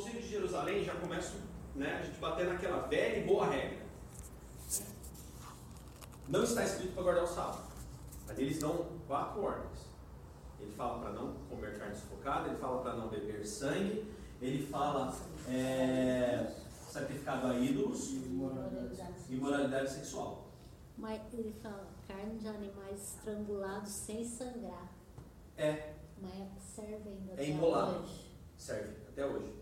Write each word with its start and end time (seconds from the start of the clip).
Concílio 0.00 0.22
de 0.22 0.28
Jerusalém 0.28 0.82
já 0.82 0.94
começa 0.94 1.34
né, 1.74 1.98
a 2.00 2.02
gente 2.02 2.18
bater 2.18 2.46
naquela 2.46 2.86
velha 2.86 3.18
e 3.18 3.26
boa 3.26 3.50
regra. 3.50 3.84
Não 6.26 6.42
está 6.42 6.64
escrito 6.64 6.94
para 6.94 7.02
guardar 7.02 7.24
o 7.24 7.26
sábado. 7.26 7.64
Mas 8.26 8.38
eles 8.38 8.58
dão 8.58 8.86
quatro 9.06 9.42
ordens. 9.42 9.90
Ele 10.58 10.72
fala 10.72 11.00
para 11.00 11.12
não 11.12 11.34
comer 11.50 11.78
carne 11.78 11.94
sufocada, 11.94 12.48
ele 12.48 12.56
fala 12.56 12.80
para 12.80 12.96
não 12.96 13.08
beber 13.08 13.44
sangue, 13.46 14.10
ele 14.40 14.66
fala 14.68 15.14
é, 15.46 16.50
sacrificado 16.88 17.48
a 17.48 17.58
ídolos 17.58 18.10
e 19.28 19.36
moralidade 19.36 19.90
sexual. 19.90 20.48
Mas 20.96 21.20
ele 21.34 21.54
fala 21.62 21.86
carne 22.08 22.38
de 22.38 22.48
animais 22.48 23.16
estrangulados 23.16 23.90
sem 23.90 24.24
sangrar. 24.24 24.94
É. 25.58 25.92
Mas 26.22 26.62
serve 26.62 27.06
ainda 27.06 27.42
é 27.42 27.50
enrolado. 27.50 28.00
hoje. 28.00 28.30
Serve, 28.56 28.96
até 29.06 29.26
hoje. 29.26 29.59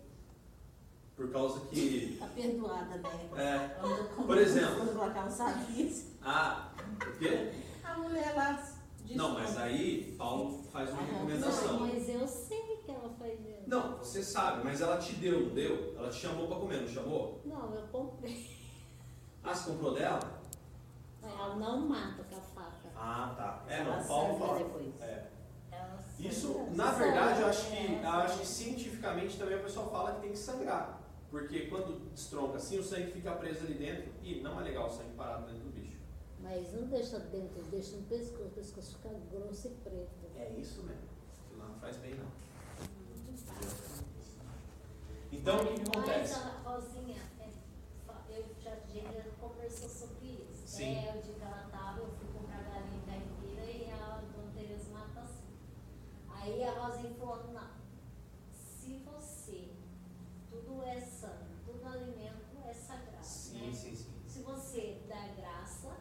Por 1.19 1.33
causa 1.33 1.59
que. 1.67 2.17
Tá 2.17 2.29
perdoada, 2.29 2.97
né? 2.97 3.29
É. 3.37 4.23
Por 4.25 4.39
exemplo. 4.39 4.85
Ah, 6.23 6.71
o 6.79 7.19
quê? 7.19 7.53
A 7.83 7.99
mulher 7.99 8.37
lá. 8.37 8.65
Não, 9.11 9.35
mas 9.35 9.59
aí 9.59 10.15
Paulo 10.17 10.63
faz 10.73 10.91
uma 10.91 11.03
recomendação. 11.03 11.73
Não, 11.73 11.87
mas 11.89 12.09
eu 12.09 12.25
sei 12.29 12.77
que 12.85 12.93
ela 12.93 13.13
faz 13.19 13.41
isso. 13.41 13.65
Não, 13.67 13.99
você 13.99 14.23
sabe, 14.23 14.63
mas 14.63 14.81
ela 14.81 14.99
te 14.99 15.15
deu, 15.15 15.47
não 15.47 15.55
deu? 15.55 15.95
Ela 15.97 16.09
te 16.09 16.21
chamou 16.21 16.47
para 16.47 16.59
comer, 16.59 16.83
não 16.83 16.89
chamou? 16.89 17.41
Não, 17.45 17.75
eu 17.75 17.89
comprei. 17.89 18.57
Ah, 19.43 19.53
você 19.53 19.71
comprou 19.73 19.95
dela? 19.95 20.21
Ela 21.21 21.57
não 21.57 21.81
mata 21.89 22.23
com 22.23 22.37
a 22.37 22.41
faca. 22.41 22.93
Ah, 22.95 23.35
tá. 23.37 23.65
É, 23.67 23.83
não, 23.83 24.05
Paulo 24.07 24.39
fala. 24.39 24.59
Depois. 24.59 25.01
É. 25.01 25.27
Isso, 26.21 26.67
na 26.75 26.93
verdade, 26.93 27.41
eu 27.41 27.49
acho 27.49 27.71
que, 27.71 27.93
eu 28.03 28.09
acho 28.09 28.39
que 28.39 28.47
cientificamente 28.47 29.37
também 29.37 29.57
o 29.57 29.63
pessoal 29.63 29.91
fala 29.91 30.13
que 30.15 30.21
tem 30.21 30.31
que 30.31 30.39
sangrar. 30.39 30.98
Porque 31.31 31.67
quando 31.67 32.11
destronca 32.11 32.57
assim, 32.57 32.79
o 32.79 32.83
sangue 32.83 33.13
fica 33.13 33.33
preso 33.33 33.65
ali 33.65 33.75
dentro 33.75 34.13
e 34.23 34.41
não 34.41 34.61
é 34.61 34.65
legal 34.65 34.87
o 34.87 34.91
sangue 34.91 35.15
parado 35.17 35.47
dentro 35.47 35.65
do 35.65 35.71
bicho. 35.71 35.99
Mas 36.41 36.73
não 36.73 36.87
deixa 36.89 37.19
dentro, 37.19 37.63
deixa 37.71 37.97
no 37.97 38.03
pescoço, 38.05 38.45
o 38.45 38.51
pescoço 38.51 38.97
fica 38.97 39.11
grosso 39.31 39.69
e 39.69 39.71
preto. 39.71 40.27
É 40.37 40.51
isso 40.59 40.83
mesmo. 40.85 41.09
Aquilo 41.45 41.59
lá 41.59 41.69
não 41.69 41.79
faz 41.81 41.97
bem 41.97 42.15
não. 42.15 42.49
Então, 45.31 45.63
o 45.63 45.67
que, 45.67 45.75
que 45.75 45.91
acontece? 45.91 46.35
Mas 46.35 46.47
a 46.47 46.71
Rosinha, 46.71 47.23
é, 47.41 47.51
eu 48.31 48.47
já, 48.61 48.75
já 48.75 49.31
conversou 49.41 49.89
sobre 49.89 50.27
isso. 50.27 50.67
Sim. 50.67 50.97
É, 50.97 51.17
o 51.17 51.23
dia 51.23 51.35
que 51.35 51.43
ela 51.43 51.65
estava, 51.65 52.01
eu 52.01 52.09
fui 52.09 52.27
comprar 52.33 52.63
galinha 52.63 53.03
caipira 53.07 53.65
e 53.65 53.91
a 53.91 54.23
Dona 54.35 54.53
Tereza 54.55 54.91
mata 54.91 55.21
assim. 55.21 55.47
Aí 56.29 56.65
a 56.65 56.73
Rosinha 56.73 57.15
falou, 57.15 57.53
não, 57.53 57.71
se 58.51 59.03
você, 59.05 59.69
tudo 60.51 60.83
é 60.83 61.01
sangue, 61.01 61.55
tudo 61.65 61.87
alimento 61.87 62.59
é 62.67 62.73
sagrado. 62.73 63.25
Sim, 63.25 63.67
né? 63.67 63.73
sim, 63.73 63.95
sim. 63.95 64.13
Se 64.27 64.43
você 64.43 65.03
dá 65.09 65.29
graça. 65.37 65.97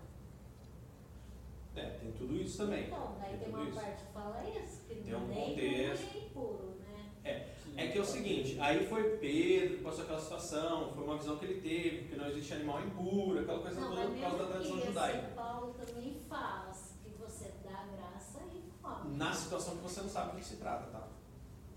É, 1.75 1.91
tem 1.99 2.11
tudo 2.13 2.35
isso 2.57 2.65
também. 2.65 2.85
Então, 2.85 3.15
daí 3.19 3.29
tem, 3.29 3.39
tem 3.39 3.53
uma 3.53 3.63
isso. 3.63 3.79
parte 3.79 4.03
que 4.03 4.11
fala 4.11 4.43
isso, 4.49 4.81
que 4.87 4.95
tem 4.95 5.15
um 5.15 5.27
nem 5.27 5.49
contexto. 5.49 6.13
nem 6.13 6.29
puro, 6.29 6.77
né? 6.79 7.05
É, 7.23 7.83
é 7.83 7.87
que 7.87 7.97
é 7.97 8.01
o 8.01 8.05
seguinte, 8.05 8.57
aí 8.59 8.87
foi 8.87 9.17
Pedro 9.17 9.77
que 9.77 9.83
passou 9.83 10.03
aquela 10.03 10.19
situação, 10.19 10.91
foi 10.93 11.03
uma 11.03 11.17
visão 11.17 11.37
que 11.37 11.45
ele 11.45 11.61
teve, 11.61 11.97
porque 11.99 12.15
não 12.15 12.27
existe 12.29 12.53
animal 12.53 12.81
impuro, 12.81 13.39
aquela 13.39 13.59
coisa 13.59 13.79
não, 13.79 13.89
toda 13.89 14.07
por 14.07 14.19
causa 14.19 14.37
da 14.37 14.45
tradição 14.45 14.81
judaica. 14.81 15.27
Paulo 15.35 15.73
também 15.73 16.21
faz 16.27 16.95
que 17.03 17.11
você 17.11 17.53
dá 17.63 17.85
graça 17.95 18.39
e 18.53 18.71
come. 18.81 19.15
Na 19.15 19.33
situação 19.33 19.75
que 19.77 19.83
você 19.83 20.01
não 20.01 20.09
sabe 20.09 20.31
do 20.31 20.37
que 20.37 20.45
se 20.45 20.55
trata, 20.55 20.87
tá? 20.87 21.07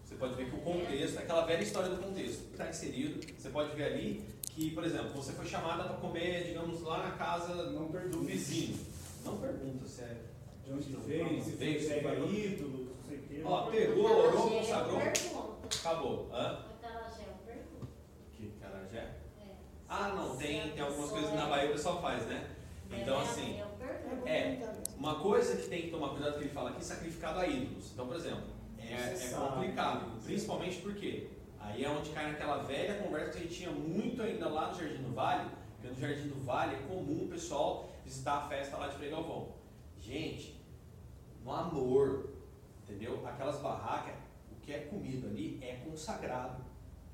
Você 0.05 0.17
pode 0.17 0.35
ver 0.35 0.51
que 0.51 0.57
o 0.57 0.61
contexto, 0.61 1.19
aquela 1.19 1.45
velha 1.45 1.63
história 1.63 1.89
do 1.91 2.03
contexto, 2.03 2.51
está 2.51 2.69
inserido. 2.69 3.21
Você 3.39 3.49
pode 3.51 3.77
ver 3.77 3.85
ali 3.85 4.29
que, 4.43 4.73
por 4.73 4.83
exemplo, 4.83 5.11
você 5.11 5.33
foi 5.33 5.47
chamada 5.47 5.85
para 5.85 5.99
comer, 5.99 6.47
digamos, 6.47 6.83
lá 6.83 6.99
na 7.05 7.11
casa 7.13 7.71
não 7.71 7.87
do 7.87 8.23
vizinho. 8.25 8.77
Não 9.25 9.39
pergunta 9.39 9.87
se 9.87 10.03
é. 10.03 10.30
De 10.71 10.77
onde 10.77 10.97
veio, 11.05 11.43
se 11.43 11.51
veio, 11.57 11.81
se 11.81 11.93
é 11.93 11.99
ídolo, 11.99 12.95
não 12.97 13.03
sei 13.03 13.17
o 13.19 13.23
quê. 13.23 13.43
Ó, 13.45 13.63
pegou, 13.63 14.05
orou, 14.05 14.51
consagrou. 14.51 15.01
Acabou. 15.01 16.31
Hã? 16.33 16.65
Acarajé 16.81 17.23
é. 17.49 17.57
Que 18.33 18.53
carajé? 18.61 18.99
É. 19.41 19.57
Ah, 19.89 20.13
não, 20.15 20.37
tem, 20.37 20.71
tem 20.71 20.81
algumas 20.81 21.11
coisas 21.11 21.31
que 21.31 21.37
na 21.37 21.47
Bahia 21.47 21.71
o 21.71 21.73
pessoal 21.73 22.01
faz, 22.01 22.25
né? 22.27 22.51
Então, 22.89 23.19
assim, 23.19 23.61
é, 24.25 24.61
uma 24.97 25.17
coisa 25.17 25.57
que 25.57 25.69
tem 25.69 25.83
que 25.83 25.91
tomar 25.91 26.11
cuidado 26.11 26.39
que 26.39 26.45
ele 26.45 26.51
fala 26.51 26.71
aqui, 26.71 26.85
sacrificado 26.85 27.41
a 27.41 27.49
ídolos. 27.49 27.91
Então, 27.93 28.07
por 28.07 28.15
exemplo, 28.15 28.45
é, 28.79 28.93
é 28.93 29.35
complicado, 29.35 30.23
principalmente 30.23 30.77
porque 30.83 31.31
aí 31.59 31.85
é 31.85 31.91
onde 31.91 32.11
cai 32.11 32.31
naquela 32.31 32.59
velha 32.59 33.03
conversa 33.03 33.33
que 33.33 33.39
a 33.39 33.41
gente 33.41 33.55
tinha 33.55 33.73
muito 33.73 34.23
ainda 34.23 34.49
lá 34.49 34.69
no 34.69 34.79
Jardim 34.79 35.03
do 35.03 35.13
Vale, 35.13 35.51
porque 35.73 35.89
no 35.89 36.01
Jardim 36.01 36.29
do 36.29 36.41
Vale 36.45 36.77
é 36.77 36.79
comum 36.87 37.25
o 37.25 37.29
pessoal 37.29 37.91
visitar 38.05 38.45
a 38.45 38.49
festa 38.49 38.77
lá 38.77 38.87
de 38.87 38.95
Frei 38.95 39.11
Galvão. 39.11 39.49
Gente, 40.01 40.60
no 41.45 41.53
amor, 41.53 42.31
entendeu? 42.83 43.27
Aquelas 43.27 43.61
barracas, 43.61 44.15
o 44.51 44.61
que 44.61 44.73
é 44.73 44.81
comido 44.81 45.27
ali 45.27 45.59
é 45.63 45.77
consagrado, 45.85 46.65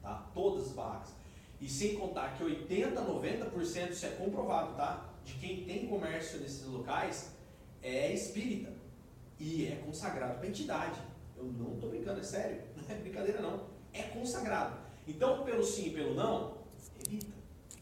tá? 0.02 0.30
Todas 0.34 0.68
as 0.68 0.72
barracas. 0.72 1.14
E 1.60 1.68
sem 1.68 1.96
contar 1.96 2.36
que 2.36 2.44
80, 2.44 3.00
90% 3.00 3.90
isso 3.90 4.06
é 4.06 4.10
comprovado, 4.10 4.76
tá? 4.76 5.08
De 5.24 5.34
quem 5.34 5.64
tem 5.64 5.86
comércio 5.86 6.40
nesses 6.40 6.66
locais 6.66 7.34
é 7.82 8.12
espírita 8.12 8.72
e 9.38 9.66
é 9.66 9.76
consagrado 9.76 10.38
para 10.38 10.48
entidade. 10.48 11.00
Eu 11.36 11.44
não 11.44 11.74
estou 11.74 11.90
brincando, 11.90 12.20
é 12.20 12.22
sério, 12.22 12.62
não 12.76 12.94
é 12.94 12.98
brincadeira 12.98 13.40
não. 13.40 13.64
É 13.92 14.02
consagrado. 14.02 14.78
Então, 15.06 15.44
pelo 15.44 15.62
sim 15.62 15.86
e 15.86 15.90
pelo 15.90 16.14
não, 16.14 16.58
evita, 17.06 17.32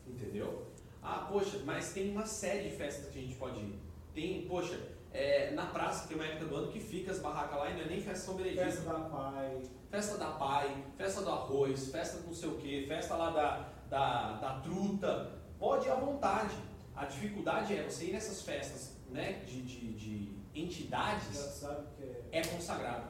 entendeu? 0.06 0.66
Ah, 1.02 1.26
poxa, 1.30 1.60
mas 1.64 1.92
tem 1.92 2.10
uma 2.10 2.26
série 2.26 2.68
de 2.68 2.76
festas 2.76 3.10
que 3.10 3.18
a 3.18 3.22
gente 3.22 3.34
pode 3.34 3.60
ir. 3.60 3.78
Tem, 4.14 4.46
poxa, 4.46 4.78
é, 5.14 5.52
na 5.52 5.66
praça 5.66 6.08
tem 6.08 6.16
uma 6.16 6.26
época 6.26 6.46
do 6.46 6.56
ano 6.56 6.72
que 6.72 6.80
fica 6.80 7.12
as 7.12 7.20
barracas 7.20 7.56
lá 7.56 7.70
e 7.70 7.74
não 7.74 7.82
é 7.82 7.86
nem 7.86 8.00
festa 8.00 8.26
São 8.26 8.34
Benedito. 8.34 8.64
Festa 8.64 8.82
da 8.82 8.98
Pai. 8.98 9.62
Festa 9.88 10.18
da 10.18 10.26
Pai, 10.32 10.84
festa 10.96 11.22
do 11.22 11.30
arroz, 11.30 11.88
festa 11.92 12.18
do 12.18 12.26
não 12.26 12.34
sei 12.34 12.48
o 12.48 12.56
que, 12.56 12.86
festa 12.88 13.14
lá 13.14 13.30
da, 13.30 13.68
da, 13.88 14.32
da 14.38 14.60
truta. 14.60 15.38
Pode 15.56 15.86
ir 15.86 15.92
à 15.92 15.94
vontade. 15.94 16.56
A 16.96 17.04
dificuldade 17.04 17.76
é 17.76 17.84
você 17.84 18.06
ir 18.06 18.12
nessas 18.12 18.42
festas 18.42 18.96
né, 19.08 19.44
de, 19.46 19.62
de, 19.62 19.92
de 19.94 20.38
entidades, 20.52 21.62
é... 21.62 22.40
é 22.40 22.44
consagrado. 22.44 23.08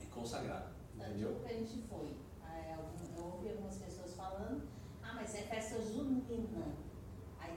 É 0.00 0.06
consagrado. 0.06 0.70
Entendeu? 0.94 1.42
que 1.44 1.52
a 1.52 1.58
gente 1.58 1.82
foi. 1.90 2.16
Eu 3.18 3.22
ouvi 3.22 3.50
algumas 3.50 3.76
pessoas 3.76 4.14
falando, 4.14 4.62
ah, 5.02 5.12
mas 5.14 5.34
é 5.34 5.42
festa 5.42 5.78
junina. 5.82 6.85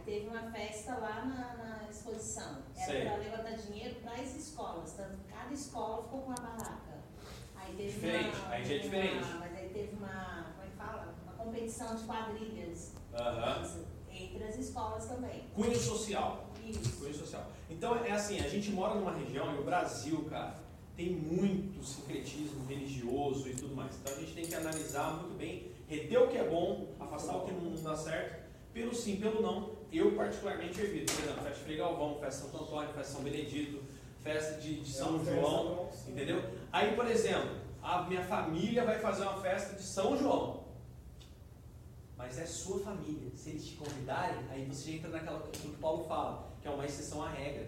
Teve 0.06 0.28
uma 0.28 0.52
festa 0.52 0.96
lá 0.96 1.26
na, 1.26 1.64
na 1.64 1.90
exposição. 1.90 2.64
Era 2.76 3.10
para 3.10 3.18
levantar 3.18 3.52
dinheiro 3.58 3.96
para 4.02 4.14
as 4.14 4.36
escolas. 4.36 4.94
Tanto 4.94 5.18
cada 5.30 5.54
escola 5.54 6.04
ficou 6.04 6.22
com 6.22 6.28
uma 6.28 6.36
barraca. 6.36 7.00
Aí 7.56 7.76
teve 7.76 7.90
diferente, 7.90 8.38
uma, 8.38 8.50
aí 8.50 8.66
já 8.66 8.76
é 8.76 8.78
diferente. 8.80 9.24
Uma, 9.24 9.40
mas 9.40 9.56
aí 9.56 9.70
teve 9.70 9.96
uma, 9.96 10.54
como 10.56 10.64
é 10.64 10.70
que 10.70 10.78
fala? 10.78 11.16
Uma 11.24 11.34
competição 11.34 11.96
de 11.96 12.04
quadrilhas. 12.04 12.94
Uhum. 13.14 13.86
Entre 14.12 14.44
as 14.44 14.58
escolas 14.58 15.06
também. 15.06 15.44
Cunho 15.56 15.76
social. 15.78 16.50
Isso. 16.66 16.98
Cunho 17.00 17.14
social. 17.14 17.46
Então 17.70 17.96
é 18.04 18.12
assim, 18.12 18.40
a 18.40 18.48
gente 18.48 18.72
mora 18.72 18.96
numa 18.96 19.12
região, 19.12 19.56
e 19.56 19.60
o 19.60 19.64
Brasil, 19.64 20.26
cara, 20.30 20.56
tem 20.96 21.12
muito 21.12 21.84
sincretismo 21.84 22.66
religioso 22.68 23.48
e 23.48 23.54
tudo 23.54 23.76
mais. 23.76 23.96
Então 23.96 24.14
a 24.14 24.20
gente 24.20 24.34
tem 24.34 24.46
que 24.46 24.56
analisar 24.56 25.14
muito 25.14 25.38
bem, 25.38 25.72
reter 25.88 26.22
o 26.22 26.28
que 26.28 26.38
é 26.38 26.44
bom, 26.44 26.94
afastar 27.00 27.38
o 27.38 27.46
que 27.46 27.54
não 27.54 27.74
dá 27.82 27.96
certo, 27.96 28.50
pelo 28.74 28.94
sim, 28.94 29.16
pelo 29.18 29.42
não. 29.42 29.79
Eu 29.92 30.16
particularmente 30.16 30.80
evito, 30.82 31.14
por 31.14 31.24
exemplo, 31.24 31.44
festa 31.44 31.66
de 31.66 31.76
Galvão, 31.76 32.20
festa 32.20 32.46
de 32.46 32.52
Santo 32.52 32.64
Antônio, 32.64 32.94
festa 32.94 33.02
de 33.02 33.16
São 33.16 33.24
Benedito, 33.24 33.84
festa 34.24 34.62
de, 34.62 34.82
de 34.82 34.92
São 34.92 35.22
é 35.22 35.26
João, 35.26 35.90
entendeu? 36.08 36.44
Aí, 36.72 36.96
por 36.96 37.08
exemplo, 37.08 37.56
a 37.82 38.04
minha 38.04 38.24
família 38.24 38.86
vai 38.86 39.00
fazer 39.00 39.24
uma 39.24 39.42
festa 39.42 39.76
de 39.76 39.84
São 39.84 40.18
João. 40.18 40.64
Mas 42.18 42.38
é 42.38 42.46
sua 42.46 42.80
família. 42.80 43.32
Se 43.36 43.52
eles 43.52 43.66
te 43.66 43.76
convidarem, 43.76 44.46
aí 44.52 44.66
você 44.66 44.92
entra 44.92 45.10
naquela 45.10 45.40
que 45.40 45.68
o 45.68 45.74
Paulo 45.76 46.04
fala, 46.04 46.52
que 46.62 46.68
é 46.68 46.72
uma 46.72 46.86
exceção 46.86 47.24
à 47.24 47.30
regra. 47.30 47.68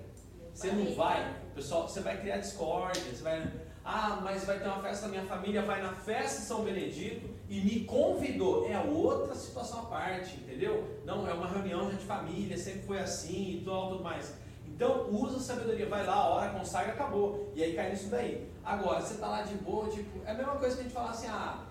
Você 0.53 0.71
não 0.71 0.93
vai, 0.93 1.41
pessoal, 1.55 1.87
você 1.87 2.01
vai 2.01 2.19
criar 2.19 2.37
discórdia, 2.37 3.01
você 3.01 3.23
vai. 3.23 3.70
Ah, 3.83 4.19
mas 4.23 4.43
vai 4.45 4.59
ter 4.59 4.67
uma 4.67 4.79
festa 4.79 5.05
da 5.05 5.11
minha 5.11 5.25
família, 5.25 5.63
vai 5.63 5.81
na 5.81 5.93
festa 5.93 6.39
de 6.39 6.45
São 6.45 6.63
Benedito 6.63 7.27
e 7.49 7.61
me 7.61 7.83
convidou. 7.85 8.67
É 8.69 8.79
outra 8.79 9.33
situação 9.33 9.79
à 9.79 9.85
parte, 9.85 10.35
entendeu? 10.35 11.01
Não, 11.03 11.27
é 11.27 11.33
uma 11.33 11.47
reunião 11.47 11.89
de 11.89 11.97
família, 12.05 12.57
sempre 12.57 12.81
foi 12.83 12.99
assim 12.99 13.55
e 13.55 13.61
tudo, 13.65 13.89
tudo 13.89 14.03
mais. 14.03 14.35
Então 14.67 15.09
usa 15.09 15.37
a 15.37 15.39
sabedoria, 15.39 15.87
vai 15.89 16.05
lá, 16.05 16.29
hora, 16.29 16.51
consagra, 16.51 16.93
acabou. 16.93 17.51
E 17.55 17.63
aí 17.63 17.75
cai 17.75 17.89
nisso 17.89 18.09
daí. 18.09 18.47
Agora, 18.63 19.01
você 19.01 19.15
tá 19.15 19.27
lá 19.27 19.41
de 19.41 19.55
boa, 19.55 19.89
tipo, 19.89 20.23
é 20.25 20.31
a 20.31 20.33
mesma 20.35 20.55
coisa 20.55 20.75
que 20.75 20.81
a 20.81 20.83
gente 20.83 20.93
falar 20.93 21.09
assim, 21.09 21.27
ah, 21.27 21.65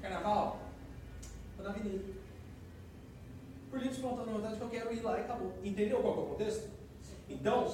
carnaval, 0.00 0.60
vou 1.56 1.64
na 1.64 1.70
avenida. 1.70 2.04
Por 3.68 3.80
livre 3.80 3.94
espontânea 3.94 4.32
vontade 4.32 4.56
que 4.56 4.62
eu 4.62 4.68
quero 4.70 4.92
ir 4.92 5.02
lá 5.02 5.18
e 5.18 5.20
acabou. 5.22 5.52
Entendeu 5.62 6.00
qual 6.00 6.14
é 6.14 6.18
o 6.18 6.26
contexto? 6.26 6.70
Então, 7.28 7.66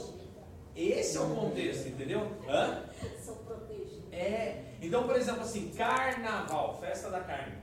esse 0.77 1.17
é 1.17 1.21
o 1.21 1.35
contexto, 1.35 1.89
entendeu? 1.89 2.21
Hã? 2.49 2.85
Sou 3.25 3.37
protegido. 3.37 4.09
É. 4.13 4.75
Então, 4.81 5.07
por 5.07 5.17
exemplo, 5.17 5.43
assim, 5.43 5.71
carnaval, 5.71 6.79
festa 6.81 7.11
da 7.11 7.21
carne. 7.21 7.63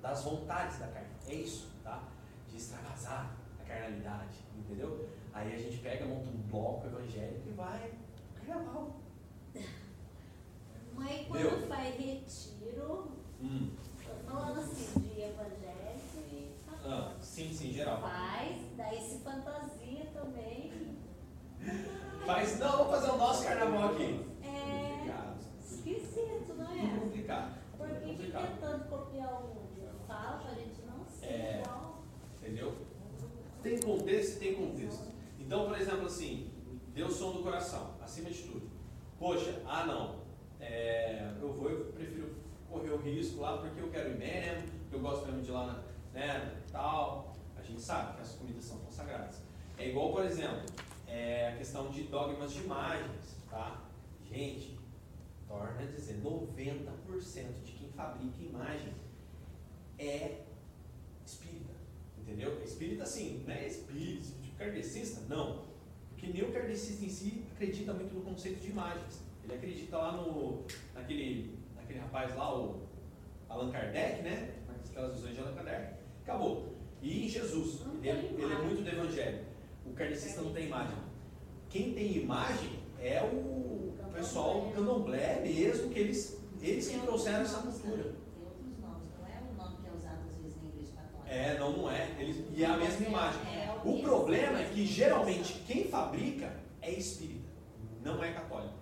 das 0.00 0.22
vontades 0.24 0.78
da 0.78 0.86
carne. 0.88 1.08
É 1.28 1.34
isso, 1.34 1.70
tá? 1.82 2.02
De 2.48 2.56
extravasar 2.56 3.36
a 3.60 3.64
carnalidade, 3.64 4.38
entendeu? 4.56 5.08
Aí 5.32 5.54
a 5.54 5.58
gente 5.58 5.78
pega, 5.78 6.04
monta 6.04 6.28
um 6.28 6.42
bloco 6.42 6.86
evangélico 6.86 7.48
e 7.48 7.52
vai 7.52 7.92
carnaval. 8.34 9.00
Mãe, 10.94 11.26
quando 11.28 11.68
faz 11.68 11.96
retiro, 11.96 13.12
hum. 13.40 13.70
falando 14.26 14.60
assim 14.60 15.00
de 15.00 15.20
evangélico 15.22 16.18
e 16.30 16.52
ah, 16.84 17.14
Sim, 17.20 17.52
sim, 17.52 17.72
geral. 17.72 18.00
Faz, 18.00 18.56
daí 18.76 19.00
se 19.00 19.20
fantasia 19.20 20.06
também. 20.12 20.71
Faz, 22.26 22.58
não, 22.58 22.70
vamos 22.78 22.90
fazer 22.92 23.10
o 23.10 23.16
nosso 23.16 23.44
carnaval 23.44 23.94
aqui. 23.94 24.24
É. 24.42 24.90
Complicado. 24.90 25.38
Esquisito, 25.60 26.54
não 26.56 26.72
é? 26.72 26.98
Complicado. 27.00 27.58
Porque 27.76 28.14
fica 28.14 28.40
tentando 28.40 28.88
copiar 28.88 29.32
o. 29.42 29.62
Fala 30.06 30.38
pra 30.38 30.54
gente 30.54 30.82
não 30.86 31.04
ser 31.06 31.26
é, 31.26 31.60
igual. 31.60 32.02
Entendeu? 32.38 32.74
Tem 33.62 33.80
contexto 33.80 34.38
tem 34.38 34.54
contexto. 34.54 35.12
Então, 35.38 35.66
por 35.66 35.80
exemplo, 35.80 36.06
assim, 36.06 36.50
o 36.96 37.10
som 37.10 37.32
do 37.32 37.42
coração, 37.42 37.94
acima 38.02 38.30
de 38.30 38.42
tudo. 38.42 38.70
Poxa, 39.18 39.62
ah 39.66 39.86
não, 39.86 40.16
é, 40.60 41.32
eu 41.40 41.52
vou, 41.52 41.70
eu 41.70 41.92
prefiro 41.92 42.34
correr 42.68 42.90
o 42.90 42.98
risco 42.98 43.40
lá 43.40 43.58
porque 43.58 43.80
eu 43.80 43.88
quero 43.90 44.10
ir 44.10 44.18
mesmo, 44.18 44.68
porque 44.80 44.96
eu 44.96 45.00
gosto 45.00 45.26
mesmo 45.26 45.42
de 45.42 45.50
ir 45.50 45.52
lá, 45.52 45.82
né, 46.12 46.52
tal. 46.70 47.34
A 47.56 47.62
gente 47.62 47.80
sabe 47.80 48.16
que 48.16 48.22
as 48.22 48.32
comidas 48.32 48.64
são 48.64 48.78
consagradas. 48.78 49.42
É 49.78 49.88
igual, 49.88 50.12
por 50.12 50.24
exemplo, 50.24 50.62
é 51.12 51.48
a 51.48 51.56
questão 51.56 51.90
de 51.90 52.04
dogmas 52.04 52.52
de 52.52 52.62
imagens, 52.62 53.36
tá? 53.50 53.84
Gente, 54.24 54.78
torna 55.46 55.82
a 55.82 55.86
dizer, 55.86 56.20
90% 56.22 57.62
de 57.62 57.72
quem 57.72 57.88
fabrica 57.90 58.42
imagem 58.42 58.94
é 59.98 60.40
espírita, 61.24 61.74
entendeu? 62.18 62.58
É 62.60 62.64
espírita 62.64 63.02
assim, 63.02 63.44
não 63.46 63.54
é 63.54 63.66
espírita, 63.66 64.26
tipo 64.42 64.56
kardecista, 64.56 65.20
não. 65.28 65.64
Porque 66.08 66.28
nem 66.28 66.42
o 66.44 66.52
kardecista 66.52 67.04
em 67.04 67.10
si 67.10 67.44
acredita 67.52 67.92
muito 67.92 68.14
no 68.14 68.22
conceito 68.22 68.60
de 68.60 68.70
imagens. 68.70 69.22
Ele 69.44 69.54
acredita 69.54 69.98
lá 69.98 70.12
no, 70.12 70.64
naquele, 70.94 71.58
naquele 71.76 71.98
rapaz 71.98 72.34
lá, 72.34 72.56
o 72.56 72.86
Allan 73.48 73.70
Kardec, 73.70 74.22
né? 74.22 74.54
Aquelas 74.88 75.14
visões 75.14 75.34
de 75.34 75.40
Allan 75.40 75.54
Kardec. 75.54 75.94
Acabou. 76.22 76.72
E 77.02 77.26
em 77.26 77.28
Jesus, 77.28 77.80
ele 77.98 78.08
é, 78.08 78.14
ele 78.14 78.52
é 78.52 78.58
muito 78.62 78.82
do 78.82 78.88
evangelho. 78.88 79.51
O 79.92 79.94
kardecista 79.94 80.40
não 80.40 80.54
tem 80.54 80.66
imagem. 80.66 80.96
Quem 81.68 81.92
tem 81.92 82.16
imagem 82.16 82.80
é 82.98 83.22
o 83.22 83.92
pessoal 84.14 84.62
do 84.62 84.74
candomblé 84.74 85.40
mesmo, 85.42 85.90
que 85.90 85.98
eles, 85.98 86.42
eles 86.62 86.88
que 86.88 86.98
trouxeram 87.00 87.42
essa 87.42 87.58
cultura. 87.58 88.02
Tem 88.02 88.42
outros 88.42 88.78
nomes, 88.80 89.10
não 89.18 89.26
é 89.26 89.40
o 89.40 89.54
nome 89.54 89.76
que 89.82 89.86
é 89.86 89.92
usado 89.92 90.20
às 90.26 90.34
vezes 90.36 90.62
na 90.62 90.68
igreja 90.70 90.92
católica. 90.94 91.30
É, 91.30 91.58
não, 91.58 91.76
não 91.76 91.90
é. 91.90 92.10
Eles, 92.18 92.42
e 92.50 92.64
é 92.64 92.66
a 92.66 92.76
mesma 92.78 93.06
imagem. 93.06 93.40
É, 93.42 93.80
o 93.84 94.02
problema 94.02 94.60
é 94.60 94.70
que 94.72 94.86
geralmente 94.86 95.62
quem 95.66 95.84
fabrica 95.84 96.56
é 96.80 96.90
espírita, 96.90 97.50
não 98.02 98.24
é 98.24 98.32
católico. 98.32 98.78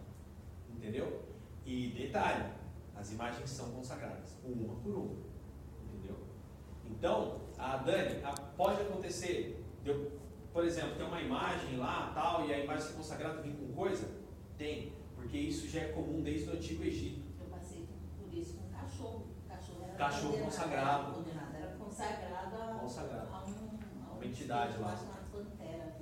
Entendeu? 0.73 1.23
E 1.67 1.89
detalhe, 1.89 2.45
as 2.95 3.11
imagens 3.11 3.51
são 3.51 3.69
consagradas, 3.73 4.37
uma 4.45 4.77
por 4.77 4.95
uma. 4.95 5.17
Entendeu? 5.93 6.19
Então, 6.85 7.41
a 7.59 7.79
Dani, 7.79 8.23
a, 8.23 8.31
pode 8.57 8.81
acontecer, 8.83 9.61
eu, 9.85 10.20
por 10.53 10.65
exemplo, 10.65 10.97
tem 10.97 11.07
uma 11.07 11.21
imagem 11.21 11.77
lá, 11.77 12.13
tal, 12.15 12.47
e 12.47 12.53
a 12.53 12.59
imagem 12.59 12.89
ser 12.89 12.95
consagrada 12.95 13.41
vem 13.41 13.53
com 13.53 13.73
coisa? 13.73 14.09
Tem, 14.59 14.93
porque 15.15 15.39
isso 15.39 15.69
já 15.69 15.81
é 15.83 15.89
comum 15.93 16.23
desde 16.23 16.51
o 16.51 16.53
Antigo 16.53 16.83
Egito. 16.83 17.23
Eu 17.41 17.47
passei 17.47 17.87
por 18.19 18.33
isso 18.35 18.57
com 18.59 18.69
cachorro. 18.71 19.27
Cachorro 19.49 19.85
era 19.85 19.95
cachorro 19.95 20.39
consagrado. 20.39 21.13
Condenado, 21.13 21.55
era 21.55 21.77
consagrado 21.77 22.57
a, 22.57 22.79
consagrado. 22.81 23.29
a, 23.33 23.45
um, 23.45 24.11
a 24.11 24.15
uma 24.15 24.25
entidade 24.25 24.79
lá. 24.79 24.99
Pantera, 25.33 25.97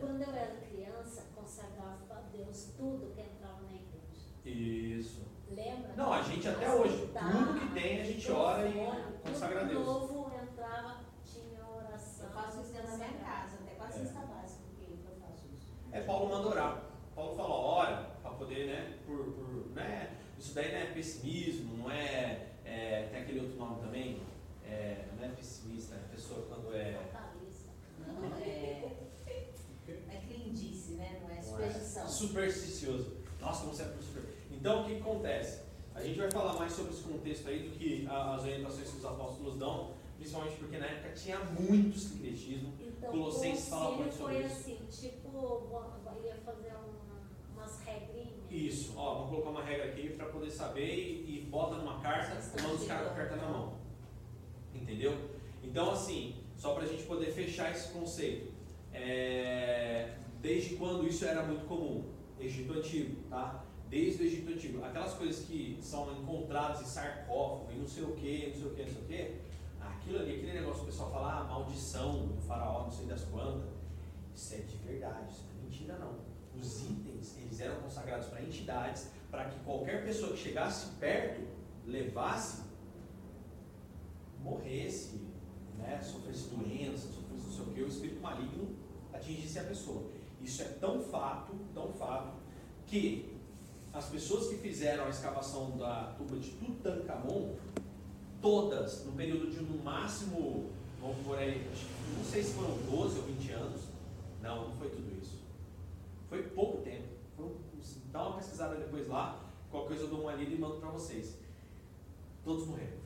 Quando 0.00 0.22
eu 0.22 0.34
era 0.34 0.56
criança, 0.56 1.24
consagrava 1.34 2.04
para 2.06 2.20
Deus 2.32 2.72
tudo 2.76 3.14
que 3.14 3.20
entrava 3.20 3.62
na 3.62 3.72
igreja. 3.72 4.36
Isso. 4.44 5.26
Lembra? 5.50 5.94
Não, 5.96 6.12
a 6.12 6.22
gente 6.22 6.46
até 6.48 6.74
hoje, 6.74 7.08
tudo 7.12 7.60
que 7.60 7.80
tem, 7.80 8.00
a 8.00 8.04
gente 8.04 8.30
ora 8.30 8.68
e 8.68 9.20
consagra 9.22 9.60
a 9.60 9.64
Deus. 9.64 9.86
novo 9.86 10.30
entrava, 10.42 10.96
tinha 11.24 11.64
oração. 11.64 12.25
Eu 12.25 12.25
faço 12.36 12.60
isso 12.60 12.72
dentro 12.72 12.90
da 12.90 12.96
minha 12.96 13.18
casa, 13.18 13.56
até 13.62 13.74
quase 13.76 14.00
é. 14.00 14.02
básica, 14.02 14.62
porque 14.68 14.92
eu 14.92 15.16
faço 15.20 15.46
isso. 15.56 15.74
É, 15.90 16.00
Paulo 16.02 16.28
manda 16.28 16.48
orar. 16.48 16.82
Paulo 17.14 17.34
fala, 17.34 17.54
ora, 17.54 18.10
para 18.22 18.30
poder, 18.32 18.66
né, 18.66 18.98
por, 19.06 19.32
por, 19.32 19.70
né, 19.74 20.18
isso 20.38 20.54
daí 20.54 20.70
não 20.70 20.78
é 20.78 20.86
pessimismo, 20.92 21.78
não 21.78 21.90
é, 21.90 22.48
é 22.64 23.08
tem 23.10 23.22
aquele 23.22 23.40
outro 23.40 23.56
nome 23.56 23.80
também, 23.80 24.20
é, 24.66 25.06
não 25.16 25.24
é 25.24 25.28
pessimista, 25.28 25.94
é 25.94 26.14
pessoa 26.14 26.46
quando 26.46 26.74
é... 26.74 27.00
Não, 28.06 28.36
é, 28.36 28.96
é 29.88 30.22
crendice, 30.28 30.92
né, 30.92 31.20
não 31.22 31.34
é 31.34 31.40
superstição. 31.40 32.02
Não 32.02 32.10
é 32.10 32.12
supersticioso. 32.12 33.16
Nossa, 33.40 33.60
como 33.62 33.74
você 33.74 33.82
é 33.82 33.86
super... 34.02 34.24
Então, 34.50 34.82
o 34.82 34.84
que, 34.84 34.96
que 34.96 35.00
acontece? 35.00 35.62
A 35.94 36.02
gente 36.02 36.18
vai 36.18 36.30
falar 36.30 36.54
mais 36.54 36.72
sobre 36.72 36.92
esse 36.92 37.02
contexto 37.02 37.48
aí 37.48 37.68
do 37.68 37.78
que 37.78 38.06
as 38.06 38.42
orientações 38.42 38.90
que 38.90 38.98
os 38.98 39.04
apóstolos 39.04 39.56
dão, 39.56 39.94
principalmente 40.16 40.56
porque 40.56 40.78
na 40.78 40.86
época 40.86 41.12
tinha 41.12 41.38
muito 41.38 41.98
sincretismo. 41.98 42.72
Então, 42.80 43.10
Colossenses 43.10 43.68
fala 43.68 43.96
muito 43.96 44.14
sobre 44.14 44.40
isso. 44.40 44.48
foi 44.48 44.74
assim, 44.74 44.86
tipo, 44.90 45.28
ia 46.24 46.34
fazer 46.44 46.72
um, 46.74 47.54
umas 47.54 47.80
regrinhas. 47.80 48.50
Isso, 48.50 48.94
ó, 48.96 49.14
vamos 49.14 49.30
colocar 49.30 49.50
uma 49.50 49.64
regra 49.64 49.86
aqui 49.86 50.10
para 50.10 50.26
poder 50.26 50.50
saber 50.50 50.94
e, 50.94 51.38
e, 51.38 51.46
bota 51.50 51.76
numa 51.76 52.00
carta 52.00 52.34
manda 52.62 52.74
os 52.74 52.86
caras 52.86 53.08
com 53.08 53.12
a 53.12 53.16
carta 53.16 53.36
na 53.36 53.48
mão. 53.48 53.78
Entendeu? 54.74 55.30
Então, 55.62 55.90
assim, 55.90 56.36
só 56.56 56.74
para 56.74 56.84
a 56.84 56.86
gente 56.86 57.02
poder 57.04 57.30
fechar 57.32 57.70
esse 57.70 57.92
conceito. 57.92 58.54
É, 58.92 60.16
desde 60.40 60.76
quando 60.76 61.06
isso 61.06 61.24
era 61.24 61.42
muito 61.42 61.66
comum? 61.66 62.04
Egito 62.38 62.72
Antigo, 62.72 63.16
tá? 63.28 63.66
desde 63.88 64.22
o 64.22 64.26
Egito 64.26 64.52
Antigo. 64.52 64.84
Aquelas 64.84 65.14
coisas 65.14 65.44
que 65.44 65.78
são 65.80 66.12
encontradas 66.12 66.82
em 66.82 66.84
sarcófago 66.84 67.72
e 67.72 67.76
não 67.76 67.86
sei 67.86 68.04
o 68.04 68.12
que, 68.12 68.46
não 68.48 68.54
sei 68.54 68.66
o 68.66 68.74
que, 68.74 68.82
não 68.82 68.92
sei 68.92 69.02
o 69.02 69.06
que, 69.06 69.34
aquilo 70.06 70.20
ali, 70.20 70.36
aquele 70.36 70.52
negócio 70.52 70.76
que 70.76 70.82
o 70.82 70.86
pessoal 70.86 71.10
fala, 71.10 71.40
ah, 71.40 71.44
maldição 71.44 72.28
do 72.28 72.40
faraó, 72.42 72.84
não 72.84 72.90
sei 72.90 73.06
das 73.06 73.24
quantas, 73.24 73.68
isso 74.32 74.54
é 74.54 74.58
de 74.58 74.76
verdade, 74.76 75.32
isso 75.32 75.44
não 75.52 75.60
é 75.60 75.64
mentira 75.64 75.98
não. 75.98 76.14
Os 76.56 76.84
itens, 76.84 77.36
eles 77.38 77.60
eram 77.60 77.80
consagrados 77.80 78.28
para 78.28 78.40
entidades, 78.40 79.10
para 79.30 79.46
que 79.46 79.58
qualquer 79.64 80.04
pessoa 80.04 80.32
que 80.32 80.38
chegasse 80.38 80.90
perto, 81.00 81.44
levasse, 81.84 82.62
morresse, 84.40 85.26
né, 85.76 86.00
sofresse 86.00 86.50
doença, 86.50 87.08
sofresse 87.08 87.44
não 87.44 87.52
sei 87.52 87.64
o 87.64 87.74
que, 87.74 87.82
o 87.82 87.88
espírito 87.88 88.20
maligno 88.20 88.76
atingisse 89.12 89.58
a 89.58 89.64
pessoa. 89.64 90.08
Isso 90.40 90.62
é 90.62 90.66
tão 90.66 91.02
fato, 91.02 91.52
tão 91.74 91.92
fato, 91.92 92.36
que 92.86 93.36
as 93.92 94.08
pessoas 94.08 94.48
que 94.48 94.56
fizeram 94.58 95.06
a 95.06 95.08
escavação 95.08 95.76
da 95.76 96.14
tumba 96.16 96.36
de 96.36 96.50
Tutankhamon, 96.52 97.56
todas, 98.46 99.04
no 99.04 99.10
período 99.10 99.50
de 99.50 99.60
no 99.60 99.82
máximo, 99.82 100.70
vamos 101.00 101.16
por 101.26 101.36
aí, 101.36 101.68
não 102.16 102.24
sei 102.24 102.44
se 102.44 102.54
foram 102.54 102.76
12 102.88 103.18
ou 103.18 103.24
20 103.24 103.50
anos, 103.50 103.80
não, 104.40 104.68
não 104.68 104.76
foi 104.76 104.88
tudo 104.88 105.20
isso. 105.20 105.40
Foi 106.28 106.44
pouco 106.44 106.80
tempo. 106.82 107.08
Foi, 107.36 107.50
dá 108.12 108.28
uma 108.28 108.36
pesquisada 108.36 108.76
depois 108.76 109.08
lá, 109.08 109.44
qualquer 109.68 109.88
coisa 109.88 110.04
eu 110.04 110.08
dou 110.10 110.20
uma 110.20 110.34
lida 110.34 110.54
e 110.54 110.58
mando 110.58 110.76
para 110.76 110.90
vocês. 110.90 111.38
Todos 112.44 112.68
morreram. 112.68 112.98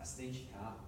Acidente 0.00 0.38
de 0.38 0.44
carro, 0.46 0.80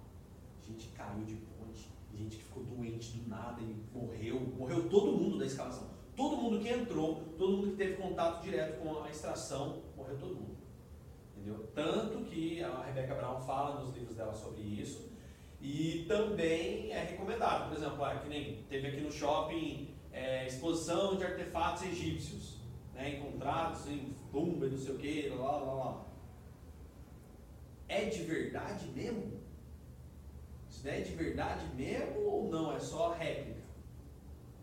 gente 0.67 0.87
caiu 0.87 1.23
de 1.23 1.35
ponte, 1.35 1.87
gente 2.17 2.37
que 2.37 2.43
ficou 2.43 2.63
doente 2.63 3.11
do 3.11 3.29
nada 3.29 3.61
e 3.61 3.75
morreu. 3.95 4.39
Morreu 4.57 4.89
todo 4.89 5.11
mundo 5.11 5.37
da 5.37 5.45
escavação. 5.45 5.87
Todo 6.15 6.35
mundo 6.35 6.59
que 6.63 6.69
entrou, 6.69 7.21
todo 7.37 7.57
mundo 7.57 7.71
que 7.71 7.75
teve 7.75 8.01
contato 8.01 8.41
direto 8.41 8.81
com 8.81 9.03
a 9.03 9.09
extração, 9.11 9.83
morreu 9.95 10.17
todo 10.17 10.33
mundo. 10.33 10.54
Entendeu? 11.45 11.69
Tanto 11.75 12.25
que 12.25 12.63
a 12.63 12.81
Rebecca 12.81 13.13
Brown 13.13 13.39
fala 13.39 13.81
nos 13.81 13.95
livros 13.95 14.15
dela 14.15 14.33
sobre 14.33 14.63
isso. 14.63 15.11
E 15.61 16.05
também 16.07 16.91
é 16.91 17.03
recomendado. 17.03 17.69
Por 17.69 17.77
exemplo, 17.77 18.03
ah, 18.03 18.15
que 18.15 18.27
nem 18.27 18.63
teve 18.63 18.87
aqui 18.87 19.01
no 19.01 19.11
shopping 19.11 19.93
é, 20.11 20.47
exposição 20.47 21.15
de 21.15 21.23
artefatos 21.23 21.83
egípcios, 21.83 22.57
né, 22.95 23.17
encontrados 23.17 23.87
em 23.87 24.15
tumba, 24.31 24.67
não 24.67 24.77
sei 24.77 24.95
o 24.95 24.97
que, 24.97 25.29
lá, 25.29 25.57
lá, 25.57 25.73
lá. 25.73 26.05
É 27.87 28.05
de 28.05 28.23
verdade 28.23 28.87
mesmo? 28.87 29.39
Isso 30.67 30.87
é 30.87 31.01
de 31.01 31.13
verdade 31.13 31.67
mesmo 31.75 32.21
ou 32.21 32.49
não? 32.49 32.75
É 32.75 32.79
só 32.79 33.11
réplica? 33.11 33.61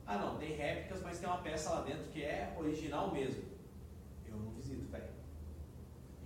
Ah, 0.04 0.18
não, 0.18 0.36
tem 0.36 0.56
réplicas, 0.56 1.00
mas 1.00 1.20
tem 1.20 1.28
uma 1.28 1.42
peça 1.42 1.70
lá 1.70 1.82
dentro 1.82 2.10
que 2.10 2.24
é 2.24 2.52
original 2.58 3.12
mesmo. 3.12 3.44
Eu 4.26 4.36
não 4.36 4.50
visito, 4.50 4.90
velho. 4.90 5.12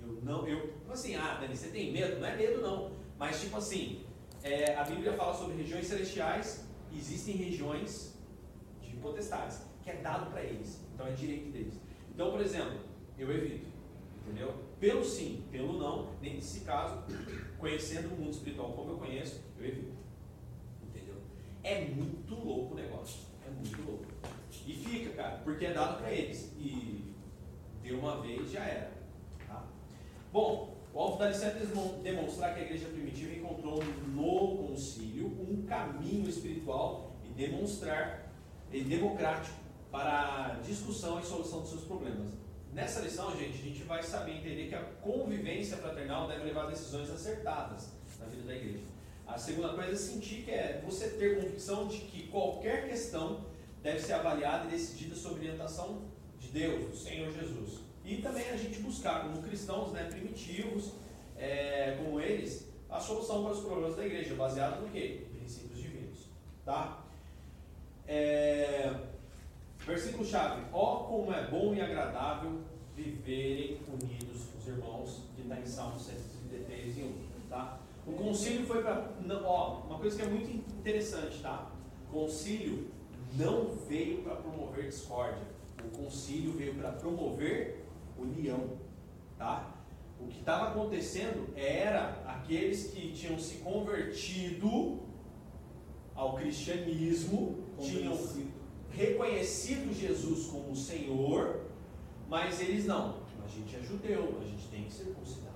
Eu 0.06 0.20
não, 0.22 0.46
eu, 0.46 0.72
assim, 0.90 1.14
ah, 1.16 1.38
Dani, 1.40 1.56
você 1.56 1.68
tem 1.68 1.92
medo? 1.92 2.20
Não 2.20 2.26
é 2.26 2.36
medo, 2.36 2.60
não. 2.60 2.92
Mas, 3.18 3.40
tipo 3.40 3.56
assim, 3.56 4.04
é, 4.42 4.74
a 4.74 4.84
Bíblia 4.84 5.12
fala 5.14 5.34
sobre 5.34 5.56
regiões 5.56 5.86
celestiais, 5.86 6.64
existem 6.96 7.36
regiões 7.36 8.16
de 8.80 8.96
potestades, 8.96 9.62
que 9.82 9.90
é 9.90 9.96
dado 9.96 10.30
para 10.30 10.42
eles. 10.42 10.80
Então 10.94 11.06
é 11.06 11.12
direito 11.12 11.50
deles. 11.50 11.80
Então, 12.14 12.30
por 12.30 12.40
exemplo, 12.40 12.78
eu 13.18 13.30
evito, 13.30 13.68
entendeu? 14.22 14.54
Pelo 14.78 15.04
sim, 15.04 15.44
pelo 15.50 15.78
não, 15.78 16.12
nesse 16.20 16.60
caso, 16.60 17.02
conhecendo 17.58 18.14
o 18.14 18.18
mundo 18.18 18.30
espiritual 18.30 18.72
como 18.72 18.92
eu 18.92 18.98
conheço, 18.98 19.42
eu 19.58 19.66
evito. 19.66 19.96
Entendeu? 20.82 21.16
É 21.62 21.84
muito 21.86 22.34
louco 22.34 22.74
o 22.74 22.76
negócio. 22.76 23.20
É 23.46 23.50
muito 23.50 23.82
louco. 23.82 24.06
E 24.66 24.72
fica, 24.72 25.10
cara, 25.10 25.38
porque 25.44 25.66
é 25.66 25.72
dado 25.72 25.98
para 25.98 26.10
eles. 26.10 26.52
E 26.58 27.14
deu 27.82 27.98
uma 27.98 28.20
vez 28.20 28.50
já 28.50 28.64
era. 28.64 28.95
Bom, 30.32 30.76
o 30.92 30.98
alvo 30.98 31.18
da 31.18 31.28
licença 31.28 31.58
é 31.58 32.02
demonstrar 32.02 32.54
que 32.54 32.60
a 32.60 32.64
igreja 32.64 32.86
primitiva 32.88 33.34
encontrou 33.34 33.82
no 34.08 34.68
concílio 34.68 35.26
um 35.26 35.64
caminho 35.66 36.28
espiritual 36.28 37.12
e 37.24 37.28
demonstrar 37.34 38.32
e 38.72 38.82
democrático 38.82 39.56
para 39.90 40.46
a 40.46 40.48
discussão 40.60 41.20
e 41.20 41.24
solução 41.24 41.60
dos 41.60 41.70
seus 41.70 41.84
problemas. 41.84 42.28
Nessa 42.72 43.00
lição, 43.00 43.34
gente, 43.36 43.58
a 43.58 43.62
gente 43.62 43.82
vai 43.84 44.02
saber 44.02 44.38
entender 44.38 44.68
que 44.68 44.74
a 44.74 44.82
convivência 45.02 45.78
fraternal 45.78 46.28
deve 46.28 46.44
levar 46.44 46.64
a 46.64 46.70
decisões 46.70 47.08
acertadas 47.10 47.90
na 48.20 48.26
vida 48.26 48.42
da 48.42 48.54
igreja. 48.54 48.84
A 49.26 49.38
segunda 49.38 49.70
coisa 49.70 49.92
é 49.92 49.96
sentir 49.96 50.42
que 50.42 50.50
é 50.50 50.82
você 50.84 51.08
ter 51.10 51.40
convicção 51.40 51.88
de 51.88 51.98
que 51.98 52.28
qualquer 52.28 52.88
questão 52.88 53.46
deve 53.82 54.00
ser 54.00 54.14
avaliada 54.14 54.66
e 54.66 54.70
decidida 54.70 55.14
sob 55.14 55.36
orientação 55.36 56.02
de 56.38 56.48
Deus, 56.48 56.90
do 56.90 56.96
Senhor 56.96 57.32
Jesus. 57.32 57.85
E 58.06 58.18
também 58.18 58.48
a 58.50 58.56
gente 58.56 58.78
buscar, 58.78 59.24
como 59.24 59.42
cristãos 59.42 59.92
né, 59.92 60.04
primitivos, 60.04 60.92
é, 61.36 61.96
como 61.98 62.20
eles, 62.20 62.68
a 62.88 63.00
solução 63.00 63.42
para 63.42 63.52
os 63.52 63.60
problemas 63.60 63.96
da 63.96 64.06
igreja, 64.06 64.32
baseado 64.36 64.82
no 64.82 64.88
quê? 64.90 65.26
Princípios 65.36 65.80
divinos. 65.80 66.28
Tá? 66.64 67.02
É, 68.06 68.94
versículo 69.80 70.24
chave. 70.24 70.62
Ó, 70.72 71.00
oh, 71.00 71.04
como 71.04 71.34
é 71.34 71.48
bom 71.48 71.74
e 71.74 71.80
agradável 71.80 72.60
viverem 72.94 73.80
unidos 73.88 74.54
os 74.56 74.68
irmãos, 74.68 75.22
que 75.34 75.42
está 75.42 75.58
em 75.58 75.66
Salmo 75.66 75.98
133 75.98 76.98
e 76.98 77.02
1. 77.02 77.12
Tá? 77.50 77.80
O 78.06 78.12
concílio 78.12 78.64
foi 78.68 78.84
para. 78.84 79.10
Ó, 79.44 79.80
uma 79.80 79.98
coisa 79.98 80.16
que 80.16 80.22
é 80.22 80.28
muito 80.28 80.48
interessante, 80.78 81.42
tá? 81.42 81.72
Concílio 82.08 82.88
não 83.34 83.74
veio 83.88 84.22
para 84.22 84.36
promover 84.36 84.88
discórdia. 84.88 85.42
O 85.84 86.04
concílio 86.04 86.52
veio 86.52 86.76
para 86.76 86.92
promover 86.92 87.85
união. 88.18 88.78
Tá? 89.38 89.74
O 90.20 90.26
que 90.26 90.38
estava 90.38 90.68
acontecendo 90.68 91.52
era 91.56 92.22
aqueles 92.26 92.90
que 92.90 93.12
tinham 93.12 93.38
se 93.38 93.56
convertido 93.56 95.00
ao 96.14 96.34
cristianismo, 96.34 97.64
tinham 97.78 98.18
reconhecido 98.90 99.92
Jesus 99.92 100.46
como 100.46 100.74
Senhor, 100.74 101.66
mas 102.28 102.60
eles 102.60 102.86
não. 102.86 103.26
A 103.44 103.48
gente 103.48 103.76
é 103.76 103.80
judeu, 103.80 104.38
a 104.40 104.44
gente 104.44 104.66
tem 104.68 104.84
que 104.84 104.92
circuncidar. 104.92 105.52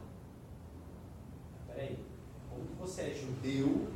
Peraí, 1.67 1.99
como 2.49 2.67
que 2.67 2.75
você 2.75 3.03
é 3.03 3.15
judeu 3.15 3.89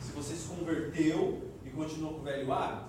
se 0.00 0.12
você 0.12 0.34
se 0.34 0.48
converteu 0.48 1.42
e 1.64 1.70
continuou 1.70 2.14
com 2.14 2.20
o 2.20 2.24
velho 2.24 2.50
hábito? 2.52 2.88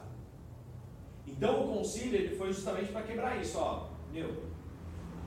Então 1.27 1.65
o 1.65 1.77
concílio 1.77 2.15
ele 2.15 2.35
foi 2.35 2.51
justamente 2.51 2.91
para 2.91 3.03
quebrar 3.03 3.39
isso, 3.39 3.57
ó. 3.59 3.89
Meu, 4.11 4.48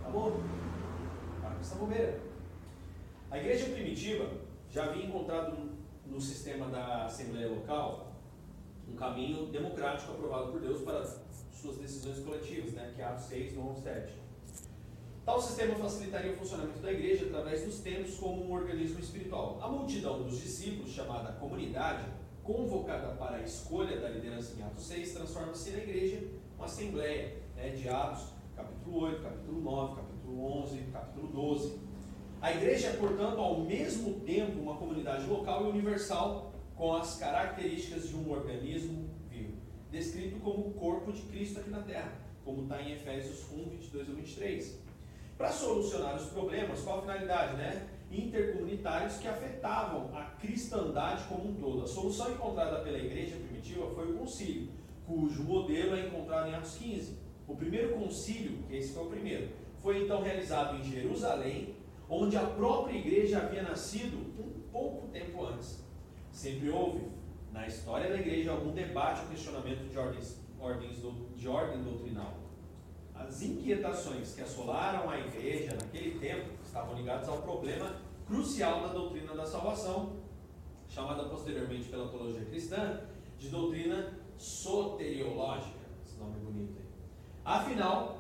tá 0.03 0.11
bom? 0.11 0.41
Para 1.41 1.55
com 1.55 1.61
essa 1.61 1.75
bobeira. 1.77 2.21
A 3.31 3.39
igreja 3.39 3.67
primitiva 3.67 4.29
já 4.71 4.85
havia 4.85 5.07
encontrado 5.07 5.57
no 6.07 6.21
sistema 6.21 6.67
da 6.67 7.07
Assembleia 7.07 7.49
Local 7.49 8.13
um 8.89 8.97
caminho 8.97 9.47
democrático 9.47 10.13
aprovado 10.13 10.53
por 10.53 10.61
Deus 10.61 10.83
para 10.83 11.05
suas 11.53 11.77
decisões 11.77 12.19
coletivas, 12.19 12.73
né? 12.73 12.93
que 12.95 13.01
é 13.01 13.05
Atos 13.05 13.25
6, 13.27 13.55
9 13.55 13.81
7. 13.81 14.13
Tal 15.25 15.41
sistema 15.41 15.77
facilitaria 15.77 16.33
o 16.33 16.37
funcionamento 16.37 16.81
da 16.81 16.93
igreja 16.93 17.27
através 17.27 17.65
dos 17.65 17.79
tempos 17.79 18.17
como 18.17 18.45
um 18.45 18.53
organismo 18.53 18.99
espiritual. 18.99 19.61
A 19.63 19.69
multidão 19.69 20.21
dos 20.21 20.41
discípulos, 20.41 20.91
chamada 20.91 21.33
comunidade, 21.35 22.05
convocada 22.43 23.15
para 23.15 23.37
a 23.37 23.43
escolha 23.43 24.01
da 24.01 24.09
liderança 24.09 24.59
em 24.59 24.63
Atos 24.65 24.85
6, 24.85 25.13
transforma-se 25.13 25.71
na 25.71 25.79
igreja 25.79 26.27
uma 26.57 26.65
assembleia 26.65 27.37
né, 27.55 27.71
de 27.71 27.89
Atos, 27.89 28.25
capítulo 28.63 29.01
8, 29.01 29.23
capítulo 29.23 29.61
9, 29.61 29.97
capítulo 29.97 30.63
11, 30.63 30.79
capítulo 30.93 31.29
12. 31.29 31.79
A 32.41 32.53
igreja 32.53 32.89
é, 32.89 32.97
portanto, 32.97 33.39
ao 33.39 33.61
mesmo 33.61 34.21
tempo 34.21 34.61
uma 34.61 34.77
comunidade 34.77 35.27
local 35.27 35.67
e 35.67 35.71
universal 35.71 36.53
com 36.77 36.95
as 36.95 37.17
características 37.17 38.09
de 38.09 38.17
um 38.17 38.31
organismo 38.31 39.09
vivo, 39.29 39.55
descrito 39.91 40.41
como 40.41 40.69
o 40.69 40.73
corpo 40.73 41.13
de 41.13 41.23
Cristo 41.23 41.61
aqui 41.61 41.71
na 41.71 41.83
terra, 41.83 42.13
como 42.45 42.63
está 42.63 42.83
em 42.83 42.93
Efésios 42.93 43.51
1, 43.53 43.71
22 43.71 44.11
a 44.11 44.13
23. 44.13 44.83
Para 45.39 45.51
solucionar 45.51 46.17
os 46.17 46.27
problemas, 46.27 46.81
qual 46.81 46.99
a 46.99 47.03
finalidade, 47.03 47.57
né? 47.57 47.89
intercomunitários 48.11 49.17
que 49.17 49.27
afetavam 49.27 50.11
a 50.15 50.25
cristandade 50.39 51.25
como 51.25 51.49
um 51.49 51.55
todo. 51.55 51.85
A 51.85 51.87
solução 51.89 52.31
encontrada 52.31 52.81
pela 52.81 52.99
igreja 52.99 53.37
primitiva 53.37 53.91
foi 53.95 54.13
o 54.13 54.19
concílio, 54.19 54.69
cujo 55.07 55.43
modelo 55.43 55.97
é 55.97 56.07
encontrado 56.07 56.49
em 56.49 56.55
Atos 56.55 56.77
15. 56.77 57.22
O 57.53 57.57
primeiro 57.57 57.93
concílio, 57.93 58.63
que 58.67 58.77
esse 58.77 58.95
foi 58.95 59.05
o 59.05 59.11
primeiro, 59.11 59.51
foi 59.83 60.05
então 60.05 60.23
realizado 60.23 60.79
em 60.79 60.83
Jerusalém, 60.83 61.77
onde 62.09 62.35
a 62.35 62.47
própria 62.47 62.97
igreja 62.97 63.43
havia 63.43 63.63
nascido 63.63 64.17
um 64.17 64.63
pouco 64.73 65.09
tempo 65.09 65.45
antes. 65.45 65.85
Sempre 66.31 66.71
houve, 66.71 67.03
na 67.53 67.67
história 67.67 68.09
da 68.09 68.17
igreja, 68.17 68.53
algum 68.53 68.73
debate 68.73 69.21
ou 69.21 69.29
questionamento 69.29 69.87
de, 69.87 69.99
ordens, 69.99 70.41
ordens 70.59 70.97
de 71.37 71.47
ordem 71.47 71.83
doutrinal. 71.83 72.39
As 73.15 73.43
inquietações 73.43 74.35
que 74.35 74.41
assolaram 74.41 75.11
a 75.11 75.21
igreja 75.21 75.77
naquele 75.79 76.19
tempo 76.19 76.53
estavam 76.65 76.97
ligados 76.97 77.29
ao 77.29 77.43
problema 77.43 77.97
crucial 78.27 78.81
da 78.81 78.95
doutrina 78.95 79.35
da 79.35 79.45
salvação, 79.45 80.17
chamada 80.89 81.25
posteriormente 81.25 81.91
pela 81.91 82.09
teologia 82.09 82.47
cristã 82.47 83.03
de 83.39 83.51
doutrina 83.51 84.19
soteriológica. 84.39 85.83
Esse 86.03 86.17
nome 86.17 86.37
é 86.37 86.45
bonito 86.45 86.79
aí. 86.79 86.93
Afinal, 87.45 88.19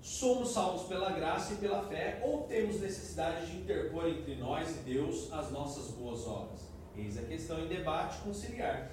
somos 0.00 0.50
salvos 0.50 0.86
pela 0.86 1.10
graça 1.12 1.54
e 1.54 1.56
pela 1.56 1.82
fé, 1.84 2.20
ou 2.24 2.42
temos 2.42 2.80
necessidade 2.80 3.46
de 3.46 3.58
interpor 3.58 4.08
entre 4.08 4.36
nós 4.36 4.70
e 4.70 4.78
Deus 4.80 5.32
as 5.32 5.50
nossas 5.50 5.92
boas 5.92 6.26
obras? 6.26 6.60
Eis 6.94 7.16
a 7.16 7.22
questão 7.22 7.58
em 7.60 7.68
debate 7.68 8.18
conciliar. 8.22 8.90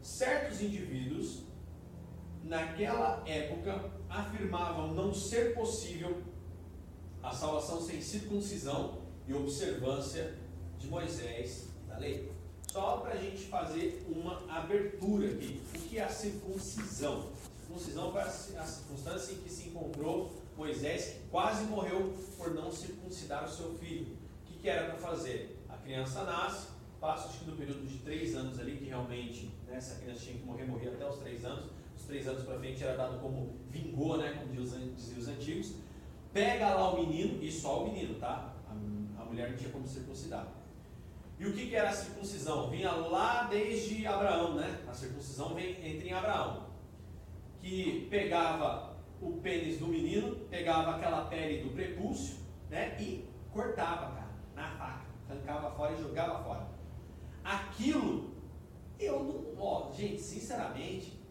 Certos 0.00 0.60
indivíduos, 0.60 1.42
naquela 2.44 3.22
época, 3.26 3.90
afirmavam 4.08 4.94
não 4.94 5.12
ser 5.12 5.54
possível 5.54 6.22
a 7.22 7.32
salvação 7.32 7.80
sem 7.80 8.00
circuncisão 8.00 9.02
e 9.26 9.34
observância 9.34 10.38
de 10.78 10.86
Moisés 10.88 11.68
da 11.88 11.98
lei. 11.98 12.30
Só 12.70 12.98
para 12.98 13.14
a 13.14 13.16
gente 13.16 13.44
fazer 13.44 14.04
uma 14.08 14.42
abertura 14.48 15.28
aqui. 15.28 15.60
O 15.74 15.78
que 15.78 15.98
é 15.98 16.04
a 16.04 16.08
circuncisão? 16.08 17.30
Circuncisão 17.78 18.12
foi 18.12 18.20
a 18.20 18.64
circunstância 18.64 19.32
em 19.32 19.38
que 19.38 19.50
se 19.50 19.68
encontrou 19.68 20.32
Moisés, 20.56 21.06
que 21.06 21.28
quase 21.30 21.64
morreu 21.64 22.14
por 22.36 22.54
não 22.54 22.70
circuncidar 22.70 23.44
o 23.44 23.48
seu 23.48 23.74
filho. 23.78 24.16
O 24.42 24.46
que, 24.46 24.58
que 24.58 24.68
era 24.68 24.90
para 24.90 24.98
fazer? 24.98 25.58
A 25.68 25.76
criança 25.76 26.22
nasce, 26.24 26.68
passa 27.00 27.28
acho 27.28 27.38
que 27.40 27.50
no 27.50 27.56
período 27.56 27.86
de 27.86 27.98
três 27.98 28.36
anos 28.36 28.58
ali, 28.60 28.76
que 28.76 28.84
realmente 28.84 29.50
né, 29.66 29.76
essa 29.76 29.96
criança 30.00 30.20
tinha 30.20 30.36
que 30.36 30.44
morrer, 30.44 30.64
morria 30.64 30.92
até 30.92 31.08
os 31.08 31.16
três 31.16 31.44
anos. 31.44 31.70
Os 31.96 32.04
três 32.04 32.28
anos 32.28 32.44
para 32.44 32.58
frente 32.58 32.82
era 32.82 32.96
dado 32.96 33.20
como 33.20 33.56
vingou, 33.70 34.18
né, 34.18 34.38
como 34.38 34.52
diziam 34.52 35.18
os 35.18 35.28
antigos 35.28 35.74
pega 36.32 36.74
lá 36.74 36.94
o 36.94 37.06
menino, 37.06 37.42
e 37.42 37.52
só 37.52 37.82
o 37.82 37.92
menino, 37.92 38.14
tá? 38.14 38.54
A, 38.68 39.22
a 39.22 39.24
mulher 39.24 39.50
não 39.50 39.56
tinha 39.56 39.70
como 39.70 39.86
circuncidar. 39.86 40.48
E 41.38 41.46
o 41.46 41.52
que, 41.52 41.66
que 41.66 41.76
era 41.76 41.90
a 41.90 41.92
circuncisão? 41.92 42.70
Vinha 42.70 42.90
lá 42.92 43.44
desde 43.44 44.06
Abraão, 44.06 44.54
né? 44.54 44.80
A 44.88 44.94
circuncisão 44.94 45.54
vem, 45.54 45.70
entra 45.84 46.08
em 46.08 46.12
Abraão. 46.12 46.71
Que 47.62 48.08
pegava 48.10 48.96
o 49.20 49.34
pênis 49.40 49.78
do 49.78 49.86
menino, 49.86 50.34
pegava 50.50 50.96
aquela 50.96 51.26
pele 51.26 51.62
do 51.62 51.70
prepúcio, 51.70 52.36
né? 52.68 53.00
E 53.00 53.24
cortava, 53.52 54.12
cara, 54.12 54.30
na 54.54 54.68
faca. 54.76 55.06
Arrancava 55.30 55.70
fora 55.70 55.92
e 55.94 56.02
jogava 56.02 56.42
fora. 56.42 56.66
Aquilo, 57.44 58.34
eu 58.98 59.22
não. 59.22 59.62
Ó, 59.62 59.92
gente, 59.92 60.20
sinceramente, 60.20 61.22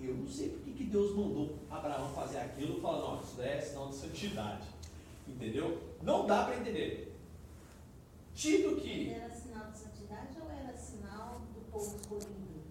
eu 0.00 0.14
não 0.14 0.26
sei 0.26 0.50
porque 0.50 0.70
que 0.70 0.84
Deus 0.84 1.16
mandou 1.16 1.58
Abraão 1.70 2.12
fazer 2.14 2.38
aquilo, 2.38 2.80
falando, 2.80 3.04
ó, 3.04 3.20
isso 3.20 3.42
é 3.42 3.60
sinal 3.60 3.88
de 3.88 3.96
santidade. 3.96 4.68
Entendeu? 5.26 5.82
Não 6.02 6.26
dá 6.26 6.44
para 6.44 6.56
entender. 6.56 7.16
Tido 8.34 8.80
que. 8.80 9.10
Era 9.10 9.30
sinal 9.30 9.70
de 9.70 9.78
santidade 9.78 10.36
ou 10.40 10.50
era 10.50 10.76
sinal 10.76 11.42
do 11.54 11.60
povo 11.70 11.96
escolhido? 11.96 12.62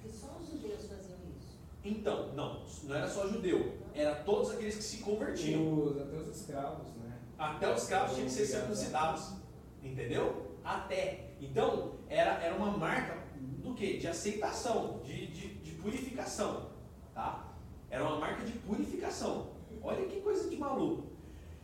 Porque 0.00 0.16
só 0.16 0.38
os 0.40 0.48
judeus 0.48 0.86
faziam 0.86 1.18
isso. 1.36 1.58
Então, 1.84 2.32
não, 2.34 2.64
não 2.84 2.94
era 2.96 3.08
só 3.08 3.26
judeu, 3.28 3.78
era 3.94 4.14
todos 4.16 4.50
aqueles 4.50 4.76
que 4.76 4.82
se 4.82 4.98
convertiam. 4.98 5.84
Os, 5.84 6.00
até 6.00 6.16
os 6.16 6.36
escravos, 6.36 6.88
né? 6.96 7.18
Até 7.38 7.72
os 7.72 7.82
escravos 7.82 8.14
tinham 8.14 8.26
que 8.26 8.32
ser 8.32 8.46
circuncidados. 8.46 9.34
Entendeu? 9.82 10.58
Até. 10.64 11.30
Então, 11.40 11.94
era, 12.08 12.32
era 12.42 12.54
uma 12.56 12.76
marca 12.76 13.16
do 13.36 13.74
que? 13.74 13.96
De 13.96 14.08
aceitação, 14.08 15.00
de, 15.04 15.28
de, 15.28 15.54
de 15.54 15.70
purificação. 15.72 16.70
Tá? 17.14 17.54
Era 17.88 18.04
uma 18.04 18.18
marca 18.18 18.44
de 18.44 18.52
purificação. 18.58 19.52
Olha 19.82 20.06
que 20.06 20.20
coisa 20.20 20.50
de 20.50 20.56
maluco. 20.56 21.06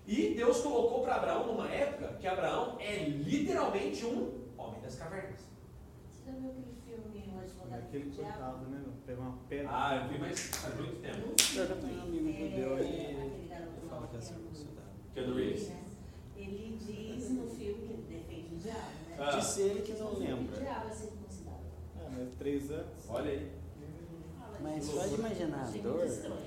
E 0.06 0.34
Deus 0.34 0.60
colocou 0.60 1.02
para 1.02 1.16
Abraão 1.16 1.46
numa 1.46 1.68
época 1.68 2.14
que 2.20 2.26
Abraão 2.26 2.76
é 2.78 3.04
literalmente 3.08 4.04
um 4.04 4.44
homem 4.56 4.80
das 4.80 4.96
cavernas. 4.96 5.40
Você 6.10 6.30
já 6.30 6.32
viu 6.38 6.50
aquele 6.50 6.74
filme 6.84 7.34
O 7.34 7.40
Advogado 7.40 7.82
Aquele 7.82 8.04
do 8.04 8.10
Diabo? 8.10 8.32
coitado, 8.32 8.66
né? 8.66 8.84
Meu? 9.06 9.16
Pega 9.16 9.20
uma 9.20 9.38
pedra. 9.48 9.68
Ah, 9.70 9.96
eu 9.96 10.08
vi, 10.08 10.18
mas 10.18 10.40
faz 10.40 10.74
muito 10.76 11.00
tempo. 11.00 11.34
Eu 11.56 11.66
já 11.66 11.74
tenho 11.76 11.98
um 11.98 12.02
amigo 12.02 12.32
judeu 12.32 12.78
É, 12.78 12.82
e 12.82 13.46
garoto 13.48 13.88
fala 13.88 14.06
que 14.08 14.16
é 14.16 14.18
que 14.20 14.24
é 14.24 14.28
circuncidado. 14.28 14.86
Keanu 15.14 15.34
Reeves. 15.36 15.72
Ele 16.36 16.78
diz 16.80 17.30
no 17.30 17.46
filme 17.48 17.74
que 17.86 17.92
ele 17.92 18.06
defende 18.08 18.54
o 18.54 18.58
diabo, 18.58 18.78
né? 19.08 19.16
Ah. 19.18 19.30
Disse 19.36 19.60
ele 19.62 19.82
que 19.82 19.92
não 19.92 20.06
O 20.12 20.18
lembra. 20.18 20.60
diabo 20.60 20.88
é 20.88 20.92
circuncidado. 20.92 21.56
Ah, 21.98 22.08
mas 22.10 22.28
três 22.38 22.70
anos. 22.70 22.86
Olha 23.08 23.30
aí. 23.30 23.52
Mas 24.60 24.88
pode 24.88 25.14
imaginar 25.14 25.64
a 25.64 25.78
dor. 25.82 26.06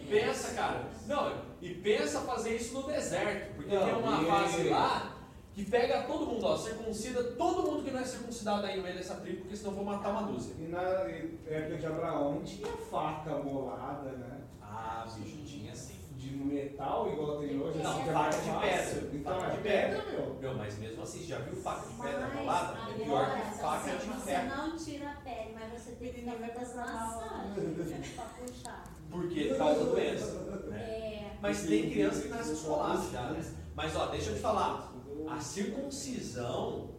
Pensa, 0.10 0.54
cara. 0.56 0.90
Não, 1.06 1.44
e 1.62 1.74
pensa 1.76 2.22
fazer 2.22 2.56
isso 2.56 2.74
no 2.74 2.88
deserto. 2.88 3.56
Porque 3.56 3.76
Não, 3.76 3.86
tem 3.86 3.94
uma 3.96 4.26
fase 4.26 4.64
lá 4.70 5.17
que 5.58 5.66
pega 5.66 6.04
todo 6.04 6.28
mundo, 6.28 6.46
ó, 6.46 6.56
circuncida 6.56 7.24
todo 7.32 7.64
mundo 7.64 7.84
que 7.84 7.90
não 7.90 8.00
é 8.00 8.06
circuncidado 8.06 8.64
aí 8.64 8.78
no 8.78 8.84
meio 8.84 8.96
dessa 8.96 9.16
tribo, 9.16 9.42
porque 9.42 9.56
senão 9.56 9.74
vou 9.74 9.84
matar 9.84 10.12
uma 10.12 10.22
dúzia. 10.22 10.54
E 10.60 10.68
na 10.68 10.84
época 10.84 11.78
de 11.78 11.86
Abraão 11.88 12.44
tinha 12.44 12.68
faca 12.92 13.40
molada, 13.40 14.12
né? 14.12 14.42
Ah, 14.62 15.08
bicho, 15.18 15.38
tinha 15.44 15.74
sim. 15.76 15.96
De 16.16 16.36
metal, 16.36 17.12
igual 17.12 17.40
tem 17.40 17.60
hoje. 17.60 17.80
Não, 17.80 17.92
assim, 17.92 18.10
é 18.10 18.14
faca 18.14 18.38
de 18.38 18.60
pedra. 18.68 19.10
Então 19.16 19.40
Faca 19.40 19.48
é 19.48 19.56
de 19.56 19.62
pedra, 19.64 20.06
meu. 20.12 20.36
Meu, 20.40 20.54
mas 20.56 20.78
mesmo 20.78 21.02
assim, 21.02 21.24
já 21.26 21.40
viu 21.40 21.56
faca 21.56 21.88
de 21.88 21.94
pedra 21.96 22.28
Mas 22.28 22.38
rolada? 22.40 22.78
É 22.78 22.94
pior 22.94 23.24
agora, 23.24 23.42
que 23.42 23.58
faca 23.58 23.92
de 23.98 24.06
você 24.06 24.26
ferro. 24.32 24.56
não 24.56 24.78
tira 24.78 25.10
a 25.10 25.14
pele, 25.16 25.56
mas 25.60 25.74
você 25.74 25.92
tem 25.94 26.14
que 26.14 26.22
dar 26.22 26.38
muitas 26.38 26.76
massagens 26.76 28.16
pra 28.16 28.26
puxar. 28.26 28.84
Porque 29.10 29.56
causa 29.56 29.84
doença. 29.86 30.40
Né? 30.68 30.78
É, 30.80 31.38
Mas 31.42 31.64
tem 31.66 31.90
criança 31.90 32.22
que 32.22 32.28
nasce 32.28 32.50
descolada 32.52 33.10
já, 33.12 33.22
né? 33.32 33.44
Mas 33.76 33.96
ó, 33.96 34.06
deixa 34.08 34.30
eu 34.30 34.36
te 34.36 34.42
falar. 34.42 34.97
A 35.30 35.40
circuncisão 35.40 36.90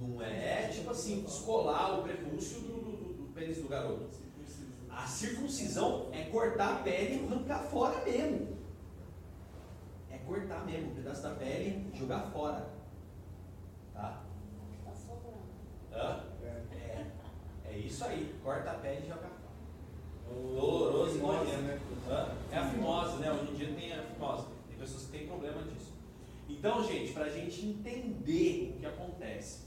não 0.00 0.20
é 0.20 0.68
tipo 0.68 0.90
assim, 0.90 1.22
descolar 1.22 2.00
o 2.00 2.02
prepúcio 2.02 2.60
do, 2.60 2.80
do, 2.80 3.12
do 3.14 3.32
pênis 3.32 3.58
do 3.58 3.68
garoto. 3.68 4.10
A 4.90 5.06
circuncisão 5.06 6.08
é 6.12 6.24
cortar 6.24 6.74
a 6.74 6.82
pele 6.82 7.22
e 7.22 7.26
arrancar 7.26 7.62
fora 7.64 8.04
mesmo. 8.04 8.58
É 10.10 10.18
cortar 10.18 10.66
mesmo 10.66 10.90
um 10.90 10.94
pedaço 10.94 11.22
da 11.22 11.30
pele 11.30 11.90
e 11.92 11.98
jogar 11.98 12.30
fora. 12.30 12.68
Tá? 13.94 14.22
tá 14.84 14.92
sobrando. 14.94 15.38
Hã? 15.92 16.24
É. 16.42 16.76
É, 16.76 17.06
é 17.64 17.78
isso 17.78 18.04
aí. 18.04 18.34
Corta 18.42 18.72
a 18.72 18.74
pele 18.74 19.06
e 19.06 19.08
joga 19.08 19.28
fora. 19.28 19.42
Doloroso 20.28 21.16
e 21.16 21.18
Fimose, 21.18 21.56
né? 21.56 21.80
Hã? 22.08 22.28
É 22.50 22.58
a 22.58 22.66
fimose, 22.66 23.16
né? 23.18 23.32
Hoje 23.32 23.52
em 23.52 23.54
dia 23.54 23.74
tem 23.74 23.92
a 23.94 24.02
fimose. 24.02 24.46
Tem 24.68 24.78
pessoas 24.78 25.04
que 25.04 25.12
têm 25.12 25.26
problema 25.26 25.62
disso. 25.62 25.91
Então, 26.58 26.84
gente, 26.84 27.12
para 27.12 27.24
a 27.24 27.30
gente 27.30 27.66
entender 27.66 28.74
o 28.76 28.80
que 28.80 28.86
acontece. 28.86 29.62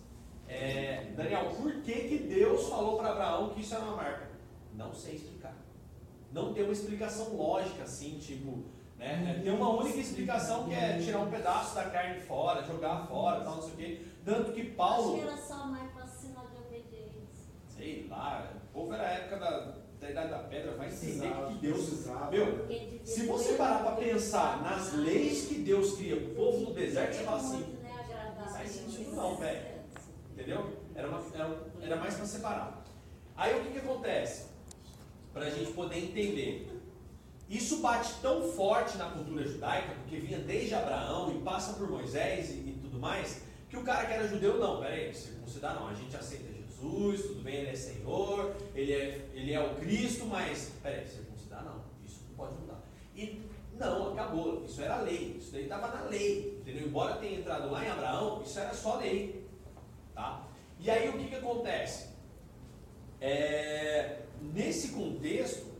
é, 0.48 1.12
Daniel, 1.16 1.50
por 1.56 1.82
que, 1.82 1.94
que 1.94 2.18
Deus 2.20 2.68
falou 2.70 2.98
para 2.98 3.12
Abraão 3.12 3.50
que 3.50 3.62
isso 3.62 3.74
era 3.74 3.84
uma 3.84 3.96
marca? 3.96 4.30
Não 4.74 4.94
sei 4.94 5.16
explicar. 5.16 5.56
Não 6.32 6.54
tem 6.54 6.64
uma 6.64 6.74
explicação 6.74 7.36
lógica 7.36 7.84
assim, 7.84 8.18
tipo, 8.20 8.66
né? 8.98 9.42
Tem 9.44 9.52
uma 9.54 9.70
única 9.70 10.00
explicação 10.00 10.66
que 10.66 10.74
é 10.74 11.00
tirar 11.00 11.20
um 11.20 11.32
pedaço 11.32 11.76
da 11.76 11.90
carne 11.90 12.20
fora, 12.22 12.64
jogar 12.64 13.08
fora, 13.08 13.44
tal, 13.44 13.56
não 13.56 13.62
sei 13.62 13.74
o 13.74 13.78
quê. 13.78 14.02
Tanto 14.24 14.52
que 14.52 14.62
Acho 14.62 14.72
Paulo, 14.72 15.16
que 15.16 15.28
era 15.28 15.38
só 15.38 15.66
mais 15.68 15.92
pra 15.92 16.06
sinal 16.08 16.48
de 16.48 16.58
obediência. 16.58 17.46
sei 17.70 18.08
lá, 18.10 18.52
o 18.70 18.74
povo 18.74 18.94
era 18.94 19.04
a 19.04 19.12
época 19.12 19.38
da, 19.38 19.76
da 20.06 20.12
Idade 20.12 20.30
da 20.30 20.40
Pedra, 20.40 20.72
vai 20.76 20.88
entender 20.88 21.20
Precisava, 21.20 21.48
que 21.48 21.58
Deus. 21.60 21.78
precisava. 21.86 22.32
Meu, 22.32 22.68
se 23.04 23.26
você 23.26 23.54
parar 23.54 23.80
para 23.84 23.96
pensar 23.96 24.62
nas 24.62 24.94
leis 24.94 25.48
que 25.48 25.56
Deus 25.56 25.96
cria 25.96 26.16
para 26.16 26.32
o 26.32 26.36
povo 26.36 26.60
no 26.70 26.74
deserto, 26.74 27.14
você 27.16 27.24
fala 27.24 27.38
assim, 27.38 27.60
né, 27.82 28.36
não 28.40 28.48
faz 28.48 28.70
sentido 28.72 29.16
não, 29.16 29.36
velho. 29.38 29.76
Entendeu? 30.32 30.74
Era, 30.94 31.08
uma- 31.08 31.24
era, 31.34 31.58
era 31.82 31.96
mais 31.96 32.14
para 32.16 32.26
separar. 32.26 32.86
Aí 33.36 33.60
o 33.60 33.64
que, 33.64 33.72
que 33.72 33.78
acontece? 33.80 34.48
Para 35.34 35.46
a 35.46 35.50
gente 35.50 35.72
poder 35.74 35.98
entender. 35.98 36.72
Isso 37.50 37.78
bate 37.78 38.14
tão 38.22 38.42
forte 38.54 38.98
na 38.98 39.10
cultura 39.10 39.44
judaica, 39.44 39.94
porque 40.02 40.18
vinha 40.18 40.40
desde 40.40 40.74
Abraão 40.74 41.32
e 41.36 41.40
passa 41.42 41.74
por 41.74 41.90
Moisés 41.90 42.50
e, 42.50 42.54
e 42.54 42.80
tudo 42.82 43.00
mais, 43.00 43.42
que 43.70 43.78
o 43.78 43.84
cara 43.84 44.06
que 44.06 44.14
era 44.14 44.28
judeu, 44.28 44.58
não, 44.58 44.80
peraí, 44.80 45.14
circuncidar 45.14 45.76
não, 45.76 45.88
a 45.88 45.94
gente 45.94 46.16
aceita 46.16 46.46
Jesus, 46.76 47.28
tudo 47.28 47.44
bem, 47.44 47.56
ele 47.56 47.70
é 47.70 47.76
Senhor, 47.76 48.56
ele 48.74 48.94
é, 48.94 49.30
ele 49.34 49.54
é 49.54 49.62
o 49.62 49.76
Cristo, 49.76 50.26
mas, 50.26 50.74
peraí, 50.84 51.08
circuncidar 51.08 51.64
não, 51.64 51.82
isso 52.06 52.22
não 52.28 52.36
pode 52.36 52.60
mudar. 52.60 52.84
E 53.16 53.42
não, 53.78 54.14
acabou, 54.14 54.64
isso 54.66 54.82
era 54.82 55.02
lei, 55.02 55.38
isso 55.40 55.52
daí 55.52 55.64
estava 55.64 55.88
na 55.88 56.04
lei, 56.10 56.60
entendeu? 56.62 56.88
Embora 56.88 57.16
tenha 57.16 57.40
entrado 57.40 57.72
lá 57.72 57.84
em 57.84 57.90
Abraão, 57.90 58.42
isso 58.44 58.60
era 58.60 58.74
só 58.74 58.98
lei, 58.98 59.48
tá? 60.14 60.48
E 60.80 60.90
aí 60.90 61.10
o 61.10 61.14
que, 61.14 61.28
que 61.28 61.36
acontece? 61.36 62.10
É, 63.22 64.20
nesse 64.42 64.90
contexto, 64.90 65.74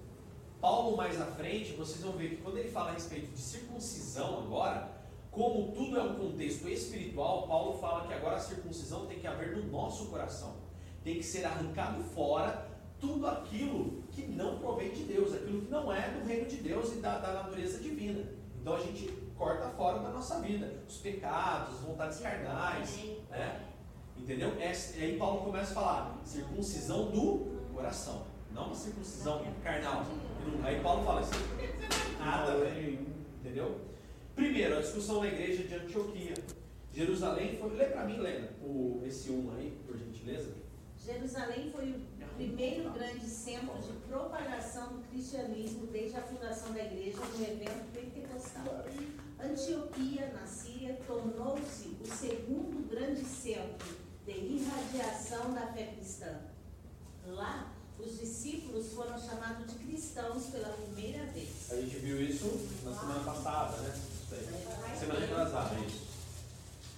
Paulo 0.62 0.96
mais 0.96 1.20
à 1.22 1.26
frente, 1.26 1.74
vocês 1.74 2.02
vão 2.02 2.14
ver 2.14 2.30
que 2.30 2.38
quando 2.38 2.58
ele 2.58 2.72
fala 2.72 2.92
a 2.92 2.94
respeito 2.94 3.32
de 3.32 3.40
circuncisão 3.40 4.40
agora, 4.40 4.96
como 5.30 5.74
tudo 5.74 6.00
é 6.00 6.04
um 6.04 6.16
contexto 6.16 6.68
espiritual, 6.70 7.46
Paulo 7.48 7.78
fala 7.78 8.08
que 8.08 8.14
agora 8.14 8.38
a 8.38 8.40
circuncisão 8.40 9.06
tem 9.06 9.20
que 9.20 9.28
haver 9.28 9.58
no 9.58 9.70
nosso 9.70 10.06
coração. 10.08 10.65
Tem 11.06 11.18
que 11.18 11.24
ser 11.24 11.46
arrancado 11.46 12.04
fora 12.04 12.68
tudo 13.00 13.28
aquilo 13.28 14.04
que 14.12 14.26
não 14.26 14.58
provém 14.58 14.92
de 14.92 15.04
Deus, 15.04 15.36
aquilo 15.36 15.62
que 15.62 15.72
não 15.72 15.94
é 15.94 16.10
do 16.10 16.26
reino 16.26 16.48
de 16.48 16.58
Deus 16.58 16.94
e 16.94 16.96
da, 16.96 17.20
da 17.20 17.32
natureza 17.32 17.78
divina. 17.80 18.28
Então 18.60 18.74
a 18.74 18.80
gente 18.80 19.08
corta 19.38 19.70
fora 19.70 20.00
da 20.00 20.10
nossa 20.10 20.42
vida 20.42 20.74
os 20.88 20.98
pecados, 20.98 21.76
as 21.76 21.82
vontades 21.82 22.20
carnais, 22.20 23.00
né? 23.30 23.62
Entendeu? 24.18 24.60
É, 24.60 24.72
aí 24.72 25.16
Paulo 25.20 25.46
começa 25.46 25.74
a 25.74 25.76
falar 25.76 26.22
circuncisão 26.24 27.12
do 27.12 27.70
coração, 27.72 28.26
não 28.52 28.66
uma 28.66 28.76
circuncisão 28.76 29.44
carnal. 29.64 30.04
Aí 30.64 30.80
Paulo 30.80 31.06
fala 31.06 31.22
dizer 31.22 31.38
nada, 32.18 32.58
velho. 32.58 33.06
Entendeu? 33.40 33.80
Primeiro, 34.36 34.80
a 34.80 34.82
discussão 34.82 35.22
na 35.22 35.28
igreja 35.28 35.66
de 35.66 35.76
Antioquia. 35.76 36.34
Jerusalém 36.92 37.58
foi. 37.58 37.76
Lê 37.76 37.86
pra 37.86 38.06
mim, 38.06 38.18
Lena, 38.18 38.50
o, 38.64 39.04
esse 39.06 39.30
um 39.30 39.54
aí, 39.56 39.78
por 39.86 39.96
gentileza. 39.96 40.65
Jerusalém 41.06 41.72
foi 41.72 41.92
o 41.92 42.02
primeiro 42.36 42.90
grande 42.90 43.30
centro 43.30 43.78
de 43.78 43.94
propagação 44.08 44.94
do 44.94 45.08
cristianismo 45.10 45.86
desde 45.88 46.18
a 46.18 46.22
fundação 46.24 46.74
da 46.74 46.84
igreja 46.84 47.20
no 47.20 47.44
evento 47.44 47.92
pentecostal. 47.94 48.86
Antioquia, 49.40 50.34
na 50.34 50.48
Síria, 50.48 51.00
tornou-se 51.06 51.96
o 52.02 52.08
segundo 52.08 52.90
grande 52.90 53.24
centro 53.24 53.96
de 54.26 54.32
irradiação 54.32 55.54
da 55.54 55.68
fé 55.68 55.94
cristã. 55.96 56.40
Lá, 57.28 57.72
os 58.00 58.20
discípulos 58.20 58.92
foram 58.94 59.20
chamados 59.20 59.72
de 59.72 59.78
cristãos 59.86 60.48
pela 60.48 60.70
primeira 60.70 61.26
vez. 61.28 61.72
A 61.72 61.76
gente 61.76 61.98
viu 61.98 62.20
isso 62.20 62.68
na 62.84 63.00
semana 63.00 63.24
passada, 63.24 63.78
né? 63.78 63.94
Semana 65.00 65.20
retrasada, 65.20 65.76
isso. 65.86 66.15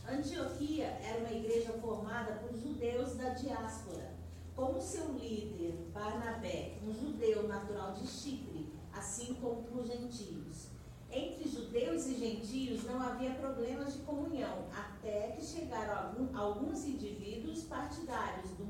Antioquia 0.10 0.86
era 1.04 1.20
uma 1.20 1.34
igreja 1.34 1.74
formada 1.74 2.36
por 2.36 2.58
judeus 2.58 3.16
da 3.16 3.30
diáspora. 3.30 4.16
Como 4.56 4.82
seu 4.82 5.12
líder, 5.12 5.74
Barnabé, 5.94 6.78
um 6.82 6.94
judeu 6.94 7.46
natural 7.46 7.92
de 7.92 8.08
Chipre, 8.08 8.74
assim 8.94 9.34
como 9.36 9.64
por 9.64 9.86
gentios. 9.86 10.68
Entre 11.12 11.50
judeus 11.50 12.06
e 12.08 12.16
gentios 12.16 12.86
não 12.86 13.02
havia 13.02 13.32
problemas 13.32 13.94
de 13.94 14.00
comunhão, 14.00 14.66
até 14.74 15.32
que 15.32 15.46
chegaram 15.46 16.30
alguns 16.34 16.86
indivíduos 16.86 17.64
partidários 17.64 18.52
do 18.52 18.66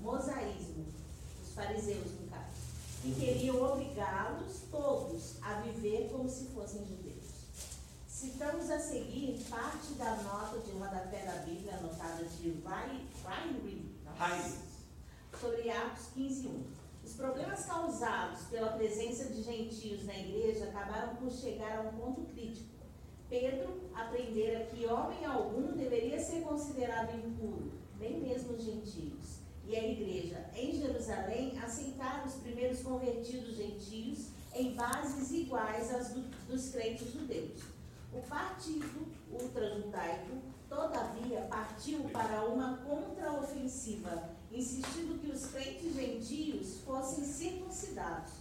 mosaísmo, 0.00 0.86
os 1.42 1.54
fariseus, 1.54 2.12
no 2.20 2.28
caso, 2.28 2.56
e 3.04 3.12
queriam 3.12 3.62
obrigá-los 3.62 4.62
todos 4.70 5.42
a 5.42 5.60
viver 5.60 6.08
como 6.10 6.28
se 6.28 6.46
fossem 6.46 6.84
judeus. 6.84 7.01
Citamos 8.22 8.70
a 8.70 8.78
seguir 8.78 9.36
parte 9.50 9.94
da 9.94 10.14
nota 10.22 10.60
de 10.60 10.70
rodapé 10.70 11.24
da 11.26 11.42
Bíblia 11.44 11.74
anotada 11.76 12.22
de 12.24 12.50
Riley. 12.50 13.08
sobre 15.40 15.68
Atos 15.68 16.06
15.1. 16.16 16.62
Os 17.04 17.14
problemas 17.14 17.64
causados 17.66 18.42
pela 18.42 18.74
presença 18.74 19.24
de 19.24 19.42
gentios 19.42 20.04
na 20.04 20.16
igreja 20.16 20.66
acabaram 20.66 21.16
por 21.16 21.32
chegar 21.32 21.78
a 21.78 21.82
um 21.82 21.92
ponto 21.98 22.20
crítico. 22.32 22.68
Pedro 23.28 23.90
aprendera 23.92 24.66
que 24.66 24.86
homem 24.86 25.24
algum 25.24 25.72
deveria 25.76 26.20
ser 26.20 26.42
considerado 26.42 27.16
impuro, 27.26 27.72
nem 27.98 28.20
mesmo 28.20 28.52
os 28.52 28.62
gentios. 28.62 29.40
E 29.66 29.74
a 29.74 29.82
igreja 29.84 30.48
em 30.54 30.70
Jerusalém 30.80 31.58
aceitara 31.58 32.24
os 32.24 32.34
primeiros 32.34 32.82
convertidos 32.82 33.56
gentios 33.56 34.28
em 34.54 34.74
bases 34.74 35.32
iguais 35.32 35.92
às 35.92 36.10
do- 36.10 36.30
dos 36.46 36.68
crentes 36.70 37.12
judeus. 37.12 37.71
O 38.12 38.20
partido 38.20 39.06
ultrajudaico, 39.30 40.36
todavia, 40.68 41.40
partiu 41.48 42.04
para 42.10 42.44
uma 42.44 42.76
contraofensiva, 42.78 44.30
insistindo 44.50 45.18
que 45.18 45.30
os 45.30 45.46
crentes 45.46 45.94
gentios 45.94 46.80
fossem 46.80 47.24
circuncidados. 47.24 48.34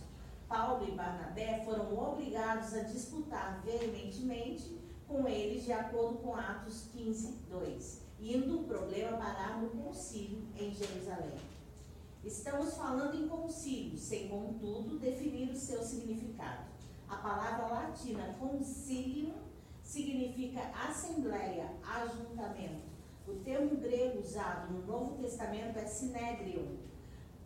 Paulo 0.45 0.85
e 0.85 0.91
Barnabé 0.91 1.63
foram 1.63 1.97
obrigados 1.97 2.73
a 2.73 2.83
disputar 2.83 3.61
veementemente 3.63 4.77
com 5.07 5.25
eles 5.25 5.63
de 5.63 5.71
acordo 5.71 6.17
com 6.17 6.35
Atos 6.35 6.87
15, 6.91 7.37
2, 7.49 8.01
indo 8.19 8.59
o 8.59 8.63
problema 8.65 9.17
parar 9.17 9.61
no 9.61 9.69
concílio 9.69 10.43
em 10.59 10.73
Jerusalém. 10.73 11.39
Estamos 12.25 12.75
falando 12.75 13.15
em 13.15 13.29
concílio, 13.29 13.97
sem 13.97 14.27
contudo 14.27 14.99
definir 14.99 15.49
o 15.49 15.55
seu 15.55 15.81
significado. 15.81 16.65
A 17.07 17.15
palavra 17.15 17.67
latina 17.67 18.35
concilium 18.37 19.50
significa 19.83 20.61
assembleia, 20.87 21.69
ajuntamento. 21.83 22.91
O 23.27 23.35
termo 23.43 23.77
grego 23.77 24.19
usado 24.19 24.73
no 24.73 24.85
Novo 24.85 25.21
Testamento 25.21 25.77
é 25.77 25.85
sinédrio, 25.85 26.79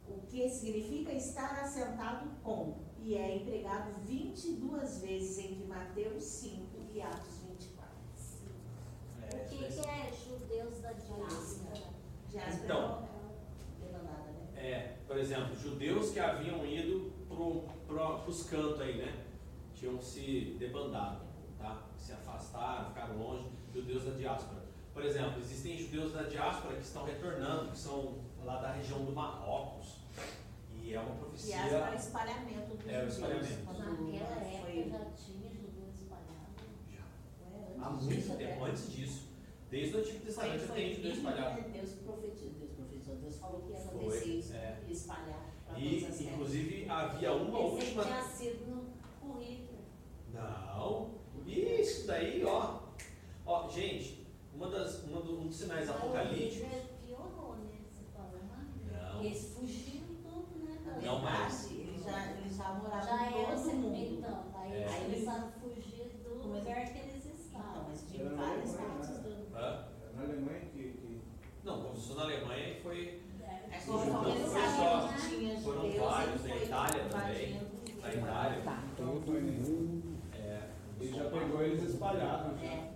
o 0.08 0.22
que 0.28 0.48
significa 0.50 1.12
estar 1.14 1.60
assentado 1.62 2.30
com, 2.44 2.76
e 3.02 3.16
é 3.16 3.38
empregado 3.38 3.92
22 4.06 5.02
vezes 5.02 5.38
entre 5.40 5.66
Mateus 5.66 6.24
5 6.24 6.64
e 6.94 7.02
Atos 7.02 7.40
24. 7.50 7.96
É, 9.22 9.36
O 9.36 9.50
que, 9.50 9.58
que 9.58 9.88
é 9.88 10.12
judeus 10.14 10.80
da 10.82 10.94
diáspora? 10.94 11.84
Diáspora 12.30 12.64
Então. 12.64 13.08
é 13.82 13.86
demandada, 13.86 14.32
né? 14.32 14.48
É, 14.56 14.98
por 15.08 15.18
exemplo, 15.18 15.56
judeus 15.56 16.12
que 16.12 16.20
haviam 16.20 16.66
ido 16.66 17.12
para 17.88 18.30
os 18.30 18.44
cantos 18.50 18.82
aí, 18.82 18.98
né? 18.98 19.26
Tinham 19.74 20.02
se 20.02 20.56
debandado? 20.58 21.25
Se 21.98 22.12
afastaram, 22.14 22.90
ficaram 22.90 23.18
longe, 23.18 23.50
judeus 23.74 24.04
da 24.06 24.12
diáspora. 24.12 24.64
Por 24.94 25.04
exemplo, 25.04 25.40
existem 25.42 25.78
judeus 25.78 26.14
da 26.14 26.24
diáspora 26.24 26.76
que 26.76 26.84
estão 26.84 27.04
retornando, 27.04 27.72
que 27.72 27.78
são 27.78 28.20
lá 28.44 28.62
da 28.62 28.72
região 28.72 29.04
do 29.04 29.12
Marrocos. 29.12 30.00
E 30.82 30.94
é 30.94 31.00
uma 31.00 31.16
profecia. 31.16 31.56
Diáspora 31.58 31.90
é 31.92 31.92
o 31.92 31.96
espalhamento 32.00 32.76
dos 32.78 32.88
É, 32.88 33.04
o 33.04 33.10
judeus. 33.10 33.14
espalhamento. 33.50 33.66
Naquela 33.66 34.42
época 34.42 34.62
foi- 34.72 34.90
já 34.90 35.06
tinha 35.16 35.50
judeu 35.50 35.90
espalhado. 35.94 36.26
foi 37.40 37.84
Há 37.84 37.90
muito 37.90 38.08
disso 38.16 38.36
tempo 38.38 38.64
antes 38.66 38.92
disso. 38.96 39.26
Desde 39.70 39.96
o 39.96 40.00
Antigo 40.00 40.20
Testamento 40.26 40.60
já 40.62 40.68
foi 40.68 40.76
tem 40.76 40.96
judeu 40.96 41.12
bíblico, 41.12 41.30
espalhado. 41.30 41.62
né? 41.62 41.70
Deus 41.74 41.92
profetizou, 41.94 42.50
Deus 42.52 42.72
profetizou, 42.72 43.16
Deus 43.16 43.36
falou 43.38 43.62
que 43.64 43.72
ia 43.72 43.78
Foi, 43.80 43.96
acontecer 44.00 44.26
isso, 44.30 44.54
é. 44.54 44.80
espalhar 44.88 45.46
E, 45.76 46.00
todas 46.00 46.10
as 46.14 46.18
terras. 46.20 46.34
inclusive, 46.34 46.90
havia 46.90 47.34
uma 47.34 47.60
Esse 47.60 47.76
última. 47.76 48.04
tinha 48.04 48.24
sido 48.24 48.66
no 48.68 48.86
currículo. 49.34 49.80
Não. 50.32 51.10
Isso 51.48 52.08
daí, 52.08 52.44
ó. 52.46 52.80
Ó, 53.46 53.70
gente, 53.70 54.26
uma 54.54 54.68
das, 54.70 55.04
uma 55.04 55.22
do- 55.22 55.40
um 55.42 55.48
dos 55.48 55.56
sinais 55.56 55.90
apocalípticos. 55.90 56.56
Hitler 56.56 56.84
piorou, 57.06 57.56
né? 57.58 57.78
Você 57.88 58.04
falou? 58.16 58.40
Não. 58.92 59.24
Eles 59.24 59.54
fugiram 59.56 60.08
tudo, 60.24 60.66
né? 60.66 60.78
Não 60.86 60.94
verdade. 61.02 61.24
mais. 61.24 61.72
Eles 61.72 62.04
já, 62.04 62.32
eles 62.32 62.56
já 62.58 62.74
moravam 62.74 63.06
Já 63.08 63.32
em 63.32 63.38
era 63.44 63.56
todo 63.56 63.68
assim, 63.70 63.76
mundo. 63.76 63.96
então. 64.18 64.44
Aí 64.56 64.72
É. 64.74 65.04
eles 65.08 65.28
a 65.28 65.52
fugir 65.62 66.12
do 66.24 66.30
é 66.30 66.42
que- 66.42 66.48
lugar 66.48 66.86
que 66.94 67.00
eles 67.00 67.26
Então, 67.26 67.36
estavam. 67.38 67.84
mas 67.88 68.12
de 68.12 68.18
várias 68.24 68.72
partes 68.74 69.10
né? 69.10 69.18
do 69.24 69.56
Hã? 69.56 69.86
Na 70.16 70.22
Alemanha 70.24 70.60
que, 70.62 70.70
que 70.84 71.22
Não, 71.64 71.82
começou 71.84 72.16
na 72.16 72.22
Alemanha 72.24 72.70
e 72.70 72.82
foi. 72.82 73.22
É 73.46 73.88
não 73.88 74.00
foi 74.00 74.06
sabiam 74.10 74.50
só- 74.50 75.62
foram 75.62 75.82
vários, 75.92 76.46
ele 76.46 76.54
na 76.54 76.56
foi 76.56 76.66
Itália 76.66 77.04
também, 77.10 77.62
na 78.02 78.14
Itália. 78.14 78.62
Tá 78.64 78.84
Então, 78.94 79.08
todo 79.08 79.26
foi- 79.26 79.42
mundo. 79.42 80.05
Ele 81.06 81.18
já 81.18 81.30
pegou 81.30 81.62
eles 81.62 81.84
espalhados. 81.84 82.62
É. 82.62 82.68
Ah, 82.68 82.94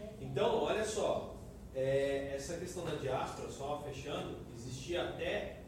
é. 0.00 0.14
Então, 0.20 0.62
olha 0.62 0.84
só, 0.84 1.36
é, 1.74 2.34
essa 2.34 2.56
questão 2.58 2.84
da 2.84 2.94
diáspora, 2.94 3.50
só 3.50 3.82
fechando, 3.82 4.38
existia 4.54 5.08
até 5.08 5.62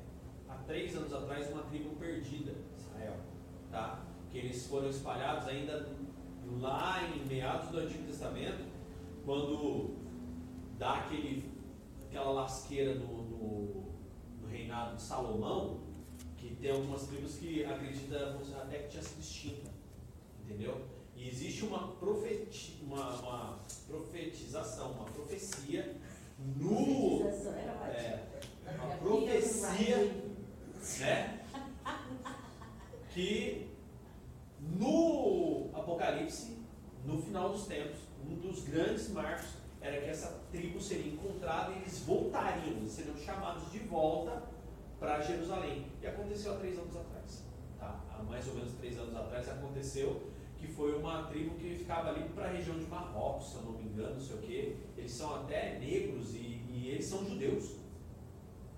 há 0.48 0.54
três 0.66 0.96
anos 0.96 1.12
atrás 1.12 1.50
uma 1.50 1.62
tribo 1.64 1.96
perdida, 1.96 2.52
Israel, 2.76 3.16
tá? 3.70 4.04
Que 4.30 4.38
eles 4.38 4.66
foram 4.66 4.88
espalhados 4.88 5.46
ainda 5.48 5.88
lá 6.60 7.02
em 7.08 7.26
meados 7.26 7.70
do 7.70 7.78
Antigo 7.78 8.04
Testamento, 8.04 8.64
quando 9.24 9.96
dá 10.78 10.98
aquele, 10.98 11.50
aquela 12.06 12.32
lasqueira 12.32 12.94
no, 12.94 13.22
no, 13.22 13.84
no 14.40 14.48
reinado 14.48 14.96
de 14.96 15.02
Salomão, 15.02 15.80
que 16.36 16.54
tem 16.56 16.70
algumas 16.70 17.06
tribos 17.06 17.36
que 17.36 17.64
acreditam 17.64 18.38
até 18.60 18.78
que 18.78 18.88
tinha 18.88 19.02
sido 19.02 19.20
extinta, 19.20 19.70
entendeu? 20.44 20.93
E 21.16 21.28
existe 21.28 21.64
uma, 21.64 21.88
profeti, 21.96 22.80
uma, 22.82 23.14
uma 23.20 23.60
profetização, 23.86 24.92
uma 24.92 25.04
profecia 25.04 25.96
no. 26.38 27.22
É, 27.22 28.20
uma 28.66 28.96
profecia, 28.96 29.96
né? 31.00 31.40
Que 33.10 33.70
no 34.60 35.70
Apocalipse, 35.72 36.58
no 37.04 37.20
final 37.22 37.50
dos 37.50 37.66
tempos, 37.66 38.00
um 38.26 38.34
dos 38.36 38.64
grandes 38.64 39.08
marcos 39.10 39.64
era 39.80 40.00
que 40.00 40.08
essa 40.08 40.40
tribo 40.50 40.80
seria 40.80 41.12
encontrada 41.12 41.72
e 41.72 41.76
eles 41.76 42.00
voltariam, 42.00 42.78
eles 42.78 42.90
seriam 42.90 43.16
chamados 43.18 43.70
de 43.70 43.80
volta 43.80 44.42
para 44.98 45.20
Jerusalém. 45.20 45.86
E 46.02 46.06
aconteceu 46.06 46.54
há 46.54 46.56
três 46.56 46.78
anos 46.78 46.96
atrás. 46.96 47.44
Tá? 47.78 48.00
Há 48.10 48.22
mais 48.22 48.48
ou 48.48 48.54
menos 48.54 48.72
três 48.74 48.98
anos 48.98 49.14
atrás 49.14 49.48
aconteceu 49.48 50.22
que 50.64 50.72
foi 50.72 50.96
uma 50.96 51.24
tribo 51.24 51.54
que 51.56 51.74
ficava 51.74 52.10
ali 52.10 52.28
para 52.30 52.46
a 52.46 52.52
região 52.52 52.78
de 52.78 52.86
Marrocos, 52.86 53.50
se 53.50 53.56
eu 53.56 53.62
não 53.62 53.72
me 53.72 53.84
engano, 53.84 54.14
não 54.14 54.20
sei 54.20 54.36
o 54.36 54.40
quê. 54.40 54.76
Eles 54.96 55.12
são 55.12 55.34
até 55.42 55.78
negros 55.78 56.34
e, 56.34 56.62
e 56.70 56.88
eles 56.90 57.04
são 57.04 57.24
judeus. 57.24 57.76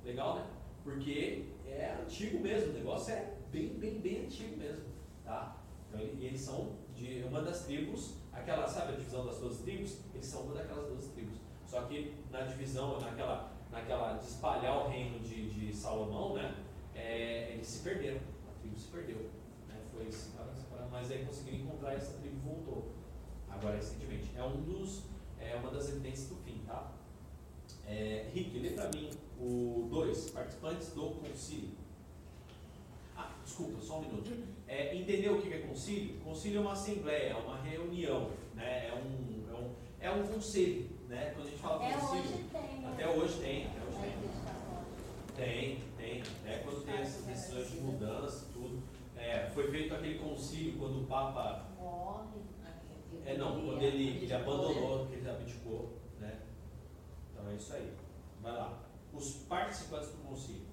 Legal, 0.05 0.37
né? 0.37 0.47
Porque 0.83 1.47
é 1.67 1.97
antigo 2.03 2.41
mesmo, 2.41 2.71
o 2.71 2.75
negócio 2.75 3.13
é 3.13 3.35
bem, 3.51 3.75
bem, 3.75 4.01
bem 4.01 4.25
antigo 4.25 4.57
mesmo, 4.57 4.85
tá? 5.25 5.57
Então, 5.89 6.01
e 6.01 6.27
eles 6.27 6.41
são 6.41 6.77
de 6.95 7.25
uma 7.25 7.43
das 7.43 7.65
tribos, 7.65 8.15
aquela, 8.33 8.67
sabe 8.67 8.93
a 8.93 8.97
divisão 8.97 9.27
das 9.27 9.39
duas 9.39 9.59
tribos? 9.59 9.99
Eles 10.15 10.27
são 10.27 10.43
uma 10.43 10.55
daquelas 10.55 10.89
duas 10.89 11.07
tribos. 11.09 11.39
Só 11.67 11.83
que 11.83 12.15
na 12.31 12.43
divisão, 12.43 13.01
naquela, 13.01 13.53
naquela 13.71 14.15
de 14.15 14.27
espalhar 14.27 14.87
o 14.87 14.89
reino 14.89 15.19
de, 15.21 15.51
de 15.51 15.75
Salomão, 15.75 16.35
né? 16.35 16.55
É, 16.95 17.53
eles 17.53 17.67
se 17.67 17.83
perderam, 17.83 18.21
a 18.49 18.61
tribo 18.61 18.79
se 18.79 18.89
perdeu. 18.89 19.31
Né? 19.69 19.75
Foi 19.93 20.11
separando, 20.11 20.57
separando, 20.57 20.66
mas 20.91 21.11
aí 21.11 21.25
conseguiram 21.25 21.59
encontrar 21.59 21.95
e 21.95 21.97
essa 21.97 22.19
tribo 22.19 22.37
voltou. 22.41 22.93
Agora 23.49 23.77
recentemente. 23.77 24.31
É 24.37 24.43
um 24.43 24.63
dos, 24.63 25.03
é 25.41 25.55
uma 25.57 25.71
das 25.71 25.89
evidências 25.89 26.29
do 26.29 26.37
fim, 26.37 26.61
tá? 26.67 26.93
É, 27.87 28.29
Rick, 28.33 28.59
lê 28.59 28.71
para 28.71 28.91
mim 28.91 29.11
o 29.41 29.89
2, 29.91 30.31
participantes 30.31 30.93
do 30.93 31.11
concílio. 31.11 31.71
Ah, 33.17 33.31
desculpa, 33.45 33.81
só 33.81 33.99
um 33.99 34.03
minuto. 34.03 34.31
É, 34.67 34.95
entendeu 34.95 35.39
o 35.39 35.43
que 35.43 35.53
é 35.53 35.59
concílio? 35.59 36.19
Concílio 36.21 36.59
é 36.59 36.61
uma 36.61 36.73
assembleia, 36.73 37.31
é 37.31 37.35
uma 37.35 37.61
reunião, 37.61 38.31
né? 38.55 38.89
é, 38.89 38.95
um, 38.95 39.55
é, 39.55 39.59
um, 39.59 39.71
é 40.01 40.11
um 40.11 40.27
conselho. 40.27 40.91
Né? 41.09 41.33
Quando 41.35 41.47
a 41.47 41.51
gente 41.51 41.63
fala 41.63 41.77
Até 41.77 41.99
concílio, 41.99 42.25
hoje 42.25 42.45
tem, 42.51 42.81
né? 42.81 42.91
até 42.93 43.09
hoje 43.09 43.41
tem, 43.41 43.67
até 43.67 43.81
hoje 43.87 43.99
tem. 44.01 44.37
Tem, 45.37 45.83
tem. 45.97 46.23
Até 46.23 46.59
quando 46.59 46.85
tem 46.85 46.97
essas 46.97 47.25
decisões 47.25 47.71
de 47.71 47.81
mudança, 47.81 48.47
tudo. 48.53 48.83
É, 49.27 49.51
foi 49.51 49.69
feito 49.69 49.93
aquele 49.93 50.21
concílio 50.21 50.79
quando 50.79 51.03
o 51.03 51.07
Papa. 51.07 51.67
Morre. 51.81 52.39
É 53.25 53.37
não, 53.37 53.61
quando 53.61 53.83
ele, 53.83 54.23
ele 54.23 54.33
abandonou, 54.33 55.05
que 55.09 55.15
ele 55.15 55.29
abdicou, 55.29 55.95
né? 56.21 56.43
Então 57.33 57.51
é 57.51 57.57
isso 57.57 57.75
aí. 57.75 57.93
Vai 58.41 58.53
lá. 58.53 58.85
Os 59.13 59.33
participantes 59.49 60.11
do 60.11 60.19
concílio. 60.19 60.67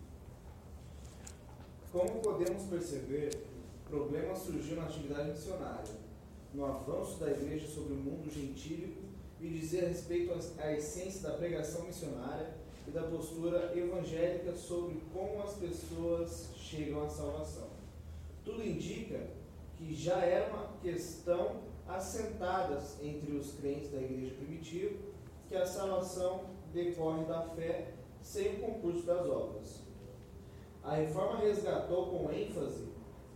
Como 1.92 2.22
podemos 2.22 2.64
perceber, 2.66 3.32
problemas 3.90 4.38
surgiu 4.38 4.76
na 4.76 4.84
atividade 4.84 5.30
missionária, 5.30 5.96
no 6.54 6.66
avanço 6.66 7.20
da 7.20 7.32
igreja 7.32 7.68
sobre 7.68 7.94
o 7.94 7.98
mundo 7.98 8.32
gentílico 8.32 9.02
e 9.42 9.50
dizer 9.50 9.86
a 9.86 9.88
respeito 9.88 10.32
à 10.60 10.72
essência 10.74 11.28
da 11.28 11.38
pregação 11.38 11.86
missionária 11.86 12.54
e 12.88 12.92
da 12.92 13.02
postura 13.02 13.76
evangélica 13.76 14.56
sobre 14.56 15.02
como 15.12 15.42
as 15.42 15.56
pessoas 15.56 16.50
chegam 16.56 17.04
à 17.04 17.10
salvação. 17.10 17.74
Tudo 18.44 18.64
indica 18.64 19.28
que 19.78 19.94
já 19.94 20.18
era 20.18 20.54
uma 20.54 20.78
questão 20.82 21.62
assentada 21.88 22.82
entre 23.02 23.36
os 23.36 23.54
crentes 23.56 23.92
da 23.92 24.02
igreja 24.02 24.36
primitiva 24.36 24.96
que 25.48 25.56
a 25.56 25.66
salvação 25.66 26.46
decorre 26.74 27.26
da 27.26 27.42
fé 27.50 27.94
sem 28.22 28.56
o 28.56 28.60
concurso 28.60 29.06
das 29.06 29.28
obras. 29.28 29.84
A 30.84 30.96
reforma 30.96 31.40
resgatou 31.40 32.08
com 32.08 32.32
ênfase 32.32 32.88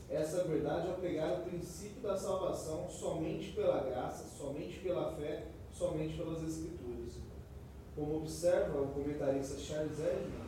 essa 0.10 0.44
verdade 0.46 0.88
ao 0.88 0.96
pegar 0.96 1.40
o 1.40 1.44
princípio 1.44 2.02
da 2.02 2.16
salvação 2.16 2.90
somente 2.90 3.52
pela 3.52 3.84
graça, 3.84 4.26
somente 4.38 4.80
pela 4.80 5.14
fé, 5.16 5.48
somente 5.72 6.18
pelas 6.18 6.42
Escrituras. 6.44 7.14
Como 7.94 8.18
observa 8.18 8.82
o 8.82 8.88
comentarista 8.88 9.60
Charles 9.60 10.00
Edmond, 10.00 10.48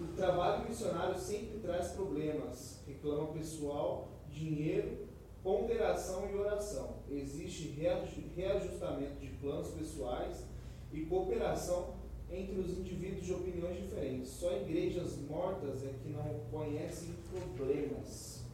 o 0.00 0.16
trabalho 0.16 0.68
missionário 0.68 1.18
sempre 1.18 1.60
traz 1.60 1.92
problemas, 1.92 2.79
reclama 3.00 3.32
pessoal, 3.32 4.08
dinheiro, 4.30 5.08
ponderação 5.42 6.30
e 6.30 6.36
oração. 6.36 6.96
Existe 7.10 7.68
reaju- 7.68 8.22
reajustamento 8.36 9.18
de 9.18 9.28
planos 9.28 9.68
pessoais 9.68 10.44
e 10.92 11.00
cooperação 11.06 11.94
entre 12.30 12.60
os 12.60 12.78
indivíduos 12.78 13.26
de 13.26 13.32
opiniões 13.32 13.76
diferentes. 13.78 14.28
Só 14.30 14.54
igrejas 14.56 15.16
mortas 15.28 15.82
é 15.82 15.92
que 16.02 16.10
não 16.10 16.40
conhecem 16.50 17.14
problemas. 17.56 18.44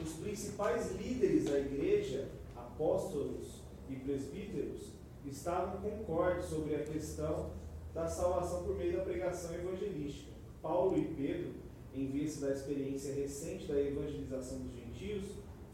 Os 0.00 0.12
principais 0.14 0.92
líderes 0.92 1.46
da 1.46 1.58
igreja, 1.58 2.28
apóstolos 2.54 3.62
e 3.90 3.96
presbíteros, 3.96 4.92
estavam 5.26 5.80
concordes 5.80 6.46
sobre 6.46 6.76
a 6.76 6.84
questão 6.84 7.50
da 7.92 8.06
salvação 8.06 8.64
por 8.64 8.76
meio 8.76 8.98
da 8.98 9.04
pregação 9.04 9.54
evangelística. 9.54 10.30
Paulo 10.62 10.96
e 10.98 11.04
Pedro, 11.14 11.54
em 11.96 12.06
vista 12.06 12.46
da 12.46 12.52
experiência 12.52 13.14
recente 13.14 13.66
da 13.66 13.80
evangelização 13.80 14.58
dos 14.60 14.74
gentios, 14.74 15.24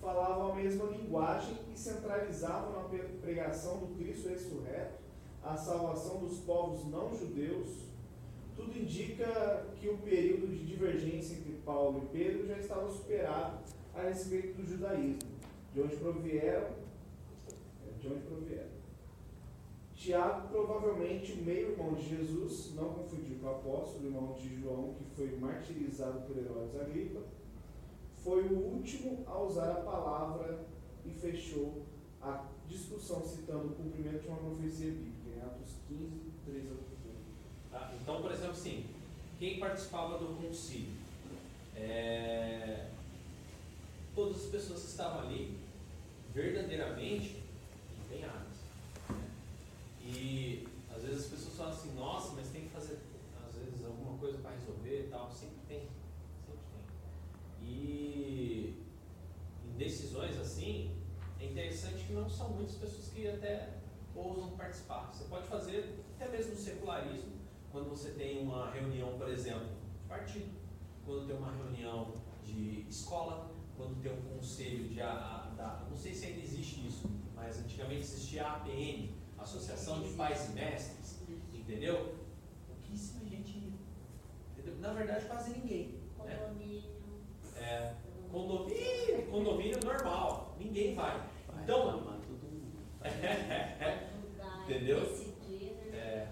falavam 0.00 0.52
a 0.52 0.54
mesma 0.56 0.86
linguagem 0.86 1.56
e 1.72 1.78
centralizavam 1.78 2.72
na 2.72 2.88
pregação 3.20 3.78
do 3.78 3.94
Cristo 3.96 4.28
ressurreto 4.28 5.02
a 5.42 5.56
salvação 5.56 6.20
dos 6.20 6.38
povos 6.40 6.84
não 6.86 7.16
judeus. 7.16 7.90
Tudo 8.54 8.78
indica 8.78 9.66
que 9.76 9.88
o 9.88 9.98
período 9.98 10.46
de 10.46 10.64
divergência 10.64 11.36
entre 11.36 11.52
Paulo 11.64 12.04
e 12.04 12.16
Pedro 12.16 12.46
já 12.46 12.58
estava 12.58 12.88
superado 12.88 13.58
a 13.94 14.02
respeito 14.02 14.60
do 14.60 14.66
judaísmo, 14.66 15.18
de 15.74 15.80
onde 15.80 15.96
provieram, 15.96 16.70
de 18.00 18.08
onde 18.08 18.20
provieram. 18.20 18.71
Tiago, 20.02 20.48
provavelmente 20.48 21.30
o 21.30 21.44
meio-irmão 21.44 21.94
de 21.94 22.08
Jesus, 22.08 22.74
não 22.74 22.92
confundir 22.92 23.38
com 23.38 23.46
o 23.46 23.50
apóstolo, 23.50 24.04
irmão 24.04 24.32
de 24.32 24.60
João, 24.60 24.94
que 24.94 25.04
foi 25.14 25.38
martirizado 25.38 26.22
por 26.22 26.36
Herodes 26.36 26.74
Agripa, 26.74 27.20
foi 28.24 28.42
o 28.48 28.58
último 28.58 29.22
a 29.28 29.40
usar 29.40 29.70
a 29.70 29.80
palavra 29.82 30.66
e 31.06 31.10
fechou 31.10 31.84
a 32.20 32.46
discussão 32.66 33.24
citando 33.24 33.68
o 33.68 33.74
cumprimento 33.76 34.22
de 34.22 34.26
uma 34.28 34.38
profecia 34.38 34.90
bíblica, 34.90 35.36
em 35.36 35.40
Atos 35.40 35.74
15, 35.86 36.10
3 36.46 36.64
a 36.64 36.68
15. 36.70 36.80
Tá? 37.70 37.94
Então, 38.02 38.20
por 38.20 38.32
exemplo, 38.32 38.50
assim, 38.50 38.86
quem 39.38 39.60
participava 39.60 40.18
do 40.18 40.36
concílio? 40.42 40.96
É... 41.76 42.88
Todas 44.16 44.46
as 44.46 44.50
pessoas 44.50 44.80
que 44.80 44.88
estavam 44.88 45.28
ali, 45.28 45.56
verdadeiramente 46.34 47.40
empenhadas. 48.04 48.41
E 50.04 50.68
às 50.94 51.02
vezes 51.02 51.24
as 51.24 51.30
pessoas 51.30 51.56
falam 51.56 51.72
assim, 51.72 51.94
nossa, 51.94 52.32
mas 52.34 52.48
tem 52.48 52.62
que 52.62 52.70
fazer, 52.70 52.98
às 53.46 53.56
vezes, 53.56 53.84
alguma 53.84 54.18
coisa 54.18 54.38
para 54.38 54.52
resolver 54.52 55.06
e 55.06 55.08
tal. 55.08 55.30
Sempre 55.30 55.58
tem, 55.68 55.88
sempre 56.44 56.62
tem. 56.72 57.68
E 57.68 58.82
em 59.64 59.76
decisões 59.76 60.38
assim, 60.38 60.90
é 61.40 61.46
interessante 61.46 62.04
que 62.04 62.12
não 62.12 62.28
são 62.28 62.50
muitas 62.50 62.76
pessoas 62.76 63.08
que 63.08 63.28
até 63.28 63.78
ousam 64.14 64.50
participar. 64.56 65.10
Você 65.12 65.24
pode 65.24 65.46
fazer 65.46 66.04
até 66.14 66.28
mesmo 66.30 66.54
secularismo, 66.56 67.32
quando 67.70 67.88
você 67.88 68.10
tem 68.10 68.42
uma 68.42 68.70
reunião, 68.70 69.18
por 69.18 69.28
exemplo, 69.28 69.68
de 70.00 70.08
partido, 70.08 70.50
quando 71.04 71.26
tem 71.26 71.36
uma 71.36 71.52
reunião 71.52 72.12
de 72.44 72.86
escola, 72.88 73.50
quando 73.76 74.00
tem 74.02 74.12
um 74.12 74.36
conselho 74.36 74.88
de 74.88 75.00
a, 75.00 75.52
da, 75.56 75.86
não 75.88 75.96
sei 75.96 76.14
se 76.14 76.26
ainda 76.26 76.40
existe 76.40 76.86
isso, 76.86 77.10
mas 77.34 77.58
antigamente 77.58 78.02
existia 78.02 78.46
a 78.46 78.56
APN, 78.56 79.10
Associação 79.42 80.00
de 80.00 80.10
Pais 80.10 80.50
e 80.50 80.52
Mestres, 80.52 81.20
entendeu? 81.52 82.14
Pouquíssima 82.66 83.24
gente 83.28 83.58
ia. 83.58 83.72
Entendeu? 84.52 84.76
Na 84.78 84.92
verdade, 84.92 85.26
quase 85.26 85.58
ninguém. 85.58 86.00
Né? 86.24 86.36
Condomínio. 86.36 86.82
É, 87.56 87.94
condomínio, 88.30 89.26
condomínio 89.30 89.78
normal, 89.84 90.56
ninguém 90.58 90.94
vai. 90.94 91.28
Então, 91.62 92.18
entendeu? 94.64 94.98
É. 95.92 96.28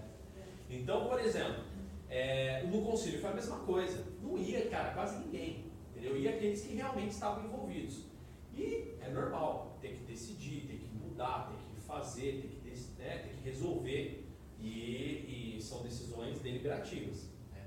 Então, 0.69 1.07
por 1.07 1.19
exemplo, 1.19 1.63
é, 2.09 2.63
no 2.63 2.81
concílio 2.81 3.19
foi 3.19 3.29
a 3.29 3.33
mesma 3.33 3.59
coisa. 3.59 4.05
Não 4.21 4.37
ia, 4.37 4.69
cara, 4.69 4.93
quase 4.93 5.19
ninguém. 5.25 5.71
Entendeu? 5.89 6.17
Ia 6.17 6.31
aqueles 6.31 6.61
que 6.61 6.75
realmente 6.75 7.11
estavam 7.11 7.45
envolvidos. 7.45 8.05
E 8.53 8.95
é 8.99 9.09
normal, 9.09 9.77
tem 9.81 9.95
que 9.95 10.03
decidir, 10.03 10.67
tem 10.67 10.77
que 10.77 10.87
mudar, 10.93 11.49
tem 11.49 11.57
que 11.75 11.81
fazer, 11.81 12.41
tem 12.41 12.49
que, 12.49 12.60
né, 13.01 13.17
tem 13.19 13.35
que 13.35 13.43
resolver. 13.43 14.27
E, 14.59 15.55
e, 15.57 15.61
são 15.61 15.81
decisões 15.81 16.39
deliberativas. 16.39 17.29
Né? 17.51 17.65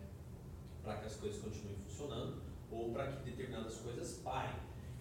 Para 0.83 0.99
que 0.99 1.07
as 1.07 1.17
coisas 1.17 1.41
continuem 1.41 1.77
funcionando 1.87 2.43
ou 2.71 2.93
para 2.93 3.11
que 3.11 3.31
determinadas 3.31 3.77
coisas 3.77 4.19
parem. 4.19 4.57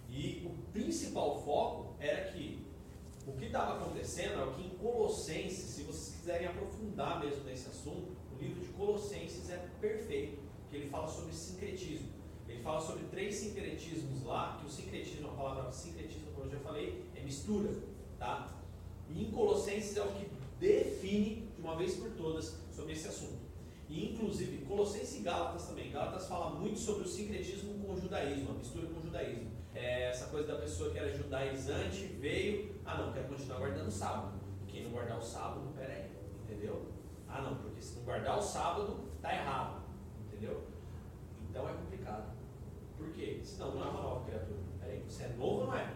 E 0.08 0.46
o 0.46 0.72
principal 0.72 1.42
foco 1.42 1.96
era 1.98 2.32
que 2.32 2.64
o 3.26 3.32
que 3.32 3.46
estava 3.46 3.76
acontecendo 3.76 4.40
é 4.40 4.44
o 4.44 4.52
que 4.54 4.66
em 4.66 4.70
Colossenses, 4.76 5.70
se 5.70 5.82
vocês 5.82 6.16
quiserem 6.16 6.46
aprofundar 6.46 7.20
mesmo 7.20 7.44
nesse 7.44 7.68
assunto, 7.68 8.16
o 8.32 8.42
livro 8.42 8.60
de 8.60 8.68
Colossenses 8.72 9.48
é 9.50 9.56
perfeito, 9.80 10.42
que 10.70 10.76
ele 10.76 10.88
fala 10.88 11.08
sobre 11.08 11.32
sincretismo. 11.32 12.08
Ele 12.46 12.60
fala 12.62 12.80
sobre 12.80 13.04
três 13.04 13.36
sincretismos 13.36 14.22
lá, 14.24 14.58
que 14.60 14.66
o 14.66 14.70
sincretismo, 14.70 15.30
a 15.30 15.32
palavra 15.32 15.72
sincretismo, 15.72 16.32
como 16.32 16.46
eu 16.46 16.50
já 16.50 16.58
falei, 16.58 17.04
é 17.16 17.22
mistura, 17.22 17.70
tá? 18.18 18.63
E 19.14 19.26
em 19.26 19.30
Colossenses 19.30 19.96
é 19.96 20.02
o 20.02 20.08
que 20.08 20.28
define 20.58 21.48
de 21.54 21.62
uma 21.62 21.76
vez 21.76 21.94
por 21.94 22.10
todas 22.10 22.58
sobre 22.72 22.92
esse 22.92 23.06
assunto. 23.06 23.44
E 23.88 24.12
inclusive 24.12 24.64
Colossenses 24.66 25.20
e 25.20 25.22
Gálatas 25.22 25.68
também. 25.68 25.92
Gálatas 25.92 26.26
fala 26.26 26.50
muito 26.50 26.78
sobre 26.78 27.04
o 27.04 27.06
sincretismo 27.08 27.78
com 27.78 27.92
o 27.92 27.96
judaísmo, 27.96 28.50
a 28.50 28.54
mistura 28.54 28.88
com 28.88 28.98
o 28.98 29.02
judaísmo. 29.02 29.52
É 29.72 30.08
essa 30.10 30.26
coisa 30.26 30.48
da 30.48 30.56
pessoa 30.56 30.90
que 30.90 30.98
era 30.98 31.16
judaizante, 31.16 32.06
veio, 32.20 32.74
ah 32.84 32.98
não, 32.98 33.12
quero 33.12 33.28
continuar 33.28 33.58
guardando 33.58 33.88
o 33.88 33.92
sábado. 33.92 34.40
Quem 34.66 34.82
não 34.84 34.90
guardar 34.90 35.18
o 35.18 35.22
sábado, 35.22 35.72
peraí, 35.76 36.10
entendeu? 36.42 36.86
Ah 37.28 37.40
não, 37.42 37.56
porque 37.56 37.80
se 37.80 37.96
não 37.96 38.04
guardar 38.04 38.36
o 38.36 38.42
sábado, 38.42 38.98
tá 39.22 39.32
errado, 39.32 39.82
entendeu? 40.26 40.64
Então 41.48 41.68
é 41.68 41.72
complicado. 41.72 42.34
Por 42.96 43.12
quê? 43.12 43.40
Senão 43.44 43.74
não 43.74 43.84
é 43.84 43.90
uma 43.90 44.02
nova 44.02 44.24
criatura. 44.24 44.58
Peraí, 44.80 45.04
você 45.06 45.24
é 45.24 45.28
novo 45.28 45.60
ou 45.60 45.66
não 45.66 45.76
é? 45.76 45.94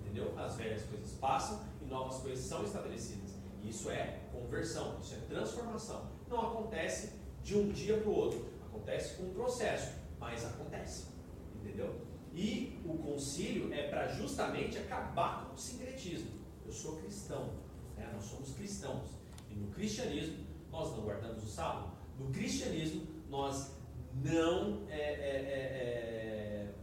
Entendeu? 0.00 0.32
As 0.38 0.56
velhas 0.56 0.84
coisas 0.84 1.12
passam 1.12 1.69
novas 1.90 2.18
coisas 2.18 2.44
são 2.44 2.64
estabelecidas. 2.64 3.34
Isso 3.62 3.90
é 3.90 4.20
conversão, 4.32 4.98
isso 5.00 5.14
é 5.14 5.18
transformação. 5.28 6.08
Não 6.28 6.40
acontece 6.40 7.12
de 7.42 7.58
um 7.58 7.68
dia 7.70 7.98
para 7.98 8.08
o 8.08 8.14
outro. 8.14 8.48
Acontece 8.66 9.16
com 9.16 9.24
um 9.24 9.34
processo, 9.34 9.92
mas 10.18 10.44
acontece. 10.46 11.08
Entendeu? 11.56 12.00
E 12.32 12.80
o 12.84 12.96
concílio 12.96 13.72
é 13.72 13.88
para 13.88 14.08
justamente 14.08 14.78
acabar 14.78 15.46
com 15.46 15.54
o 15.54 15.58
sincretismo. 15.58 16.30
Eu 16.64 16.72
sou 16.72 16.96
cristão, 16.96 17.50
né? 17.96 18.08
nós 18.14 18.24
somos 18.24 18.52
cristãos. 18.52 19.08
E 19.50 19.54
no 19.54 19.68
cristianismo, 19.72 20.46
nós 20.70 20.92
não 20.92 21.02
guardamos 21.02 21.42
o 21.42 21.48
sábado. 21.48 21.92
No 22.18 22.30
cristianismo, 22.30 23.06
nós 23.28 23.74
não, 24.14 24.86
é, 24.88 25.00
é, 25.00 25.36
é, 25.46 26.68
é 26.68 26.74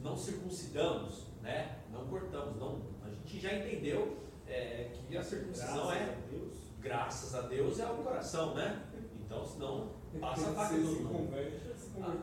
não 0.00 0.16
circuncidamos, 0.16 1.26
né? 1.40 1.78
não 1.92 2.06
cortamos. 2.06 2.56
Não, 2.56 2.82
já 3.46 3.54
entendeu 3.54 4.16
é, 4.48 4.90
que 5.08 5.16
a 5.16 5.22
circuncisão 5.22 5.86
graças 5.86 5.96
é. 5.96 6.02
A. 6.02 6.56
Graças 6.80 7.34
a 7.34 7.40
Deus 7.42 7.80
é 7.80 7.86
o 7.86 7.96
coração, 7.96 8.54
né? 8.54 8.82
Então, 9.24 9.44
senão 9.44 9.90
passa 10.20 10.50
a 10.50 10.54
faca 10.54 10.74
tudo. 10.74 11.28
Ah, 12.00 12.14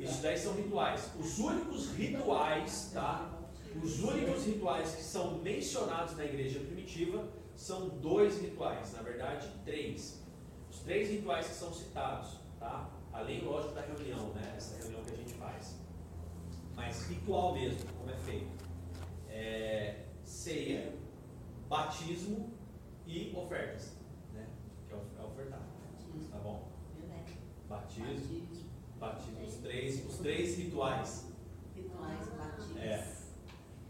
isso 0.00 0.22
daí 0.22 0.38
são 0.38 0.54
rituais. 0.54 1.10
Os 1.18 1.38
únicos 1.38 1.92
rituais, 1.92 2.90
tá? 2.94 3.30
Os 3.82 4.02
únicos 4.02 4.44
rituais 4.44 4.94
que 4.94 5.02
são 5.02 5.38
mencionados 5.38 6.16
na 6.16 6.24
igreja 6.24 6.60
primitiva 6.60 7.28
são 7.54 7.88
dois 7.88 8.40
rituais, 8.40 8.92
na 8.92 9.02
verdade, 9.02 9.48
três. 9.64 10.22
Os 10.70 10.80
três 10.80 11.10
rituais 11.10 11.46
que 11.46 11.54
são 11.54 11.72
citados, 11.72 12.40
tá? 12.58 12.88
Além, 13.12 13.44
lógico, 13.44 13.74
da 13.74 13.82
reunião, 13.82 14.32
né? 14.34 14.54
Essa 14.56 14.78
reunião 14.78 15.02
que 15.02 15.12
a 15.12 15.16
gente 15.16 15.34
faz. 15.34 15.76
Mas 16.74 17.08
ritual 17.08 17.54
mesmo, 17.54 17.80
como 17.98 18.10
é 18.10 18.16
feito. 18.16 18.64
É, 19.28 20.07
ceia, 20.28 20.92
batismo 21.68 22.50
e 23.06 23.32
ofertas, 23.34 23.96
né? 24.34 24.46
Que 24.86 24.94
é, 24.94 24.96
é 24.96 25.24
ofertar. 25.24 25.62
Tá 26.30 26.38
bom? 26.38 26.68
Batismo, 27.68 28.46
batismo, 28.98 29.44
os 29.46 29.54
três, 29.56 30.06
os 30.06 30.18
três 30.18 30.58
rituais. 30.58 31.32
Rituais, 31.74 32.26
batismo. 32.36 32.78
É, 32.78 33.12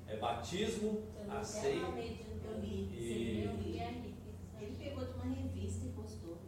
é 0.06 0.16
batismo, 0.16 1.02
a 1.28 1.42
ceia. 1.42 1.80
Eu 1.80 2.60
li, 2.60 2.88
E- 2.92 3.44
eu 3.44 3.56
li. 3.56 3.78
Ele 4.60 4.76
pegou 4.78 5.04
de 5.04 5.12
uma 5.12 5.24
revista 5.34 5.86
e 5.86 5.90
postou. 5.90 6.38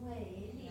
Não 0.00 0.12
é 0.12 0.20
ele? 0.20 0.70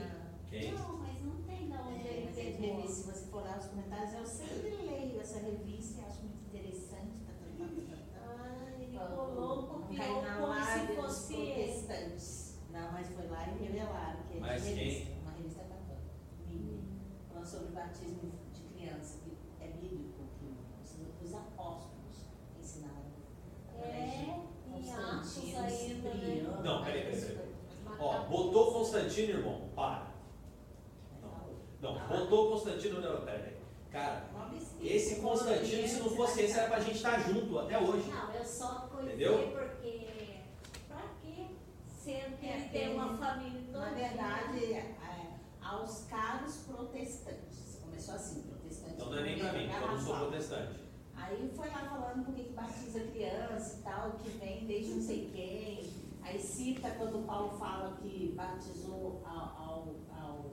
Quem? 0.49 0.73
Não, 0.73 0.97
mas 0.97 1.21
não 1.23 1.41
tem 1.43 1.69
da 1.69 1.81
onde 1.81 2.07
É, 2.07 2.11
ele 2.13 2.39
ele 2.39 2.57
pegou. 2.57 2.75
revista, 2.81 2.93
se 3.03 3.11
você 3.11 3.25
for 3.31 3.43
lá 3.43 3.55
nos 3.55 3.65
comentários, 3.67 4.13
eu 4.13 4.25
sempre 4.25 4.69
leio 4.75 5.19
essa 5.21 5.39
revista 5.39 6.01
e 6.01 6.03
acho 6.05 6.21
muito 6.23 6.43
interessante. 6.47 7.11
Tá, 7.25 7.31
tá, 7.33 7.65
tá, 7.65 7.65
tá, 7.75 8.99
tá. 8.99 9.10
Copiou 9.25 9.97
cair 9.97 10.21
na 10.23 10.35
como 10.37 10.53
se 10.63 10.95
fosse 10.95 11.33
protestantes. 11.35 12.59
Não, 12.71 12.91
mas 12.91 13.07
foi 13.07 13.27
lá 13.27 13.47
e 13.47 13.63
revelaram 13.63 14.23
que 14.29 14.37
é 14.37 14.39
Mas 14.39 14.63
de 14.63 14.73
quem? 14.73 15.19
uma 15.21 15.31
revista 15.31 15.61
católica, 15.61 16.11
falando 17.27 17.45
sobre 17.45 17.67
o 17.67 17.71
batismo 17.71 18.31
de 18.53 18.61
criança, 18.61 19.19
que 19.23 19.37
é 19.59 19.67
bíblico, 19.67 20.23
que 20.39 20.55
os, 20.81 21.27
os 21.27 21.33
apóstolos 21.35 22.25
ensinaram. 22.59 23.11
É, 23.77 24.39
Atos 24.91 25.33
Constantino, 25.35 25.57
ainda, 25.57 25.61
né? 25.61 25.69
Cipriano. 25.69 26.63
Não, 26.63 26.83
peraí, 26.83 27.01
peraí, 27.03 27.21
peraí. 27.21 27.55
Ó, 27.99 28.23
botou 28.23 28.73
Constantino, 28.73 29.39
irmão, 29.39 29.69
para. 29.75 30.11
Não, 31.81 32.07
botou 32.07 32.51
Constantino, 32.51 33.01
não, 33.01 33.21
peraí. 33.25 33.60
Cara, 33.91 34.25
esse 34.81 35.19
Constantino, 35.19 35.87
se 35.87 35.99
não 35.99 36.09
fosse 36.11 36.43
esse, 36.43 36.57
era 36.57 36.69
pra 36.69 36.79
gente 36.79 36.95
estar 36.95 37.19
junto 37.19 37.59
até 37.59 37.77
hoje. 37.77 38.09
Não, 38.09 38.31
eu 38.33 38.45
só 38.45 38.87
coisei 38.89 39.15
Entendeu? 39.15 39.51
porque. 39.51 40.39
Pra 40.87 41.01
quê? 41.21 41.47
Sendo 41.87 42.37
que 42.37 42.45
É, 42.47 42.55
ele 42.57 42.69
tem 42.69 42.93
uma 42.95 43.17
família 43.17 43.61
toda. 43.67 43.79
Na 43.79 43.91
verdade, 43.91 44.73
é, 44.73 44.95
aos 45.61 46.05
caros 46.05 46.55
protestantes. 46.67 47.79
Começou 47.83 48.15
assim, 48.15 48.43
protestantes. 48.43 48.95
Então 48.95 49.09
não 49.09 49.17
é 49.17 49.23
nem 49.23 49.39
pra 49.39 49.51
mim, 49.53 49.67
porque 49.67 49.83
eu 49.83 49.91
não 49.91 49.99
sou 49.99 50.15
protestante. 50.15 50.79
Aí 51.15 51.51
foi 51.55 51.69
lá 51.69 51.79
falando 51.89 52.25
por 52.25 52.33
que 52.33 52.43
que 52.45 52.53
batiza 52.53 52.99
criança 53.01 53.77
e 53.77 53.83
tal, 53.83 54.11
que 54.13 54.29
vem 54.29 54.65
desde 54.65 54.93
não 54.93 55.01
sei 55.01 55.29
quem. 55.31 55.93
Aí 56.23 56.39
cita 56.39 56.89
quando 56.91 57.25
Paulo 57.25 57.57
fala 57.59 57.97
que 58.01 58.33
batizou 58.37 59.21
ao, 59.25 59.35
ao, 59.37 59.95
ao, 60.17 60.45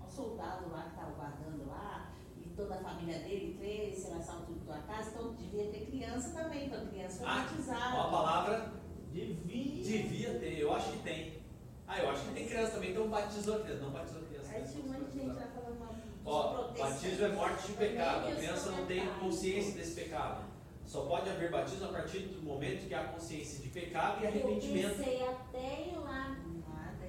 ao 0.00 0.08
soldado 0.08 0.70
lá 0.70 0.84
que 0.84 0.88
estava 0.90 1.10
guardando 1.12 1.68
lá, 1.68 2.11
toda 2.56 2.74
a 2.74 2.78
família 2.78 3.18
dele 3.20 3.56
crê, 3.58 3.92
será 3.94 4.20
salvo 4.20 4.46
tudo 4.46 4.64
tua 4.64 4.78
casa, 4.78 5.10
então 5.10 5.34
devia 5.34 5.64
ter 5.70 5.86
criança 5.86 6.30
também, 6.30 6.66
então 6.66 6.82
a 6.82 6.86
criança 6.86 7.18
foi 7.18 7.26
Ah, 7.28 7.34
batizada. 7.48 7.94
Uma 7.96 8.10
palavra 8.10 8.72
Devia. 9.12 9.82
devia 9.84 10.38
ter, 10.38 10.58
eu 10.58 10.72
acho 10.72 10.92
que 10.92 10.98
tem. 10.98 11.42
Ah, 11.86 11.98
eu 11.98 12.10
acho 12.10 12.24
que 12.24 12.34
tem 12.34 12.46
criança 12.46 12.72
também, 12.72 12.90
então 12.92 13.08
batizou 13.08 13.56
a 13.56 13.60
criança. 13.60 13.82
Não 13.82 13.90
batizou 13.90 14.22
a 14.22 14.24
criança. 14.24 14.52
Aí 14.54 14.64
tinha 14.64 14.84
um 14.84 14.88
monte 14.88 15.10
de 15.12 15.18
gente 15.18 15.34
lá 15.34 15.46
falando 15.54 15.78
mal 15.80 15.92
dos 15.92 16.02
Ó, 16.24 16.68
batismo 16.78 17.24
é 17.24 17.28
morte 17.28 17.66
de 17.66 17.72
pecado. 17.74 18.28
A 18.28 18.34
criança 18.36 18.70
não 18.70 18.86
tem 18.86 19.06
consciência 19.20 19.74
desse 19.74 19.94
pecado. 20.00 20.44
Só 20.86 21.02
pode 21.06 21.28
haver 21.28 21.50
batismo 21.50 21.86
a 21.86 21.92
partir 21.92 22.20
do 22.20 22.42
momento 22.42 22.86
que 22.88 22.94
há 22.94 23.04
consciência 23.04 23.62
de 23.62 23.68
pecado 23.68 24.20
e 24.20 24.24
Eu 24.24 24.28
arrependimento. 24.30 24.96
pensei 24.96 25.22
até 25.22 25.88
ir 25.88 25.98
lá. 25.98 26.36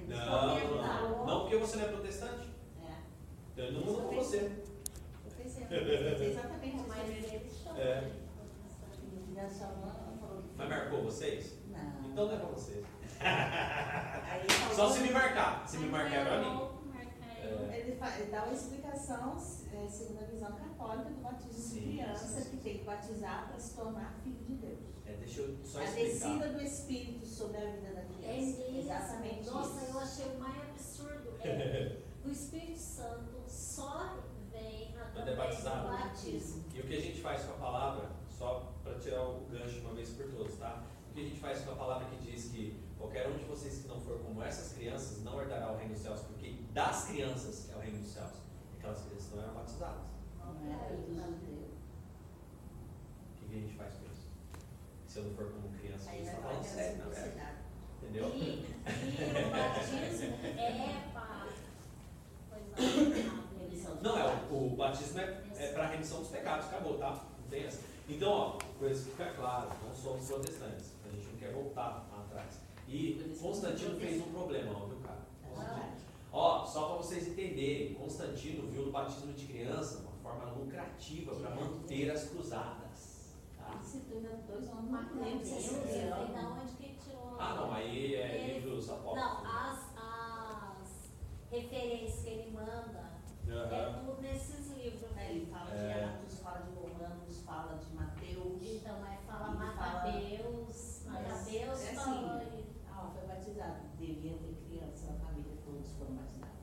Não, 0.06 0.16
não, 0.58 0.78
não. 1.16 1.26
Não 1.26 1.40
porque 1.40 1.56
você 1.56 1.76
não 1.78 1.84
é 1.84 1.88
protestante. 1.88 2.48
É, 2.82 3.62
Eu 3.62 3.72
não 3.72 3.80
mudo 3.80 4.02
com 4.08 4.14
você. 4.16 4.36
eu 4.36 4.42
pensei, 4.42 4.64
eu 5.24 5.30
pensei 5.42 5.53
exatamente. 5.70 6.84
Mas 6.88 7.08
eles 7.08 7.32
É. 7.76 8.10
falou 9.58 10.42
que 10.42 10.56
Mas 10.56 10.68
marcou 10.68 11.02
vocês? 11.02 11.54
Não. 11.68 12.10
Então 12.10 12.26
não 12.26 12.34
é 12.34 12.38
pra 12.38 12.48
vocês. 12.48 12.84
Aí 13.20 14.46
Só 14.74 14.90
se 14.90 15.00
me 15.00 15.10
marcar. 15.10 15.66
Se 15.68 15.78
me 15.78 15.88
marcar 15.88 16.14
é 16.16 16.24
pra 16.24 16.40
mim. 16.40 16.68
É. 17.42 17.78
Ele, 17.80 17.96
fa- 17.96 18.16
ele 18.18 18.30
dá 18.30 18.44
uma 18.44 18.54
explicação, 18.54 19.36
é, 19.72 19.86
segundo 19.86 20.22
a 20.22 20.26
visão 20.26 20.52
católica, 20.52 21.10
do 21.10 21.20
batismo 21.20 21.52
Sim, 21.52 21.80
de 21.80 21.86
criança, 21.98 22.26
sim, 22.26 22.42
sim. 22.42 22.50
que 22.50 22.56
tem 22.58 22.78
que 22.78 22.84
batizar 22.84 23.48
para 23.48 23.58
se 23.60 23.74
tornar 23.76 24.14
filho 24.22 24.38
de 24.44 24.54
Deus. 24.54 24.78
É, 25.06 25.12
deixa 25.16 25.40
eu 25.42 25.58
só 25.62 25.80
a 25.80 25.84
explicar. 25.84 26.08
descida 26.10 26.48
do 26.48 26.62
Espírito 26.62 27.26
sobre 27.26 27.58
a 27.58 27.70
vida 27.70 27.92
da 27.92 28.00
É 28.00 28.04
criança. 28.04 28.58
mesmo. 28.58 28.78
Exatamente 28.78 29.50
Nossa, 29.50 29.82
isso. 29.84 29.92
eu 29.92 30.00
achei 30.00 30.26
o 30.36 30.38
mais 30.40 30.62
absurdo. 30.70 31.34
É, 31.40 31.96
o 32.24 32.30
Espírito 32.30 32.78
Santo 32.78 33.42
só 33.46 34.16
Quando 35.12 35.28
é 35.28 35.36
batizado. 35.36 35.88
E 36.74 36.80
o 36.80 36.82
que 36.84 36.96
a 36.96 37.00
gente 37.00 37.20
faz 37.20 37.44
com 37.44 37.52
a 37.52 37.56
palavra, 37.56 38.10
só 38.28 38.72
para 38.82 38.98
tirar 38.98 39.22
o 39.22 39.46
gancho 39.50 39.80
uma 39.80 39.94
vez 39.94 40.10
por 40.10 40.26
todas, 40.30 40.56
tá? 40.56 40.82
O 41.10 41.14
que 41.14 41.20
a 41.20 41.24
gente 41.24 41.38
faz 41.38 41.60
com 41.64 41.72
a 41.72 41.76
palavra 41.76 42.08
que 42.08 42.16
diz 42.16 42.50
que 42.50 42.82
qualquer 42.98 43.28
um 43.28 43.36
de 43.36 43.44
vocês 43.44 43.82
que 43.82 43.88
não 43.88 44.00
for 44.00 44.18
como 44.20 44.42
essas 44.42 44.72
crianças 44.72 45.22
não 45.22 45.40
herdará 45.40 45.72
o 45.72 45.76
reino 45.76 45.94
dos 45.94 46.02
céus, 46.02 46.20
porque 46.20 46.56
das 46.72 47.04
crianças 47.06 47.70
é 47.70 47.76
o 47.76 47.78
reino 47.78 47.98
dos 47.98 48.08
céus. 48.08 48.32
Aquelas 48.78 49.02
crianças 49.02 49.34
não 49.34 49.42
eram 49.42 49.54
batizadas. 49.54 50.04
Não 50.38 50.72
é. 50.72 50.92
O 50.92 51.04
que, 53.36 53.56
a 53.56 53.60
gente 53.60 53.76
faz 53.76 53.94
com 53.94 54.06
isso? 54.06 54.28
Se 55.06 55.18
eu 55.18 55.24
não 55.24 55.34
for 55.34 55.52
como 55.52 55.68
criança, 55.78 56.10
você 56.10 56.16
está 56.16 56.36
falando 56.38 56.58
é 56.58 56.62
sério, 56.62 56.98
na 56.98 57.04
verdade. 57.04 57.30
simplicidade. 57.30 57.64
Entendeu? 58.02 58.28
E, 58.34 58.40
e 58.40 59.44
o 59.44 59.50
batismo 59.50 59.98
é 60.58 61.10
para 61.12 61.46
Eles 62.76 63.24
são 63.30 63.43
Não, 64.02 64.18
é, 64.18 64.38
o, 64.50 64.72
o 64.72 64.76
batismo 64.76 65.20
é, 65.20 65.42
é 65.56 65.72
para 65.72 65.86
remissão 65.86 66.18
dos 66.20 66.28
pecados, 66.28 66.66
acabou, 66.66 66.98
tá? 66.98 67.24
Não 67.40 67.48
tem 67.48 67.64
essa. 67.64 67.80
Então, 68.08 68.30
ó, 68.30 68.58
coisa 68.78 69.02
que 69.02 69.10
fica 69.10 69.32
clara, 69.32 69.68
não 69.82 69.94
somos 69.94 70.26
protestantes, 70.26 70.92
a 71.06 71.08
gente 71.08 71.26
não 71.26 71.38
quer 71.38 71.52
voltar 71.52 72.06
atrás. 72.12 72.60
E 72.86 73.34
Constantino 73.40 73.98
fez 73.98 74.20
um 74.20 74.30
problemão, 74.30 74.88
viu, 74.88 74.98
cara? 74.98 75.20
Constantino. 75.42 75.94
Ó, 76.30 76.66
só 76.66 76.86
para 76.88 76.96
vocês 76.96 77.28
entenderem, 77.28 77.94
Constantino 77.94 78.68
viu 78.68 78.86
no 78.86 78.92
batismo 78.92 79.32
de 79.32 79.46
criança 79.46 80.00
uma 80.00 80.12
forma 80.22 80.50
lucrativa 80.52 81.34
para 81.36 81.50
manter 81.50 82.10
as 82.10 82.28
cruzadas. 82.28 83.32
Tá? 83.56 83.80
Dois 84.48 84.68
homens, 84.68 85.52
é 85.86 86.32
da 86.32 86.48
onde 86.48 86.72
que 86.72 86.98
tirou. 86.98 87.36
Ah, 87.38 87.54
não, 87.54 87.72
aí 87.72 88.16
é 88.16 88.54
livros 88.54 88.90
apóstolos. 88.90 89.16
Não, 89.16 89.46
as, 89.46 89.78
as 89.96 91.10
referências 91.50 92.22
que 92.22 92.30
ele 92.30 92.50
manda 92.50 93.03
é 93.58 93.86
Aham. 93.86 93.98
tudo 94.06 94.22
nesses 94.22 94.70
livros. 94.76 95.16
É, 95.16 95.30
Ele 95.30 95.46
fala 95.46 95.70
de 95.70 95.76
É. 95.84 96.04
Atos, 96.04 96.38
fala 96.40 96.58
de 96.60 96.70
Romanos, 96.72 97.42
fala 97.44 97.78
de 97.78 97.94
Mateus. 97.94 98.62
Então, 98.62 98.96
é 99.06 99.16
fala 99.26 99.50
Macabeus, 99.54 101.02
Macabeus 101.06 101.82
é 101.82 101.94
fala. 101.94 102.36
assim, 102.36 102.64
Ah, 102.90 103.10
foi 103.12 103.26
batizado. 103.26 103.80
Devia 103.98 104.32
ter 104.38 104.54
criança 104.68 105.12
na 105.12 105.18
família, 105.26 105.52
todos 105.64 105.92
foram 105.92 106.14
batizados. 106.16 106.54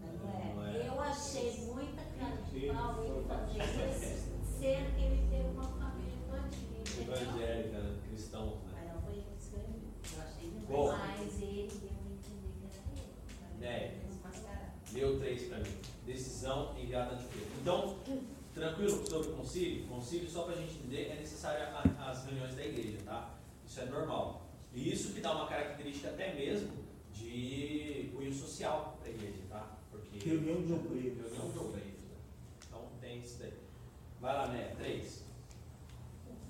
Mas 0.00 0.22
não 0.22 0.30
é. 0.30 0.54
Não 0.54 0.66
é. 0.66 0.88
Eu 0.88 1.00
achei 1.00 1.64
muita 1.66 2.02
cara 2.18 2.36
de 2.36 2.66
pau 2.72 3.04
ele 3.04 3.12
foi 3.12 3.24
fazer 3.24 3.90
isso, 3.90 4.30
sendo 4.58 4.94
que 4.96 5.02
ele 5.02 5.28
teve 5.30 5.48
uma 5.50 5.64
família 5.64 6.16
todinha? 6.30 6.82
Evangélica, 7.02 7.78
né? 7.78 7.98
cristão, 8.08 8.46
né? 8.46 8.72
Mas 8.72 8.92
não 8.94 9.02
foi 9.02 9.12
ele 9.14 9.26
que 9.36 9.42
escreveu. 9.42 9.80
Eu 10.16 10.22
achei 10.22 10.50
demais. 10.50 11.18
Mas 11.20 11.42
ele 11.42 11.68
deu 11.68 11.90
a 11.90 12.08
entender 12.12 12.52
que 12.58 12.66
era 12.66 13.68
ele. 13.76 14.02
É. 14.02 14.05
Deu 14.96 15.18
três 15.18 15.42
para 15.48 15.58
mim. 15.58 15.76
Decisão 16.06 16.74
enviada 16.78 17.14
de 17.16 17.24
Pedro. 17.24 17.48
Então, 17.60 17.96
tranquilo 18.54 19.06
sobre 19.06 19.28
o 19.28 19.36
concílio? 19.36 19.86
Concílio, 19.86 20.30
só 20.30 20.44
para 20.44 20.54
a 20.54 20.56
gente 20.56 20.74
entender, 20.78 21.10
é 21.10 21.16
necessário 21.16 21.62
a- 21.66 22.10
as 22.10 22.24
reuniões 22.24 22.54
da 22.56 22.64
igreja, 22.64 22.98
tá? 23.04 23.34
Isso 23.66 23.80
é 23.80 23.84
normal. 23.86 24.46
E 24.72 24.90
isso 24.92 25.12
que 25.12 25.20
dá 25.20 25.32
uma 25.32 25.46
característica 25.48 26.08
até 26.08 26.34
mesmo 26.34 26.72
de 27.12 28.10
cunho 28.14 28.32
social 28.32 28.96
para 29.00 29.10
a 29.10 29.12
igreja, 29.12 29.42
tá? 29.50 29.76
Porque 29.90 30.18
Reunião 30.18 30.62
de 30.62 30.72
obreiros. 30.72 31.18
reunião 31.18 31.50
de 31.50 31.58
obreiros, 31.58 32.00
né? 32.08 32.16
Então 32.66 32.82
tem 33.00 33.20
isso 33.20 33.38
daí. 33.38 33.52
Vai 34.20 34.34
lá, 34.34 34.46
né? 34.48 34.74
Três. 34.78 35.24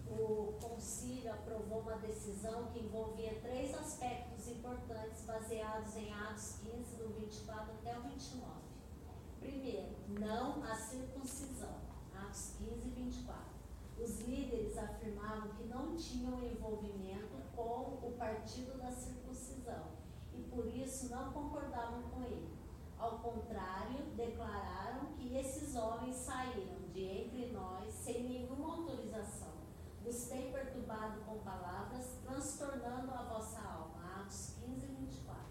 O 0.09 0.53
concílio 0.61 1.33
aprovou 1.33 1.81
uma 1.81 1.97
decisão 1.97 2.67
que 2.73 2.79
envolvia 2.79 3.35
três 3.43 3.75
aspectos 3.75 4.26
importantes 4.49 5.25
baseados 5.25 5.97
em 5.97 6.13
Atos 6.13 6.59
15, 6.63 6.97
do 6.97 7.09
24 7.21 7.73
até 7.73 7.99
o 7.99 8.03
29. 8.03 8.53
Primeiro, 9.41 9.95
não 10.09 10.63
a 10.65 10.75
circuncisão, 10.75 11.81
Atos 12.15 12.55
15 12.59 12.89
e 12.89 12.91
24. 12.91 13.57
Os 13.99 14.21
líderes 14.21 14.77
afirmavam 14.77 15.49
que 15.57 15.65
não 15.65 15.97
tinham 15.97 16.45
envolvimento 16.45 17.37
com 17.55 17.99
o 18.07 18.15
partido 18.19 18.79
da 18.79 18.91
circuncisão 18.91 19.87
e 20.35 20.43
por 20.43 20.67
isso 20.67 21.09
não 21.09 21.33
concordavam 21.33 22.03
com 22.11 22.23
ele. 22.23 22.55
Ao 22.99 23.19
contrário, 23.19 24.05
declararam 24.17 25.07
que 25.17 25.37
esses 25.37 25.75
homens 25.77 26.17
saíram 26.17 26.89
de 26.93 27.05
entre 27.05 27.53
nós 27.53 27.93
sem 27.93 28.23
nenhuma 28.23 28.77
autorização. 28.77 29.55
Vos 30.03 30.29
tem 30.29 30.53
perturbado 30.53 31.21
com 31.21 31.39
palavras, 31.39 32.19
transtornando 32.25 33.13
a 33.13 33.23
vossa 33.25 33.61
alma. 33.61 34.21
Atos 34.21 34.57
15 34.65 34.87
e 34.87 34.89
24. 34.89 35.45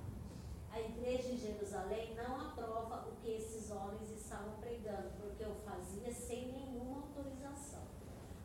A 0.75 0.81
igreja 0.81 1.29
em 1.29 1.37
Jerusalém 1.37 2.13
não 2.15 2.35
aprova 2.35 3.07
o 3.07 3.15
que 3.21 3.31
esses 3.31 3.71
homens 3.71 4.11
estavam 4.11 4.57
pregando, 4.59 5.09
porque 5.21 5.45
o 5.45 5.55
fazia 5.63 6.11
sem 6.11 6.51
nenhuma 6.51 6.97
autorização. 6.97 7.83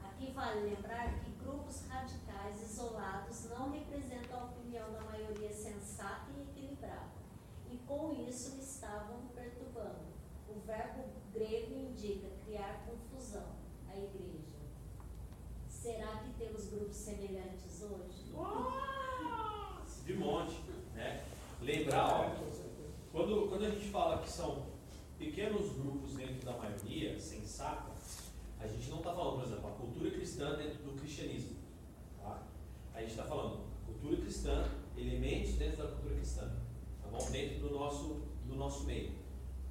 Aqui 0.01 0.31
vale 0.31 0.61
lembrar 0.61 1.19
que 1.19 1.33
grupos 1.33 1.89
radicais 1.89 2.63
isolados 2.63 3.51
não 3.51 3.73
representam 3.73 4.39
a 4.39 4.45
opinião 4.45 4.93
da 4.93 5.01
maioria 5.01 5.53
sensata 5.53 6.31
e 6.31 6.43
equilibrada, 6.43 7.11
e 7.69 7.79
com 7.79 8.13
isso 8.13 8.61
estavam 8.61 9.27
perturbando. 9.35 10.07
O 10.49 10.61
verbo 10.61 11.07
grego 11.33 11.75
indica 11.75 12.29
criar 12.45 12.87
confusão, 12.87 13.57
a 13.89 13.99
igreja. 13.99 14.55
Será 15.69 16.19
que 16.19 16.33
temos 16.35 16.69
grupos 16.69 16.97
semelhantes 16.97 17.83
hoje? 17.83 18.33
De 20.05 20.15
monte? 20.15 20.70
Lembrar, 21.63 22.07
ó, 22.09 22.31
quando, 23.13 23.49
quando 23.49 23.65
a 23.65 23.71
gente 23.71 23.89
fala 23.91 24.19
que 24.19 24.31
são 24.31 24.67
pequenos 25.19 25.73
grupos 25.73 26.15
dentro 26.15 26.47
da 26.47 26.53
maioria, 26.53 27.19
sensata, 27.19 27.91
a 28.59 28.67
gente 28.67 28.89
não 28.91 28.99
está 28.99 29.13
falando, 29.13 29.37
por 29.37 29.45
exemplo, 29.47 29.69
a 29.69 29.73
cultura 29.73 30.11
cristã 30.11 30.57
dentro 30.57 30.83
do 30.83 30.99
cristianismo. 30.99 31.57
Tá? 32.23 32.43
A 32.95 33.01
gente 33.01 33.11
está 33.11 33.25
falando 33.25 33.61
cultura 33.87 34.17
cristã, 34.17 34.65
elementos 34.97 35.55
dentro 35.55 35.79
da 35.79 35.89
cultura 35.91 36.15
cristã, 36.15 36.51
tá 37.03 37.09
bom? 37.11 37.31
Dentro 37.31 37.69
do 37.69 37.75
nosso, 37.75 38.23
do 38.47 38.57
nosso 38.57 38.85
meio. 38.85 39.13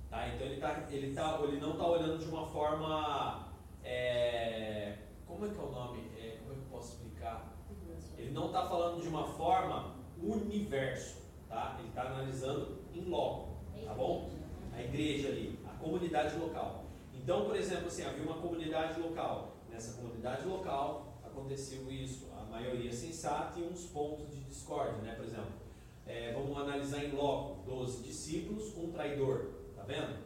Tá? 0.10 0.28
Então 0.30 0.48
ele, 0.48 0.60
tá, 0.60 0.88
ele, 0.92 1.14
tá, 1.14 1.40
ele 1.44 1.60
não 1.60 1.72
está 1.72 1.88
olhando 1.88 2.18
de 2.18 2.30
uma 2.30 2.46
forma. 2.46 3.50
é, 3.84 4.98
como 5.26 5.46
é 5.46 5.50
que 5.50 5.58
é 5.58 5.62
o 5.64 5.72
nome? 5.72 6.00
É, 6.18 6.38
como 6.40 6.52
é 6.52 6.56
que 6.56 6.62
eu 6.62 6.68
posso 6.72 6.94
explicar? 6.94 7.56
Ele 8.18 8.32
não 8.32 8.48
está 8.48 8.68
falando 8.68 9.02
de 9.02 9.08
uma 9.08 9.26
forma 9.26 9.96
universo, 10.22 11.22
tá? 11.50 11.76
Ele 11.80 11.90
está 11.90 12.04
analisando 12.04 12.78
em 12.94 13.02
loco, 13.06 13.58
tá 13.84 13.94
bom? 13.94 14.30
A 14.74 14.82
igreja 14.82 15.30
ali, 15.30 15.60
a 15.68 15.74
comunidade 15.74 16.38
local. 16.38 16.86
Então, 17.14 17.46
por 17.46 17.56
exemplo, 17.56 17.88
assim, 17.88 18.04
havia 18.04 18.24
uma 18.24 18.40
comunidade 18.42 19.00
local. 19.00 19.58
Nessa 19.70 20.00
comunidade 20.00 20.48
local 20.48 21.20
aconteceu 21.24 21.92
isso, 21.92 22.28
a 22.38 22.44
maioria 22.44 22.92
sensata 22.92 23.60
e 23.60 23.64
uns 23.64 23.86
pontos 23.86 24.30
de 24.30 24.44
discórdia, 24.44 25.02
né? 25.02 25.16
Por 25.16 25.26
exemplo, 25.26 25.52
é, 26.06 26.34
vamos 26.34 26.58
analisar 26.58 27.04
em 27.04 27.12
loco, 27.12 27.64
12 27.70 28.04
discípulos, 28.04 28.76
um 28.78 28.92
traidor, 28.92 29.52
tá 29.76 29.84
vendo? 29.84 30.18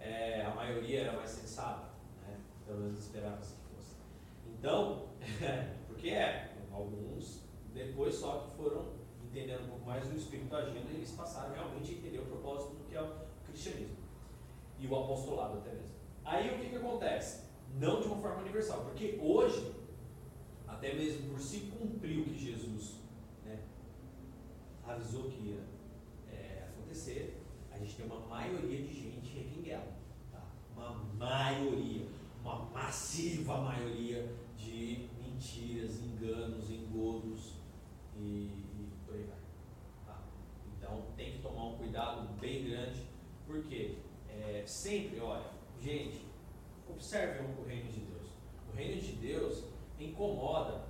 É, 0.00 0.42
a 0.42 0.54
maioria 0.54 1.02
era 1.02 1.12
mais 1.12 1.30
sensata, 1.30 1.88
né? 2.26 2.36
Pelo 2.66 2.80
menos 2.80 2.98
esperava-se 2.98 3.54
que 3.54 3.74
fosse. 3.74 3.96
Então, 4.46 5.08
porque 5.86 6.10
é, 6.10 6.54
alguns 6.72 7.42
depois 7.72 8.14
só 8.14 8.38
que 8.40 8.56
foram 8.56 8.98
entendendo 9.30 9.64
um 9.64 9.68
pouco 9.68 9.86
mais 9.86 10.08
do 10.08 10.16
Espírito 10.16 10.54
agindo, 10.54 10.90
eles 10.90 11.10
passaram 11.12 11.54
realmente 11.54 11.92
a 11.92 11.94
entender 11.94 12.18
o 12.18 12.26
propósito 12.26 12.74
do 12.76 12.84
que 12.88 12.94
é 12.94 13.02
o 13.02 13.14
cristianismo 13.46 13.96
e 14.78 14.86
o 14.86 14.96
apostolado 14.96 15.58
até 15.58 15.70
mesmo. 15.70 15.96
Aí 16.24 16.54
o 16.54 16.58
que, 16.58 16.70
que 16.70 16.76
acontece? 16.76 17.44
Não 17.74 18.00
de 18.00 18.06
uma 18.06 18.16
forma 18.16 18.42
universal, 18.42 18.82
porque 18.84 19.18
hoje, 19.20 19.74
até 20.66 20.94
mesmo 20.94 21.30
por 21.30 21.40
se 21.40 21.60
cumprir 21.60 22.20
o 22.20 22.24
que 22.24 22.38
Jesus 22.38 22.96
né, 23.44 23.58
avisou 24.86 25.24
que 25.24 25.50
ia 25.50 25.60
é, 26.32 26.68
acontecer, 26.68 27.42
a 27.70 27.78
gente 27.78 27.96
tem 27.96 28.06
uma 28.06 28.20
maioria 28.20 28.82
de 28.82 28.92
gente 28.92 29.36
requinguela. 29.36 29.96
Tá? 30.32 30.42
Uma 30.76 30.90
maioria, 31.14 32.06
uma 32.40 32.64
massiva 32.70 33.58
maioria 33.58 34.34
de 34.56 35.08
mentiras, 35.18 36.00
enganos, 36.00 36.70
engodos 36.70 37.54
e, 38.16 38.20
e 38.20 38.92
por 39.06 39.14
aí 39.14 39.22
vai. 39.22 39.38
Tá? 40.06 40.22
Então 40.88 41.02
tem 41.16 41.32
que 41.32 41.42
tomar 41.42 41.66
um 41.66 41.76
cuidado 41.76 42.26
bem 42.40 42.64
grande, 42.64 43.02
porque 43.46 43.98
é, 44.26 44.62
sempre, 44.66 45.20
olha, 45.20 45.44
gente, 45.78 46.24
observe 46.88 47.44
o 47.44 47.62
reino 47.66 47.92
de 47.92 48.00
Deus. 48.00 48.26
O 48.72 48.74
reino 48.74 48.98
de 48.98 49.12
Deus 49.12 49.64
incomoda, 50.00 50.86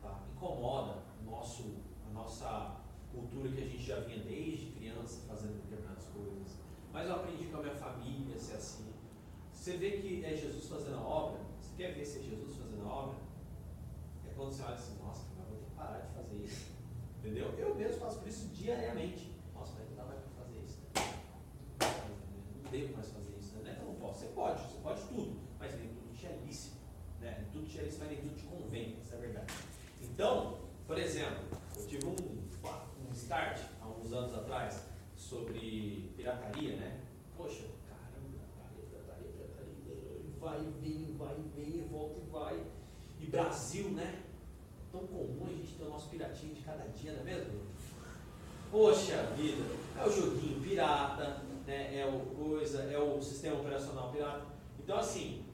tá? 0.00 0.22
incomoda 0.34 1.02
nosso, 1.22 1.74
a 2.08 2.12
nossa 2.14 2.80
cultura 3.12 3.50
que 3.50 3.60
a 3.60 3.66
gente 3.66 3.82
já 3.82 4.00
vinha 4.00 4.24
desde 4.24 4.72
criança 4.72 5.20
fazendo 5.28 5.60
determinadas 5.62 6.06
coisas. 6.06 6.56
Mas 6.90 7.06
eu 7.06 7.16
aprendi 7.16 7.44
com 7.46 7.58
a 7.58 7.60
minha 7.60 7.74
família 7.74 8.38
ser 8.38 8.54
assim. 8.54 8.90
Você 9.52 9.76
vê 9.76 9.98
que 9.98 10.24
é 10.24 10.34
Jesus 10.34 10.66
fazendo 10.66 10.96
a 10.96 11.02
obra, 11.06 11.40
você 11.60 11.76
quer 11.76 11.92
ver 11.92 12.06
se 12.06 12.20
é 12.20 12.22
Jesus 12.22 12.56
fazendo 12.56 12.88
a 12.88 12.90
obra? 12.90 13.18
É 14.26 14.32
quando 14.34 14.50
você 14.50 14.62
olha 14.62 14.74
assim, 14.74 14.98
nossa, 15.02 15.26
mas 15.36 15.46
vou 15.46 15.58
ter 15.58 15.64
que 15.66 15.70
parar 15.72 15.98
de 15.98 16.14
fazer 16.14 16.36
isso. 16.36 16.72
Entendeu? 17.18 17.54
Eu 17.58 17.74
mesmo 17.74 18.00
faço 18.00 18.26
isso 18.26 18.48
diariamente. 18.48 19.32
Nossa, 19.62 19.74
mas 19.78 19.88
não 19.90 19.96
dá 19.96 20.04
mais 20.04 20.20
para 20.20 20.44
fazer 20.44 20.58
isso. 20.58 20.80
Não 22.61 22.61
devo 22.72 22.94
mais 22.94 23.08
fazer 23.10 23.36
isso, 23.38 23.56
né? 23.58 23.76
Não 23.78 23.88
eu 23.88 23.92
não 23.92 24.00
posso. 24.00 24.20
Você 24.20 24.26
pode, 24.28 24.62
você 24.62 24.78
pode 24.82 25.02
tudo, 25.02 25.38
mas 25.58 25.74
nem 25.78 25.88
tudo 25.88 26.16
te 26.16 26.26
é 26.26 26.40
lícito. 26.44 26.76
Né? 27.20 27.44
Tudo 27.52 27.68
te 27.68 27.78
é 27.78 27.82
lícito, 27.82 28.00
mas 28.00 28.10
nem 28.10 28.20
tudo 28.22 28.34
te 28.34 28.44
convém, 28.44 28.98
isso 28.98 29.14
é 29.14 29.18
verdade. 29.18 29.54
Então, 30.00 30.58
por 30.86 30.98
exemplo, 30.98 31.44
eu 31.76 31.86
tive 31.86 32.06
um, 32.06 32.16
um 32.16 33.12
start 33.12 33.60
há 33.80 33.86
uns 33.86 34.12
anos 34.12 34.34
atrás 34.34 34.82
sobre 35.14 36.12
pirataria, 36.16 36.76
né? 36.76 37.00
Poxa, 37.36 37.64
caramba, 37.88 38.40
pirataria, 38.48 38.88
pirataria, 38.88 39.30
pirataria, 39.30 40.22
vai 40.40 40.60
e 40.60 40.70
vem, 40.80 41.16
vai 41.16 41.36
e 41.38 41.48
vem, 41.54 41.88
volta 41.88 42.20
e 42.20 42.30
vai. 42.30 42.66
E 43.20 43.26
Brasil, 43.26 43.90
né? 43.90 44.22
Tão 44.90 45.06
comum 45.06 45.46
a 45.46 45.52
gente 45.52 45.74
ter 45.74 45.84
o 45.84 45.90
nosso 45.90 46.08
piratinho 46.08 46.54
de 46.54 46.62
cada 46.62 46.84
dia, 46.88 47.12
não 47.12 47.20
é 47.20 47.24
mesmo? 47.24 47.60
Poxa 48.70 49.22
vida, 49.36 49.64
é 49.98 50.06
o 50.06 50.10
joguinho 50.10 50.60
pirata, 50.60 51.42
né? 51.66 52.00
é 52.00 52.06
o 52.06 52.20
coisa, 52.34 52.82
é 52.84 52.98
o 52.98 53.20
sistema 53.20 53.60
operacional 53.60 54.10
pirata. 54.10 54.46
Então 54.78 54.98
assim, 54.98 55.44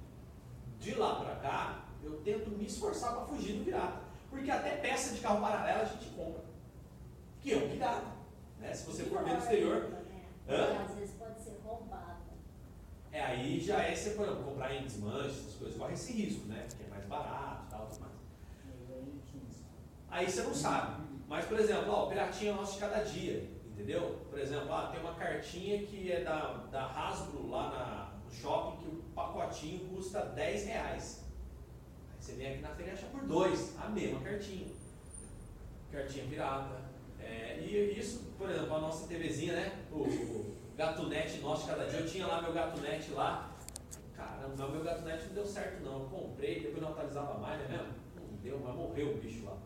de 0.79 0.95
lá 0.95 1.17
para 1.17 1.37
cá, 1.37 1.85
eu 2.03 2.21
tento 2.21 2.51
me 2.51 2.67
esforçar 2.67 3.15
para 3.15 3.27
fugir 3.27 3.59
do 3.59 3.65
pirata. 3.65 4.09
Porque 4.31 4.51
até 4.51 4.77
peça 4.77 5.15
de 5.15 5.21
carro 5.21 5.41
paralelo 5.41 5.83
a 5.83 5.85
gente 5.85 6.11
compra. 6.11 6.43
Que 7.41 7.53
é 7.53 7.57
um 7.57 7.69
pirata. 7.71 8.07
Né? 8.59 8.75
Se 8.75 8.87
você 8.87 9.05
for 9.05 9.25
ver 9.25 9.33
no 9.33 9.39
exterior. 9.39 9.91
Né? 9.91 10.25
Hã? 10.49 10.85
Às 10.85 10.95
vezes 10.95 11.15
pode 11.17 11.41
ser 11.41 11.61
roubado. 11.65 12.19
É, 13.11 13.21
aí 13.23 13.61
já 13.61 13.83
é 13.83 13.95
você, 13.95 14.11
exemplo, 14.11 14.45
comprar 14.45 14.75
em 14.75 14.85
desmanche, 14.85 15.41
essas 15.41 15.55
coisas, 15.55 15.77
corre 15.77 15.95
esse 15.95 16.13
risco, 16.13 16.47
né? 16.47 16.67
Porque 16.69 16.85
é 16.85 16.89
mais 16.89 17.05
barato 17.07 17.65
e 17.67 17.71
tal, 17.71 17.87
tudo 17.87 18.01
mais. 18.01 18.13
Aí 20.11 20.31
você 20.31 20.43
não 20.43 20.55
sabe. 20.55 21.03
Mas, 21.27 21.45
por 21.45 21.59
exemplo, 21.59 21.91
ó, 21.91 22.07
o 22.07 22.09
piratinha 22.09 22.55
nosso 22.55 22.75
de 22.75 22.81
cada 22.81 23.03
dia, 23.03 23.49
entendeu? 23.79 24.19
Por 24.29 24.41
exemplo, 24.41 24.73
ah, 24.73 24.89
tem 24.91 25.01
uma 25.01 25.15
cartinha 25.15 25.87
que 25.87 26.11
é 26.11 26.25
da, 26.25 26.65
da 26.71 26.87
Hasbro 26.87 27.49
lá 27.49 27.71
na, 27.71 28.25
no 28.25 28.31
shopping 28.35 28.77
que 28.79 28.89
o 28.89 29.03
pacotinho 29.15 29.89
custa 29.89 30.21
10 30.21 30.67
reais. 30.67 31.25
Aí 32.11 32.17
você 32.19 32.33
vem 32.33 32.53
aqui 32.55 32.61
na 32.61 32.71
feira 32.71 32.91
e 32.91 32.95
acha 32.95 33.07
por 33.07 33.23
dois, 33.23 33.77
a 33.79 33.89
mesma 33.89 34.21
cartinha. 34.21 34.67
Cartinha 35.93 36.27
pirata. 36.27 36.89
É, 37.21 37.61
e 37.61 37.99
isso, 37.99 38.33
por 38.37 38.51
exemplo, 38.51 38.75
a 38.75 38.81
nossa 38.81 39.07
TVzinha, 39.07 39.55
né? 39.55 39.85
O, 39.93 40.03
o 40.03 40.57
gatunete 40.77 41.39
nosso 41.39 41.69
cada 41.69 41.87
dia. 41.87 42.01
Eu 42.01 42.07
tinha 42.07 42.27
lá 42.27 42.43
meu 42.43 42.53
gatunete 42.53 43.13
lá. 43.13 43.57
Caramba, 44.17 44.69
meu 44.69 44.83
gatunete 44.83 45.27
não 45.27 45.35
deu 45.35 45.47
certo 45.47 45.85
não. 45.85 46.01
Eu 46.01 46.09
comprei, 46.09 46.61
depois 46.61 46.83
não 46.83 46.91
atualizava 46.91 47.39
mais, 47.39 47.61
né 47.61 47.69
mesmo? 47.69 47.95
Não 48.17 48.37
deu, 48.43 48.59
mas 48.59 48.75
morreu 48.75 49.13
o 49.13 49.19
bicho 49.19 49.45
lá. 49.45 49.57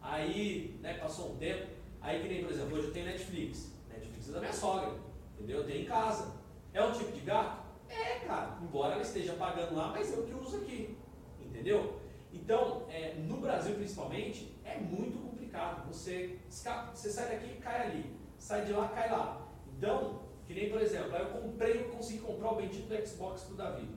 Aí, 0.00 0.78
né, 0.82 0.94
passou 0.94 1.32
um 1.32 1.36
tempo, 1.36 1.66
aí 2.04 2.22
que 2.22 2.28
nem, 2.28 2.44
por 2.44 2.52
exemplo, 2.52 2.76
hoje 2.76 2.86
eu 2.88 2.92
tenho 2.92 3.06
Netflix. 3.06 3.72
Netflix 3.88 4.28
é 4.28 4.32
da 4.32 4.40
minha 4.40 4.52
sogra, 4.52 4.92
entendeu? 5.34 5.58
Eu 5.58 5.66
tenho 5.66 5.82
em 5.82 5.86
casa. 5.86 6.32
É 6.72 6.84
um 6.84 6.92
tipo 6.92 7.10
de 7.10 7.20
gato? 7.20 7.64
É, 7.88 8.20
cara. 8.20 8.58
Embora 8.62 8.92
ela 8.92 9.02
esteja 9.02 9.32
pagando 9.34 9.74
lá, 9.74 9.88
mas 9.88 10.12
eu 10.12 10.24
que 10.24 10.34
uso 10.34 10.58
aqui, 10.58 10.96
entendeu? 11.40 12.00
Então, 12.32 12.86
é, 12.90 13.14
no 13.14 13.38
Brasil 13.38 13.74
principalmente, 13.74 14.54
é 14.64 14.76
muito 14.76 15.18
complicado. 15.18 15.86
Você, 15.88 16.38
você 16.48 17.10
sai 17.10 17.28
daqui 17.28 17.52
e 17.52 17.60
cai 17.60 17.86
ali. 17.86 18.16
Sai 18.38 18.64
de 18.64 18.72
lá, 18.72 18.88
cai 18.88 19.10
lá. 19.10 19.48
Então, 19.76 20.20
que 20.46 20.52
nem, 20.52 20.68
por 20.68 20.80
exemplo, 20.80 21.14
aí 21.14 21.22
eu 21.22 21.28
comprei, 21.28 21.80
eu 21.80 21.88
consegui 21.90 22.18
comprar 22.18 22.52
o 22.52 22.56
bendito 22.56 22.88
do 22.88 23.06
Xbox 23.06 23.42
pro 23.42 23.56
Davi. 23.56 23.88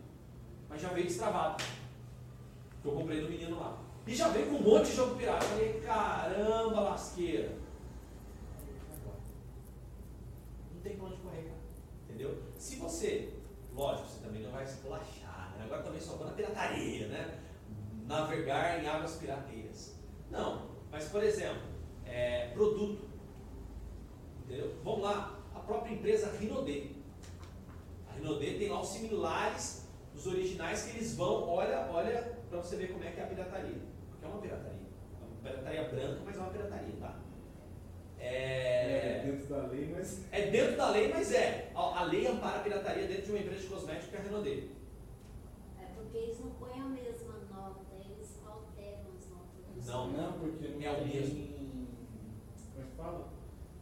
Mas 0.70 0.82
já 0.82 0.90
veio 0.90 1.08
destravado. 1.08 1.64
Que 2.82 2.88
eu 2.88 2.94
comprei 2.94 3.22
do 3.22 3.30
menino 3.30 3.60
lá. 3.60 3.78
E 4.06 4.16
já 4.16 4.30
veio 4.30 4.48
com 4.48 4.56
um 4.56 4.62
monte 4.62 4.86
de 4.86 4.96
jogo 4.96 5.16
pirata. 5.16 5.44
Eu 5.44 5.50
falei, 5.50 5.82
caramba, 5.82 6.80
lasqueira. 6.82 7.58
Não 10.74 10.77
tem 10.88 10.98
pra 10.98 11.08
onde 11.08 11.18
correr, 11.18 11.44
cara. 11.44 11.60
Entendeu? 12.04 12.44
Se 12.56 12.78
você, 12.78 13.34
lógico, 13.74 14.08
você 14.08 14.24
também 14.24 14.42
não 14.42 14.52
vai 14.52 14.66
se 14.66 14.82
relaxar, 14.84 15.56
né? 15.58 15.66
Agora 15.66 15.84
também 15.84 16.00
só 16.00 16.16
na 16.24 16.32
pirataria, 16.32 17.08
né? 17.08 17.40
Navegar 18.06 18.82
em 18.82 18.88
águas 18.88 19.16
pirateiras. 19.16 19.96
Não, 20.32 20.70
mas 20.90 21.10
por 21.10 21.24
exemplo, 21.24 21.64
é, 22.06 22.50
produto. 22.50 23.08
Entendeu? 24.46 24.76
Vamos 24.84 25.02
lá, 25.02 25.40
a 25.54 25.60
própria 25.60 25.94
empresa 25.94 26.32
Rinodê. 26.38 26.92
A 28.10 28.14
Rinodê 28.14 28.54
tem 28.54 28.70
lá 28.70 28.82
os 28.82 28.88
similares 28.88 29.88
dos 30.14 30.26
originais 30.26 30.84
que 30.84 30.98
eles 30.98 31.16
vão, 31.16 31.48
olha, 31.50 31.90
olha 31.92 32.38
para 32.50 32.60
você 32.60 32.78
ver 32.78 32.94
como 32.94 33.04
é 33.04 33.12
que 33.12 33.20
é 33.20 33.24
a 33.24 33.28
pirataria. 33.28 33.82
Porque 34.10 34.26
é 34.26 34.28
uma 34.28 34.42
pirataria. 34.42 34.88
É 35.22 35.26
uma 35.26 35.36
pirataria 35.42 35.90
branca, 35.90 36.22
mas 36.26 36.36
é 36.38 36.40
uma 36.40 36.50
pirataria, 36.50 36.96
tá? 37.00 37.27
É, 38.28 39.22
é 39.22 39.24
dentro 39.26 39.48
da 39.48 39.68
lei, 39.68 39.94
mas. 39.96 40.24
É 40.32 40.42
dentro 40.50 40.78
da 40.78 40.90
lei, 40.92 41.08
mas 41.14 41.32
é. 41.34 41.72
A 41.76 42.04
lei 42.04 42.28
ampara 42.28 42.60
a 42.60 42.64
pirataria 42.64 43.08
dentro 43.08 43.24
de 43.24 43.32
uma 43.32 43.40
empresa 43.40 43.62
de 43.62 43.68
cosméticos 43.68 44.10
que 44.10 44.16
é 44.16 44.20
a 44.20 44.24
Renaudet. 44.24 44.70
É 45.80 45.86
porque 45.96 46.18
eles 46.18 46.40
não 46.40 46.52
põem 46.52 46.80
a 46.80 46.86
mesma 46.86 47.34
nota, 47.52 47.82
eles 47.96 48.40
alteram 48.46 49.06
as 49.18 49.30
notas. 49.30 49.86
Não, 49.88 50.08
Não, 50.12 50.34
porque 50.34 50.68
não 50.68 50.82
É 50.82 50.92
o 50.92 50.96
tem. 50.96 51.08
mesmo. 51.08 51.48
Como 52.74 52.84
é 52.84 52.90
que 52.90 52.96
fala? 52.98 53.30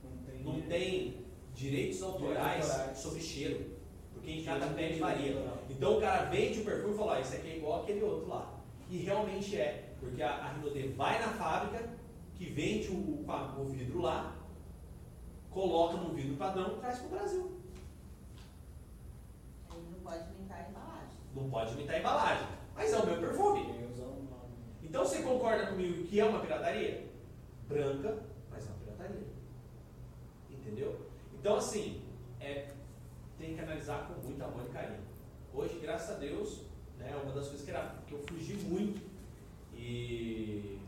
Não 0.04 0.18
tem. 0.26 0.44
Não 0.44 0.62
tem 0.62 1.26
direitos 1.54 2.02
autorais 2.04 2.70
autorais. 2.70 2.98
sobre 2.98 3.22
cheiro. 3.22 3.76
Porque 4.14 4.32
em 4.32 4.44
cada 4.44 4.68
pele 4.68 5.00
varia. 5.00 5.36
Então 5.70 5.98
o 5.98 6.02
cara 6.02 6.24
vende 6.30 6.62
o 6.62 6.66
perfume 6.66 6.94
e 6.94 6.98
fala, 6.98 7.12
ó, 7.14 7.20
esse 7.20 7.36
aqui 7.36 7.50
é 7.52 7.58
igual 7.58 7.84
aquele 7.84 8.02
outro 8.04 8.28
lá. 8.30 8.54
E 8.90 8.98
realmente 8.98 9.56
é, 9.58 9.94
porque 10.00 10.22
a, 10.22 10.30
a 10.32 10.54
Rinodê 10.54 10.88
vai 10.90 11.20
na 11.20 11.28
fábrica, 11.30 11.90
que 12.36 12.46
vende 12.46 12.90
o, 12.90 13.26
o, 13.26 13.66
vidro 13.66 14.02
lá, 14.02 14.36
coloca 15.50 15.98
num 15.98 16.14
vidro 16.14 16.36
padrão 16.36 16.76
e 16.76 16.80
traz 16.80 17.00
para 17.00 17.08
o 17.08 17.10
Brasil. 17.10 17.52
Aí 19.70 19.82
não 19.92 20.00
pode 20.00 20.24
imitar 20.34 20.58
a 20.60 20.70
embalagem. 20.70 21.18
Não 21.34 21.50
pode 21.50 21.74
imitar 21.74 21.96
a 21.96 22.00
embalagem, 22.00 22.48
mas 22.76 22.94
é 22.94 22.98
o 22.98 23.06
meu 23.06 23.20
perfume. 23.20 23.62
Um 23.62 24.24
nome. 24.30 24.56
Então 24.84 25.06
você 25.06 25.22
concorda 25.22 25.68
comigo 25.68 26.04
que 26.04 26.20
é 26.20 26.26
uma 26.26 26.40
pirataria? 26.40 27.08
Branca, 27.68 28.24
mas 28.52 28.68
é 28.68 28.70
uma 28.70 28.80
pirataria. 28.80 29.28
Entendeu? 30.50 31.10
Então 31.34 31.56
assim, 31.56 32.02
é, 32.42 32.68
tem 33.38 33.56
que 33.56 33.62
analisar 33.62 34.08
com 34.08 34.22
muito 34.22 34.44
amor 34.44 34.66
e 34.68 34.74
carinho. 34.74 35.06
Hoje, 35.54 35.80
graças 35.80 36.18
a 36.18 36.20
Deus, 36.20 36.64
né, 36.98 37.16
uma 37.24 37.32
das 37.32 37.48
coisas 37.48 37.64
que, 37.64 37.72
era, 37.72 37.96
que 38.06 38.14
eu 38.14 38.20
fugi 38.28 38.56
muito 38.56 39.02
e 39.74 40.80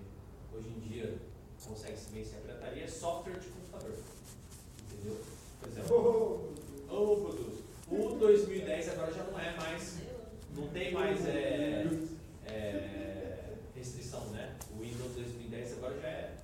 hoje 0.54 0.70
em 0.70 0.80
dia 0.80 1.26
consegue 1.68 1.97
se 1.97 2.11
vencer 2.11 2.38
a 2.38 2.41
pirataria 2.41 2.84
é 2.84 2.88
software 2.88 3.39
de 3.39 3.47
computador. 3.47 3.95
Entendeu? 4.91 5.18
Por 5.61 5.70
exemplo, 5.70 6.53
Oh, 6.89 6.93
oh, 6.93 7.15
meu 7.18 7.34
Deus, 7.34 7.59
o 7.89 8.15
2010 8.18 8.89
agora 8.89 9.13
já 9.13 9.24
não 9.24 9.39
é 9.39 9.55
mais 9.57 9.97
não 10.57 10.68
tem 10.70 10.91
mais 10.91 11.26
é, 11.28 11.86
é, 12.45 13.53
restrição, 13.76 14.26
né? 14.30 14.55
O 14.76 14.82
Windows 14.82 15.13
2010 15.13 15.74
agora 15.78 15.99
já 15.99 16.07
é 16.07 16.36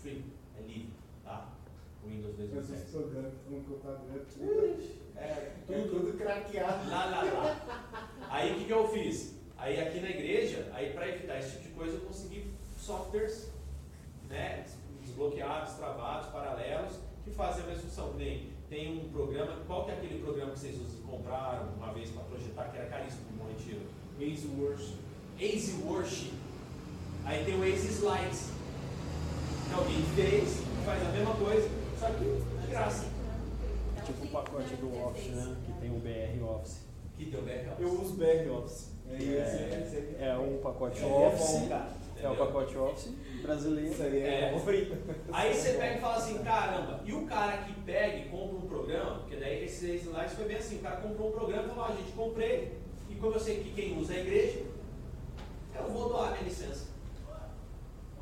free, 0.00 0.24
é 0.58 0.62
livre, 0.62 0.92
tá? 1.22 1.52
O 2.02 2.08
Windows 2.08 2.34
Mas 2.38 2.48
os 2.50 2.68
2010. 2.70 2.90
programas 2.90 3.32
que 3.32 3.54
estão 3.54 3.64
computador 3.64 4.26
É, 5.16 5.20
é 5.20 5.86
tudo 5.88 6.16
craqueado. 6.16 6.90
Lá, 6.90 7.04
lá, 7.04 7.22
lá. 7.22 8.08
Aí 8.30 8.52
o 8.52 8.58
que, 8.58 8.64
que 8.64 8.72
eu 8.72 8.88
fiz? 8.88 9.34
Aí 9.58 9.78
aqui 9.78 10.00
na 10.00 10.08
igreja, 10.08 10.70
aí 10.72 10.94
para 10.94 11.08
evitar 11.08 11.38
esse 11.38 11.50
tipo 11.50 11.64
de 11.64 11.74
coisa, 11.74 11.96
eu 11.96 12.00
consegui 12.00 12.50
softwares 12.78 13.50
né, 14.30 14.64
desbloqueados, 15.02 15.74
travados, 15.74 16.28
paralelos, 16.30 16.94
que 17.24 17.30
fazem 17.30 17.64
a 17.64 17.66
mesma 17.66 17.82
função. 17.82 18.12
Que 18.12 18.18
nem 18.18 18.50
tem 18.70 18.98
um 19.04 19.08
programa, 19.10 19.56
qual 19.66 19.84
que 19.84 19.90
é 19.90 19.94
aquele 19.94 20.22
programa 20.22 20.52
que 20.52 20.58
vocês 20.60 20.76
usam- 20.80 21.00
compraram 21.02 21.68
uma 21.76 21.92
vez 21.92 22.08
para 22.10 22.22
projetar, 22.24 22.64
que 22.70 22.78
era 22.78 22.86
caríssimo 22.88 23.24
no 23.36 23.48
retiro? 23.48 23.80
Ace 24.20 24.46
Worship. 24.58 24.96
Easy 25.38 25.82
Worship. 25.82 26.32
Aí 27.24 27.44
tem 27.44 27.58
o 27.58 27.64
Easy 27.64 27.88
Slides. 27.88 28.50
Que 29.68 29.74
alguém 29.74 30.02
fez, 30.14 30.62
faz 30.84 31.06
a 31.06 31.10
mesma 31.10 31.34
coisa, 31.34 31.68
só 31.98 32.06
que 32.10 32.24
de 32.24 32.66
graça. 32.70 33.06
É 33.96 34.00
tipo 34.02 34.24
o 34.24 34.28
pacote 34.28 34.74
do 34.76 35.06
Office, 35.06 35.28
né? 35.28 35.56
Que 35.66 35.72
tem 35.80 35.90
o 35.90 36.00
BR 36.00 36.42
Office. 36.44 36.80
Que 37.16 37.24
deu 37.26 37.42
backup. 37.42 37.82
Eu 37.82 38.00
uso 38.00 38.14
BR 38.14 38.50
Office. 38.50 38.90
É, 39.08 39.14
aí. 39.16 40.16
É 40.20 40.36
o 40.36 40.58
pacote 40.58 40.98
É 40.98 41.08
bom, 41.08 41.28
Office. 41.28 41.68
É 42.22 42.28
o 42.28 42.36
pacote 42.36 42.76
Office 42.76 43.14
brasileiro. 43.42 43.90
Isso 43.90 44.02
aí 44.02 44.22
é, 44.22 44.40
É. 44.40 44.54
Aí 45.32 45.54
você 45.54 45.72
pega 45.74 45.96
e 45.96 46.00
fala 46.00 46.16
assim, 46.16 46.38
caramba, 46.42 47.00
e 47.04 47.12
o 47.12 47.26
cara 47.26 47.58
que 47.58 47.72
pega 47.82 48.16
e 48.18 48.28
compra 48.28 48.56
um 48.56 48.68
programa, 48.68 49.18
porque 49.20 49.36
daí 49.36 49.64
esses 49.64 50.02
slides 50.02 50.34
foi 50.34 50.44
bem 50.44 50.56
assim, 50.56 50.76
o 50.76 50.80
cara 50.80 50.96
comprou 50.96 51.28
um 51.28 51.32
programa 51.32 51.64
e 51.64 51.68
falou, 51.68 51.84
ó, 51.84 51.96
gente, 51.96 52.12
comprei, 52.12 52.78
e 53.08 53.14
como 53.16 53.34
eu 53.34 53.40
sei 53.40 53.60
que 53.60 53.72
quem 53.72 53.98
usa 53.98 54.14
é 54.14 54.16
a 54.16 54.20
igreja, 54.20 54.62
eu 55.74 55.90
vou 55.90 56.08
doar 56.08 56.32
minha 56.32 56.44
licença. 56.44 56.88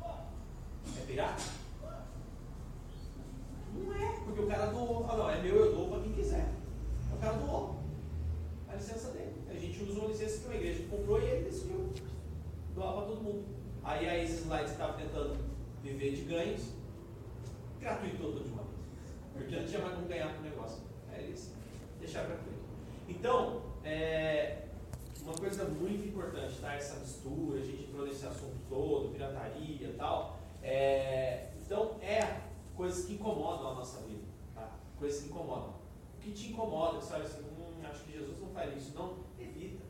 É 0.01 1.01
pirata? 1.05 1.43
Não 3.73 3.93
é, 3.93 4.15
porque 4.25 4.41
o 4.41 4.47
cara 4.47 4.67
doou, 4.67 5.03
fala, 5.05 5.23
não, 5.23 5.29
é 5.29 5.41
meu, 5.41 5.55
eu 5.55 5.75
dou 5.75 5.89
para 5.89 6.01
quem 6.01 6.13
quiser. 6.13 6.49
O 7.13 7.17
cara 7.17 7.33
doou 7.33 7.79
a 8.67 8.75
licença 8.75 9.11
dele. 9.11 9.33
A 9.49 9.53
gente 9.53 9.83
usa 9.83 9.99
uma 9.99 10.07
licença 10.09 10.39
que 10.39 10.45
uma 10.45 10.55
igreja 10.55 10.83
comprou 10.89 11.21
e 11.21 11.25
ele 11.25 11.43
decidiu 11.43 11.89
doar 12.73 12.93
para 12.93 13.01
todo 13.07 13.21
mundo. 13.21 13.58
Aí 13.89 14.07
a 14.07 14.15
Easy 14.19 14.43
Slides 14.43 14.73
estava 14.73 14.93
tentando 14.93 15.35
viver 15.81 16.11
de 16.11 16.21
ganhos, 16.21 16.73
gratuitou 17.79 18.33
tudo 18.33 18.43
de 18.43 18.51
uma 18.51 18.61
vez. 18.61 18.77
Porque 19.33 19.55
não 19.55 19.65
tinha 19.65 19.81
mais 19.81 19.95
como 19.95 20.07
ganhar 20.07 20.31
com 20.35 20.41
o 20.41 20.43
negócio. 20.43 20.83
Aí 21.11 21.23
eles 21.23 21.55
deixaram 21.99 22.27
gratuito. 22.27 22.59
Então, 23.07 23.63
é, 23.83 24.65
uma 25.23 25.33
coisa 25.33 25.63
muito 25.63 26.07
importante, 26.07 26.59
tá? 26.61 26.75
Essa 26.75 26.99
mistura, 26.99 27.59
a 27.59 27.63
gente 27.63 27.85
entrou 27.85 28.05
nesse 28.05 28.27
assunto 28.27 28.59
todo, 28.69 29.09
pirataria 29.09 29.87
e 29.87 29.95
tal. 29.97 30.37
É, 30.61 31.49
então, 31.59 31.97
é 31.99 32.41
coisas 32.75 33.05
que 33.05 33.13
incomodam 33.13 33.71
a 33.71 33.73
nossa 33.73 34.01
vida, 34.01 34.21
tá? 34.53 34.69
Coisas 34.99 35.23
que 35.23 35.29
incomodam. 35.29 35.73
O 36.15 36.19
que 36.21 36.31
te 36.31 36.51
incomoda, 36.51 37.01
você 37.01 37.15
olha 37.15 37.23
assim, 37.23 37.41
hum, 37.41 37.81
acho 37.89 38.03
que 38.03 38.11
Jesus 38.11 38.39
não 38.39 38.49
faz 38.49 38.77
isso. 38.77 38.95
Não, 38.95 39.17
evita. 39.39 39.81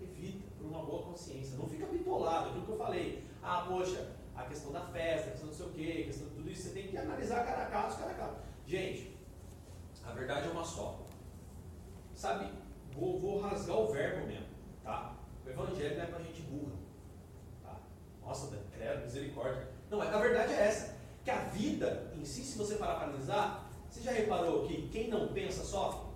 Evita, 0.00 0.46
por 0.56 0.66
uma 0.66 0.82
boa 0.82 1.02
consciência. 1.02 1.58
Não 1.58 1.68
fica 1.68 1.84
bitolado, 1.84 2.48
aquilo 2.48 2.64
que 2.64 2.72
eu 2.72 2.78
falei. 2.78 3.23
Ah, 3.44 3.66
poxa, 3.68 4.08
a 4.34 4.44
questão 4.44 4.72
da 4.72 4.80
festa, 4.80 5.28
a 5.28 5.30
questão 5.32 5.48
não 5.48 5.54
sei 5.54 5.66
o 5.66 5.70
quê, 5.70 6.00
a 6.00 6.06
questão 6.06 6.28
de 6.28 6.34
tudo 6.34 6.50
isso, 6.50 6.62
você 6.62 6.70
tem 6.70 6.88
que 6.88 6.96
analisar 6.96 7.44
cada 7.44 7.66
caso, 7.66 7.98
cada 7.98 8.14
caso. 8.14 8.36
Gente, 8.66 9.14
a 10.02 10.12
verdade 10.12 10.48
é 10.48 10.50
uma 10.50 10.64
só. 10.64 11.06
Sabe, 12.14 12.50
vou, 12.90 13.18
vou 13.18 13.40
rasgar 13.40 13.76
o 13.76 13.92
verbo 13.92 14.26
mesmo, 14.26 14.46
tá? 14.82 15.14
O 15.44 15.50
evangelho 15.50 15.96
não 15.96 16.04
é 16.04 16.06
pra 16.06 16.20
gente 16.20 16.40
burra. 16.42 16.72
Tá? 17.62 17.76
Nossa, 18.22 18.58
credo, 18.72 19.04
misericórdia. 19.04 19.68
Não, 19.90 19.98
mas 19.98 20.14
a 20.14 20.18
verdade 20.18 20.54
é 20.54 20.66
essa. 20.66 20.96
Que 21.22 21.30
a 21.30 21.44
vida 21.44 22.10
em 22.16 22.24
si, 22.24 22.42
se 22.42 22.56
você 22.56 22.76
parar 22.76 22.94
para 22.96 23.08
analisar, 23.08 23.70
você 23.90 24.00
já 24.00 24.12
reparou 24.12 24.66
que 24.66 24.88
quem 24.88 25.08
não 25.08 25.28
pensa 25.28 25.62
sofre? 25.64 26.14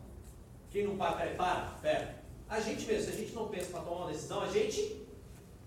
Quem 0.70 0.86
não 0.86 0.96
para, 0.96 1.16
pera, 1.16 1.34
para, 1.34 1.78
pera. 1.82 2.24
A 2.48 2.58
gente 2.58 2.86
mesmo, 2.86 3.04
se 3.04 3.10
a 3.10 3.20
gente 3.20 3.34
não 3.34 3.48
pensa 3.48 3.70
para 3.70 3.82
tomar 3.82 4.04
uma 4.04 4.12
decisão, 4.12 4.40
a 4.40 4.48
gente 4.48 5.06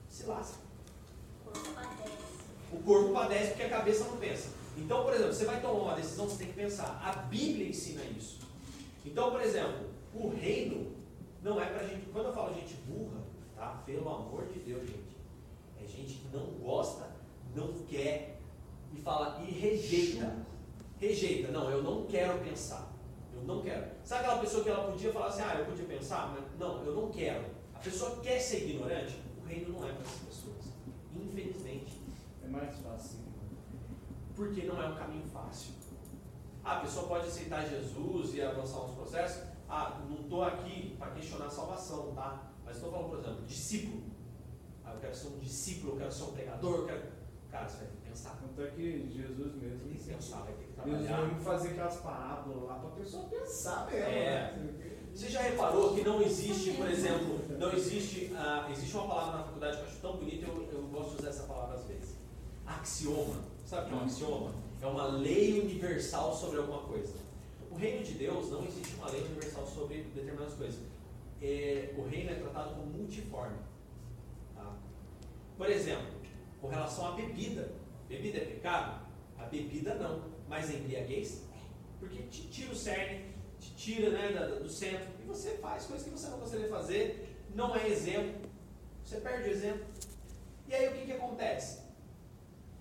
se 0.10 0.26
lasca. 0.26 0.71
O 2.72 2.78
corpo 2.84 3.14
padece 3.14 3.50
porque 3.50 3.64
a 3.64 3.70
cabeça 3.70 4.06
não 4.06 4.18
pensa. 4.18 4.50
Então, 4.78 5.04
por 5.04 5.14
exemplo, 5.14 5.34
você 5.34 5.46
vai 5.46 5.62
tomar 5.62 5.84
uma 5.84 5.96
decisão, 5.96 6.28
você 6.28 6.38
tem 6.38 6.48
que 6.48 6.54
pensar. 6.54 7.02
A 7.04 7.14
Bíblia 7.24 7.68
ensina 7.68 8.02
isso. 8.18 8.40
Então, 9.06 9.32
por 9.32 9.42
exemplo, 9.42 9.90
o 10.14 10.30
reino 10.30 10.96
não 11.44 11.62
é 11.62 11.66
pra 11.66 11.86
gente. 11.86 12.06
Quando 12.12 12.28
eu 12.28 12.34
falo 12.34 12.54
gente 12.54 12.76
burra, 12.88 13.22
tá? 13.56 13.84
Pelo 13.86 14.10
amor 14.10 14.48
de 14.48 14.60
Deus, 14.60 14.82
gente. 14.82 15.18
É 15.84 15.88
gente 15.88 16.16
que 16.16 16.36
não 16.36 16.46
gosta, 16.64 17.12
não 17.56 17.74
quer 17.90 18.40
e 18.94 19.02
fala 19.02 19.42
e 19.44 19.52
rejeita. 19.52 20.46
Rejeita. 21.00 21.52
Não, 21.52 21.70
eu 21.70 21.84
não 21.84 22.06
quero 22.06 22.40
pensar. 22.40 22.92
Eu 23.34 23.44
não 23.44 23.62
quero. 23.62 23.86
Sabe 24.04 24.26
aquela 24.26 24.40
pessoa 24.40 24.64
que 24.64 24.70
ela 24.70 24.92
podia 24.92 25.12
falar 25.12 25.28
assim, 25.28 25.42
ah, 25.42 25.56
eu 25.60 25.66
podia 25.66 25.86
pensar, 25.86 26.34
mas 26.36 26.60
não, 26.60 26.84
eu 26.86 26.94
não 26.94 27.12
quero. 27.12 27.46
A 27.74 27.80
pessoa 27.80 28.20
quer 28.22 28.40
ser 28.40 28.70
ignorante, 28.70 29.16
o 29.42 29.48
reino 29.48 29.74
não 29.74 29.88
é 29.88 29.92
para 29.92 30.04
essas 30.04 30.20
pessoas. 30.20 30.61
Infelizmente. 31.32 32.02
É 32.44 32.48
mais 32.48 32.76
fácil. 32.80 33.20
Porque 34.36 34.64
não 34.64 34.82
é 34.82 34.90
um 34.90 34.96
caminho 34.96 35.26
fácil. 35.28 35.74
Ah, 36.64 36.78
a 36.78 36.80
pessoa 36.82 37.08
pode 37.08 37.28
aceitar 37.28 37.68
Jesus 37.68 38.36
e 38.36 38.42
avançar 38.42 38.82
nos 38.82 38.96
processos. 38.96 39.44
Ah, 39.68 40.02
não 40.08 40.22
estou 40.22 40.44
aqui 40.44 40.96
para 41.00 41.12
questionar 41.12 41.46
a 41.46 41.50
salvação, 41.50 42.14
tá? 42.14 42.52
Mas 42.66 42.76
estou 42.76 42.92
falando, 42.92 43.10
por 43.10 43.20
exemplo, 43.20 43.46
discípulo. 43.46 44.04
Ah, 44.86 44.94
eu 44.94 45.00
quero 45.00 45.16
ser 45.16 45.28
um 45.28 45.40
discípulo, 45.40 45.94
eu 45.94 45.98
quero 45.98 46.12
ser 46.12 46.24
um 46.24 46.32
pregador, 46.34 46.80
eu 46.80 46.86
quero. 46.86 47.22
Cara, 47.50 47.68
você 47.68 47.78
vai 47.78 47.88
ter 47.88 47.96
que 47.98 48.10
pensar. 48.10 48.40
Tanto 48.42 48.62
é 48.62 48.68
que 48.72 49.12
Jesus 49.12 49.56
mesmo. 49.56 49.80
Tem 49.80 49.94
que 49.94 50.04
pensar, 50.04 50.42
vai 50.42 50.54
ter 50.54 50.66
que 50.66 50.90
Jesus 50.90 51.08
trabalhar. 51.08 51.28
mesmo 51.28 51.42
fazia 51.42 51.72
aquelas 51.72 51.98
parábolas 51.98 52.64
lá 52.64 52.76
para 52.76 52.90
a 52.90 52.92
pessoa 52.92 53.24
pensar 53.26 53.86
mesmo. 53.88 54.00
É. 54.00 54.58
né? 54.58 55.01
Você 55.14 55.30
já 55.30 55.42
reparou 55.42 55.94
que 55.94 56.02
não 56.04 56.22
existe, 56.22 56.72
por 56.72 56.90
exemplo, 56.90 57.40
não 57.60 57.72
existe, 57.74 58.32
ah, 58.36 58.68
existe 58.72 58.96
uma 58.96 59.08
palavra 59.08 59.38
na 59.38 59.44
faculdade 59.44 59.78
que 59.78 59.84
eu 59.84 59.88
acho 59.88 59.98
tão 59.98 60.18
bonita, 60.18 60.48
eu, 60.48 60.70
eu 60.72 60.82
gosto 60.84 61.12
de 61.12 61.16
usar 61.18 61.30
essa 61.30 61.44
palavra 61.44 61.76
às 61.76 61.86
vezes. 61.86 62.16
Axioma. 62.66 63.42
Sabe 63.66 63.86
o 63.86 63.88
que 63.90 63.94
é 63.94 63.98
um 63.98 64.06
axioma? 64.06 64.56
É 64.82 64.86
uma 64.86 65.08
lei 65.08 65.60
universal 65.62 66.36
sobre 66.36 66.58
alguma 66.58 66.82
coisa. 66.82 67.14
O 67.70 67.76
reino 67.76 68.04
de 68.04 68.14
Deus 68.14 68.50
não 68.50 68.66
existe 68.66 68.96
uma 68.96 69.10
lei 69.10 69.22
universal 69.22 69.66
sobre 69.68 70.02
determinadas 70.04 70.54
coisas. 70.56 70.80
É, 71.42 71.94
o 71.98 72.04
reino 72.04 72.32
é 72.32 72.36
tratado 72.36 72.76
como 72.76 72.86
multiforme. 72.88 73.58
tá? 74.56 74.76
Por 75.58 75.70
exemplo, 75.70 76.08
com 76.60 76.68
relação 76.68 77.08
à 77.08 77.12
bebida. 77.12 77.72
Bebida 78.08 78.40
é 78.40 78.46
pecado? 78.46 79.06
A 79.38 79.46
bebida 79.46 79.96
não. 79.96 80.22
Mas 80.48 80.70
a 80.70 80.74
embriaguez 80.74 81.44
é. 81.54 81.60
Porque 82.00 82.24
te 82.24 82.48
tira 82.48 82.72
o 82.72 82.76
cerne, 82.76 83.31
te 83.62 83.74
tira 83.76 84.10
né, 84.10 84.32
da- 84.34 84.48
do 84.60 84.68
centro. 84.70 85.08
E 85.24 85.28
você 85.28 85.52
faz 85.58 85.86
coisas 85.86 86.04
que 86.06 86.12
você 86.12 86.28
não 86.30 86.40
gostaria 86.40 86.66
de 86.66 86.72
fazer. 86.72 87.38
Não 87.56 87.74
é 87.76 87.88
exemplo. 87.88 88.50
Você 89.06 89.18
perde 89.22 89.50
o 89.50 89.52
exemplo. 89.52 89.86
E 90.68 90.74
aí 90.76 90.88
o 90.90 90.94
que, 90.94 91.06
que 91.06 91.12
acontece? 91.14 91.82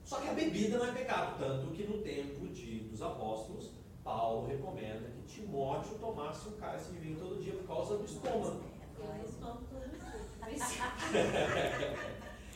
Só 0.04 0.20
que 0.20 0.28
a 0.28 0.32
bebida 0.32 0.78
não 0.78 0.86
é 0.86 0.92
pecado. 0.92 1.38
Tanto 1.38 1.70
que 1.72 1.84
no 1.84 1.98
tempo 1.98 2.46
de, 2.48 2.80
dos 2.88 3.00
apóstolos, 3.02 3.70
Paulo 4.02 4.46
recomenda 4.48 5.08
que 5.10 5.22
Timóteo 5.34 5.98
tomasse 5.98 6.48
um 6.48 6.52
cálice 6.52 6.90
de 6.92 6.98
vinho 6.98 7.18
todo 7.18 7.40
dia 7.42 7.52
por 7.52 7.66
causa 7.66 7.96
do 7.98 8.04
estômago. 8.04 8.60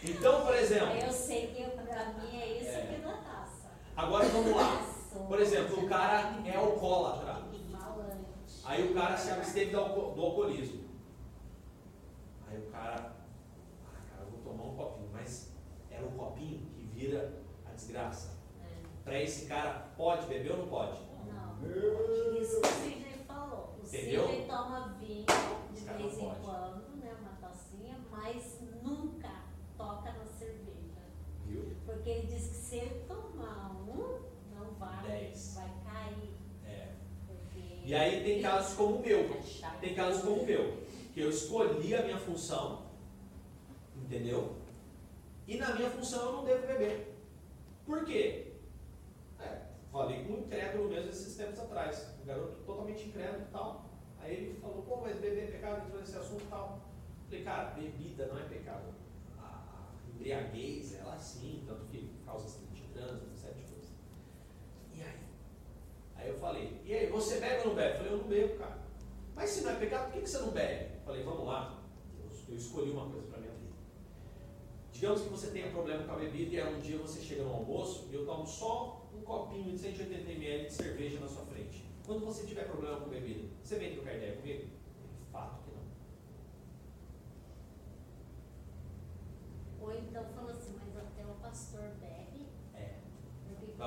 Então, 0.07 0.45
por 0.45 0.55
exemplo, 0.55 0.97
Eu 0.97 1.13
sei 1.13 1.47
que 1.47 1.65
pra 1.65 2.13
mim 2.13 2.37
é 2.39 2.59
isso 2.61 2.69
É. 2.69 2.83
aqui 2.83 3.01
na 3.01 3.13
taça. 3.19 3.71
agora 3.97 4.27
vamos 4.29 4.55
lá. 4.55 4.87
Por 5.29 5.41
exemplo, 5.41 5.83
o 5.85 5.89
cara 5.89 6.35
é 6.45 6.57
alcoólatra. 6.57 7.34
Aí 8.65 8.91
o 8.91 8.95
cara 8.95 9.17
se 9.17 9.31
absteve 9.31 9.71
do, 9.73 9.79
alco- 9.81 10.15
do 10.15 10.23
alcoolismo. 10.23 10.85
Aí 12.49 12.59
o 12.59 12.71
cara, 12.71 12.95
ah, 13.87 14.01
cara, 14.11 14.23
eu 14.25 14.31
vou 14.31 14.41
tomar 14.41 14.65
um 14.71 14.77
copinho, 14.77 15.11
mas 15.13 15.53
era 15.91 16.05
um 16.05 16.13
copinho 16.17 16.67
que 16.75 16.85
vira 16.85 17.43
a 17.67 17.73
desgraça. 17.73 18.35
Para 19.05 19.21
esse 19.21 19.47
cara, 19.47 19.93
pode 19.99 20.27
beber 20.27 20.53
ou 20.53 20.59
não 20.59 20.69
pode? 20.69 20.99
Não. 21.27 21.59
Isso 22.41 22.61
que 22.63 22.67
o 22.67 22.71
Sidney 22.71 23.25
falou. 23.27 23.77
O? 23.83 23.87
Sidney 23.87 24.47
toma 24.49 24.95
vinho 24.99 25.27
de 25.75 25.81
vez 25.81 26.19
em 26.19 26.35
quando, 26.43 26.97
né? 26.97 27.15
Uma 27.21 27.33
tacinha, 27.49 27.99
mas 28.11 28.61
nunca 28.83 29.31
toca 29.77 30.11
na 30.11 30.25
cerveja. 30.25 31.03
Viu? 31.45 31.77
Porque 31.85 32.09
ele 32.09 32.27
diz 32.29 32.49
que 32.49 32.55
se 32.55 32.77
ele 32.77 33.05
tomar 33.07 33.73
um, 33.73 34.23
não 34.55 34.73
vai, 34.79 35.07
Dez. 35.07 35.55
vai 35.55 35.71
cair. 35.85 36.34
E 37.85 37.95
aí 37.95 38.25
tem 38.25 38.41
casos 38.41 38.75
como 38.77 38.97
o 38.97 39.03
meu. 39.03 39.29
Tem 39.81 39.95
casos 39.95 40.23
como 40.23 40.41
o 40.41 40.47
meu, 40.47 40.83
que 41.13 41.21
eu 41.21 41.29
escolhi 41.29 41.95
a 41.95 42.03
minha 42.03 42.19
função, 42.19 42.83
entendeu? 43.95 44.57
E 45.47 45.59
na 45.59 45.75
minha 45.75 45.91
função 45.91 46.25
eu 46.25 46.33
não 46.33 46.45
devo 46.45 46.67
beber. 46.67 47.15
Por 47.85 48.05
quê? 48.07 48.53
É, 49.39 49.67
falei 49.93 50.25
com 50.25 50.33
um 50.33 50.39
incrédulo 50.39 50.89
mesmo 50.89 51.11
esses 51.11 51.37
tempos 51.37 51.61
atrás. 51.61 52.09
Um 52.23 52.27
garoto 52.27 52.63
totalmente 52.65 53.09
incrédulo 53.09 53.43
e 53.43 53.53
tal. 53.53 53.85
Aí 54.19 54.35
ele 54.35 54.59
falou, 54.59 54.83
pô, 54.83 54.97
mas 55.03 55.19
beber 55.19 55.45
é 55.45 55.53
pecado, 55.53 55.85
entrou 55.85 56.01
nesse 56.01 56.17
assunto 56.17 56.43
e 56.43 56.49
tal. 56.49 56.81
Falei, 57.27 57.45
cara, 57.45 57.71
bebida 57.73 58.27
não 58.27 58.39
é 58.39 58.45
pecado. 58.45 58.95
A 59.39 59.91
embriaguez, 60.15 60.95
ela 60.95 61.19
sim, 61.19 61.63
tanto 61.67 61.85
que 61.87 62.11
causa 62.25 62.47
acidente 62.47 62.81
de 62.81 62.89
trânsito, 62.89 63.27
etc. 63.27 63.53
Coisas. 63.53 63.93
E 64.95 65.03
aí? 65.03 65.19
Aí 66.25 66.31
eu 66.31 66.39
falei, 66.39 66.81
e 66.87 66.95
aí, 66.95 67.07
você 67.11 67.39
bebe 67.39 67.61
ou 67.61 67.67
não 67.69 67.75
bebe? 67.75 67.91
Eu 67.91 67.97
falei, 67.99 68.13
eu 68.13 68.17
não 68.17 68.29
bebo, 68.29 68.59
cara. 68.59 68.79
Mas 69.35 69.51
se 69.51 69.63
não 69.63 69.73
é 69.73 69.75
pecado, 69.77 70.05
por 70.05 70.13
que, 70.15 70.21
que 70.23 70.31
você 70.31 70.39
não 70.39 70.53
bebe? 70.53 70.95
Eu 70.95 71.01
falei, 71.05 71.23
vamos 71.23 71.47
lá. 71.47 71.83
Eu, 72.19 72.31
eu 72.49 72.57
escolhi 72.57 72.91
uma 72.91 73.11
coisa 73.11 73.27
para 73.27 73.41
minha 73.41 73.53
vida. 73.53 73.75
Digamos 74.91 75.21
que 75.21 75.29
você 75.29 75.49
tenha 75.49 75.71
problema 75.71 76.03
com 76.05 76.13
a 76.13 76.17
bebida 76.17 76.55
e 76.55 76.61
aí 76.61 76.75
um 76.75 76.81
dia 76.81 76.97
você 76.97 77.21
chega 77.21 77.43
no 77.43 77.53
almoço 77.53 78.09
e 78.11 78.15
eu 78.15 78.25
tomo 78.25 78.47
só 78.47 79.07
um 79.15 79.21
copinho 79.21 79.71
de 79.71 79.79
180 79.79 80.31
ml 80.31 80.65
de 80.65 80.73
cerveja 80.73 81.21
na 81.21 81.29
sua 81.29 81.45
frente. 81.45 81.85
Quando 82.07 82.25
você 82.25 82.47
tiver 82.47 82.65
problema 82.65 83.01
com 83.01 83.11
bebida, 83.11 83.47
você 83.63 83.77
vem 83.77 83.93
trocar 83.93 84.15
ideia 84.15 84.37
comigo? 84.37 84.65
Fato 85.31 85.63
que 85.63 85.71
não. 85.73 85.85
Ou 89.87 89.95
então 89.95 90.25
fala 90.35 90.53
assim, 90.53 90.75
mas 90.79 90.97
até 90.97 91.23
o 91.27 91.35
pastor 91.35 91.83
bebe. 92.01 92.47
É. 92.75 92.95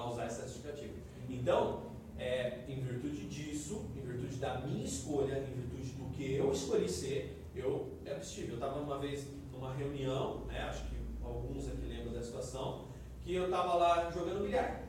usar 0.07 0.25
essa 0.25 0.43
justificativa. 0.43 0.93
Então, 1.27 1.86
é, 2.19 2.63
em 2.67 2.79
virtude 2.79 3.27
disso, 3.27 3.85
em 3.95 4.01
virtude 4.01 4.35
da 4.37 4.59
minha 4.59 4.83
escolha, 4.83 5.39
em 5.39 5.61
virtude 5.61 5.91
do 5.91 6.09
que 6.15 6.35
eu 6.35 6.51
escolhi 6.51 6.89
ser, 6.89 7.43
eu 7.55 7.97
me 8.03 8.11
abstive. 8.11 8.49
Eu 8.49 8.55
estava 8.55 8.79
uma 8.79 8.99
vez 8.99 9.27
numa 9.51 9.73
reunião, 9.73 10.45
né, 10.45 10.61
acho 10.61 10.85
que 10.85 10.97
alguns 11.23 11.67
aqui 11.67 11.85
lembram 11.85 12.13
da 12.13 12.21
situação, 12.21 12.87
que 13.23 13.33
eu 13.33 13.45
estava 13.45 13.75
lá 13.75 14.09
jogando 14.11 14.43
bilhar. 14.43 14.83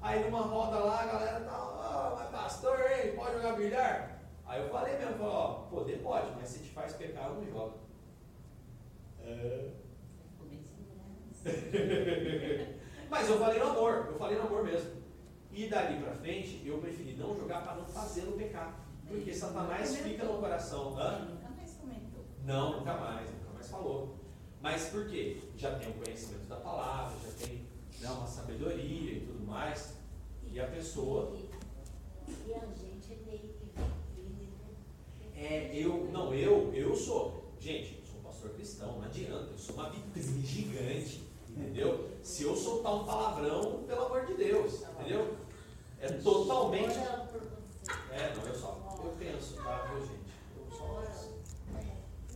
Aí 0.00 0.24
numa 0.24 0.42
roda 0.42 0.78
lá, 0.78 1.00
a 1.00 1.06
galera 1.06 1.40
tá, 1.40 1.58
ó, 1.58 2.16
mas 2.16 2.30
pastor, 2.30 2.78
hein, 2.80 3.12
pode 3.16 3.34
jogar 3.34 3.56
bilhar? 3.56 4.22
Aí 4.46 4.62
eu 4.62 4.68
falei 4.70 4.96
mesmo, 4.96 5.18
falei, 5.18 5.32
ó, 5.32 5.52
poder 5.70 6.02
pode, 6.02 6.30
mas 6.36 6.48
se 6.48 6.60
te 6.60 6.70
faz 6.70 6.94
pecar, 6.94 7.34
não 7.34 7.44
joga. 7.44 7.74
É. 9.24 9.70
Mas 13.10 13.28
eu 13.28 13.38
falei 13.38 13.58
no 13.58 13.70
amor, 13.70 14.08
eu 14.10 14.18
falei 14.18 14.36
no 14.36 14.46
amor 14.46 14.64
mesmo. 14.64 14.90
E 15.52 15.68
dali 15.68 16.00
pra 16.02 16.12
frente, 16.14 16.62
eu 16.64 16.78
preferi 16.78 17.16
não 17.16 17.34
jogar 17.34 17.62
para 17.62 17.76
não 17.76 17.86
fazer 17.86 18.22
no 18.22 18.32
pecado. 18.32 18.74
Porque 19.06 19.32
Satanás 19.32 19.96
fica 19.96 20.24
no 20.24 20.38
coração. 20.38 20.96
Hã? 20.98 21.26
Nunca 21.30 21.48
mais 21.48 21.72
comentou. 21.74 22.24
Não, 22.44 22.78
nunca 22.78 22.94
mais, 22.94 23.30
nunca 23.30 23.54
mais 23.54 23.68
falou. 23.68 24.18
Mas 24.60 24.88
por 24.90 25.08
quê? 25.08 25.40
Já 25.56 25.76
tem 25.76 25.90
o 25.90 25.94
conhecimento 25.94 26.46
da 26.46 26.56
palavra, 26.56 27.16
já 27.24 27.46
tem 27.46 27.66
né, 28.00 28.10
uma 28.10 28.26
sabedoria 28.26 29.12
e 29.12 29.20
tudo 29.26 29.46
mais. 29.46 29.94
E 30.46 30.60
a 30.60 30.66
pessoa. 30.66 31.34
E, 31.36 32.54
a 32.54 32.66
gente 32.74 33.12
é 33.12 33.16
meio 33.26 33.58
né? 33.74 33.90
É, 35.34 35.70
eu. 35.72 36.10
Não, 36.12 36.34
eu, 36.34 36.72
eu 36.74 36.94
sou. 36.94 37.54
Gente, 37.58 38.00
eu 38.00 38.06
sou 38.06 38.20
um 38.20 38.22
pastor 38.22 38.50
cristão, 38.50 38.98
não 38.98 39.04
adianta. 39.04 39.52
Eu 39.52 39.58
sou 39.58 39.74
uma 39.74 39.90
vitrine 39.90 40.44
gigante. 40.44 41.27
Entendeu? 41.58 42.08
Se 42.22 42.44
eu 42.44 42.56
soltar 42.56 42.94
um 42.94 43.04
palavrão, 43.04 43.82
pelo 43.86 44.06
amor 44.06 44.26
de 44.26 44.34
Deus, 44.34 44.82
entendeu? 44.82 45.36
É 46.00 46.08
totalmente. 46.08 46.96
É, 46.98 48.34
não, 48.34 48.46
eu 48.46 48.54
só. 48.54 49.00
Eu 49.02 49.14
penso, 49.18 49.54
tá, 49.54 49.90
viu, 49.90 50.00
gente? 50.06 50.32
Eu 50.56 50.70
só 50.70 50.84
penso. 51.02 51.34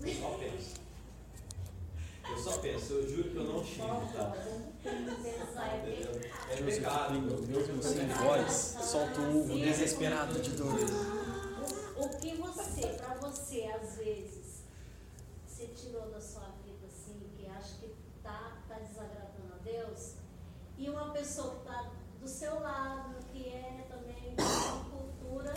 Eu 0.01 0.15
só 0.15 0.39
penso. 0.39 0.83
Eu 2.29 2.39
só 2.39 2.59
penso, 2.59 2.93
eu 2.95 3.09
juro 3.09 3.31
que 3.31 3.37
eu 3.37 3.45
não 3.45 3.65
xingo, 3.65 4.13
tá? 4.15 4.35
É 6.51 6.57
pecado. 6.57 7.21
Mesmo 7.21 7.83
sem 7.83 8.09
voz, 8.09 8.77
solta 8.81 9.21
um 9.21 9.47
desesperado 9.47 10.41
de 10.41 10.51
dor. 10.51 10.79
O, 11.97 12.05
o 12.05 12.09
que 12.19 12.35
você, 12.37 12.87
pra 12.89 13.15
você, 13.15 13.67
às 13.67 13.97
vezes, 13.97 14.63
você 15.47 15.67
tirou 15.69 16.11
da 16.11 16.21
sua 16.21 16.49
vida 16.65 16.87
assim, 16.87 17.21
que 17.37 17.47
acha 17.47 17.75
que 17.81 17.95
tá, 18.23 18.63
tá 18.69 18.79
desagradando 18.79 19.55
a 19.55 19.59
Deus, 19.63 20.15
e 20.79 20.89
uma 21.03 21.13
pessoa 21.13 21.55
que 21.57 21.65
tá 21.67 21.91
do 22.21 22.29
seu 22.29 22.61
lado, 22.61 23.17
que 23.33 23.49
é 23.49 23.87
também 23.89 24.35
de 24.37 24.91
cultura, 24.91 25.53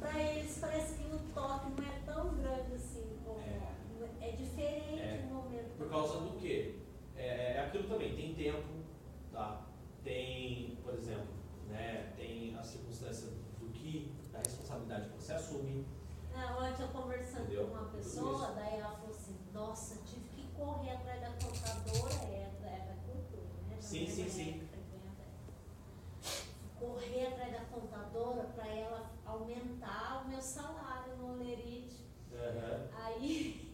pra 0.00 0.18
eles 0.20 0.58
parece 0.60 0.94
que 0.94 1.04
o 1.14 1.18
toque 1.34 1.66
não 1.70 1.86
é 1.88 2.00
tão 2.04 2.34
grande 2.34 2.74
assim, 2.74 3.18
como 3.24 3.40
é, 4.20 4.30
diferente 4.32 5.00
É. 5.00 5.26
o 5.30 5.34
momento. 5.34 5.76
Por 5.78 5.88
causa 5.88 6.18
do 6.20 6.38
quê? 6.40 6.76
É, 7.16 7.54
é 7.56 7.60
aquilo 7.66 7.88
também, 7.88 8.16
tem 8.16 8.34
tempo, 8.34 8.66
tá? 9.32 9.66
Tem, 10.02 10.76
por 10.82 10.94
exemplo, 10.94 11.28
né, 11.68 12.12
tem 12.16 12.56
a 12.58 12.62
circunstância 12.62 13.28
do 13.60 13.68
que, 13.72 14.12
da 14.32 14.38
responsabilidade 14.40 15.10
que 15.10 15.16
você 15.22 15.32
assume. 15.32 15.86
Não, 16.34 16.58
ontem 16.58 16.82
eu 16.82 16.88
conversando 16.88 17.42
Entendeu? 17.44 17.66
com 17.68 17.74
uma 17.74 17.88
pessoa, 17.90 18.52
daí 18.56 18.80
ela 18.80 18.96
falou 18.96 19.10
assim, 19.10 19.36
nossa, 19.52 19.96
tive 20.04 20.28
que 20.30 20.48
correr 20.56 20.90
atrás 20.92 21.20
da 21.20 21.28
contadora, 21.28 22.14
é, 22.24 22.50
da- 22.60 22.68
é 22.70 22.78
da 22.88 22.94
cultura, 23.06 23.46
né? 23.68 23.76
Sim, 23.80 24.06
sim, 24.06 24.22
mulher 24.22 24.30
sim. 24.30 24.68
Correr 26.92 27.26
atrás 27.26 27.52
da 27.52 27.60
contadora 27.60 28.42
para 28.54 28.66
ela 28.68 29.10
aumentar 29.24 30.22
o 30.24 30.28
meu 30.28 30.40
salário 30.42 31.16
no 31.16 31.32
Olerite. 31.32 32.04
Aí 32.94 33.72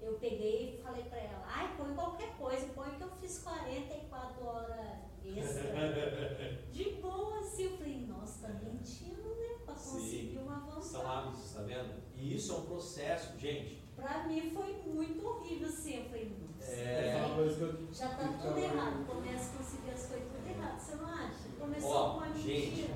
eu 0.00 0.14
peguei 0.18 0.74
e 0.78 0.82
falei 0.82 1.04
para 1.04 1.18
ela, 1.18 1.42
ai, 1.46 1.74
põe 1.76 1.94
qualquer 1.94 2.36
coisa, 2.36 2.66
põe 2.74 2.90
que 2.90 3.02
eu 3.02 3.10
fiz 3.12 3.38
44 3.38 4.44
horas 4.46 4.98
extra. 5.24 5.72
De 6.70 6.84
boa, 7.00 7.38
assim, 7.38 7.64
eu 7.64 7.78
falei, 7.78 8.06
nossa, 8.06 8.48
tá 8.48 8.54
mentindo, 8.62 9.22
né? 9.22 9.56
Pra 9.64 9.74
Sim. 9.74 9.92
conseguir 9.98 10.38
uma 10.38 10.56
avançada. 10.56 11.08
hábitos, 11.08 11.52
tá 11.54 11.62
vendo? 11.62 11.94
E 12.14 12.34
isso 12.36 12.52
é 12.52 12.56
um 12.58 12.66
processo, 12.66 13.38
gente. 13.38 13.82
Pra 13.96 14.24
mim 14.24 14.50
foi 14.50 14.82
muito 14.84 15.26
horrível 15.26 15.68
assim. 15.68 15.96
Eu 15.96 16.04
falei, 16.04 16.36
nossa, 16.38 16.70
É. 16.72 17.08
É 17.08 17.24
uma 17.24 17.36
coisa 17.36 17.56
que 17.56 17.62
eu 17.62 17.88
já 17.94 18.08
tá 18.08 18.28
tudo 18.42 18.58
errado. 18.58 19.06
Começa 19.06 19.54
a 19.54 19.56
conseguir 19.58 19.90
as 19.92 20.06
coisas 20.06 20.33
errado. 20.64 20.80
Você 20.80 20.94
não 20.96 21.06
acha? 21.06 21.48
Começou 21.58 21.90
Ó, 21.92 22.10
com 22.10 22.16
uma 22.18 22.34
gente. 22.34 22.90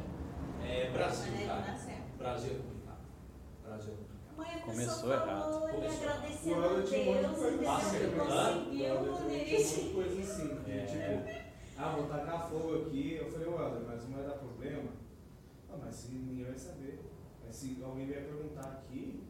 É 0.65 0.91
Brasil, 0.91 1.33
cara. 1.47 1.77
Brasil 2.19 2.53
é 2.53 2.57
complicado. 2.57 2.99
Brasil 3.65 3.93
é 3.93 3.97
complicado. 3.97 4.09
Mãe, 4.37 4.49
a 4.55 4.59
Começou 4.61 4.95
pessoa 4.95 5.15
errado. 5.15 5.27
falou 5.43 5.69
Começou 5.69 6.03
errado. 6.05 6.17
agradecendo 6.19 6.55
a 6.55 6.67
eu 6.67 6.75
Deus, 6.77 6.89
entendeu? 6.93 7.23
né? 7.23 7.29
conseguiu 7.29 7.59
um 9.81 9.89
de 9.89 9.95
coisa 9.95 10.21
assim, 10.21 10.59
É. 10.69 10.85
tipo, 10.87 11.49
ah, 11.79 11.89
vou 11.97 12.07
tacar 12.07 12.49
fogo 12.49 12.83
aqui. 12.83 13.15
Eu 13.21 13.31
falei, 13.31 13.49
olha, 13.49 13.81
mas 13.87 14.05
não 14.05 14.13
vai 14.17 14.25
dar 14.25 14.35
problema. 14.35 14.91
Ah, 15.71 15.77
mas 15.83 15.95
se 15.95 16.13
ninguém 16.13 16.45
vai 16.45 16.59
saber. 16.59 17.01
Mas 17.45 17.57
se 17.57 17.83
alguém 17.83 18.07
vier 18.07 18.25
perguntar 18.25 18.83
aqui, 18.85 19.25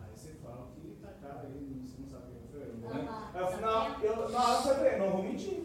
aí 0.00 0.08
você 0.14 0.32
fala 0.42 0.68
que 0.74 0.96
tacar 1.02 1.44
aí, 1.44 1.82
você 1.84 2.00
não 2.02 2.08
sabe 2.08 2.24
o 2.32 2.48
que. 2.48 2.56
Eu 2.56 2.74
não 2.74 2.80
vou. 2.80 2.90
Ah, 3.10 3.30
Aí 3.34 3.40
eu 3.40 3.46
tá 3.48 3.98
eu, 4.02 4.28
na 4.30 4.38
hora 4.48 4.68
eu 4.68 4.74
falei, 4.76 4.98
não 4.98 5.10
vou 5.10 5.22
mentir. 5.24 5.64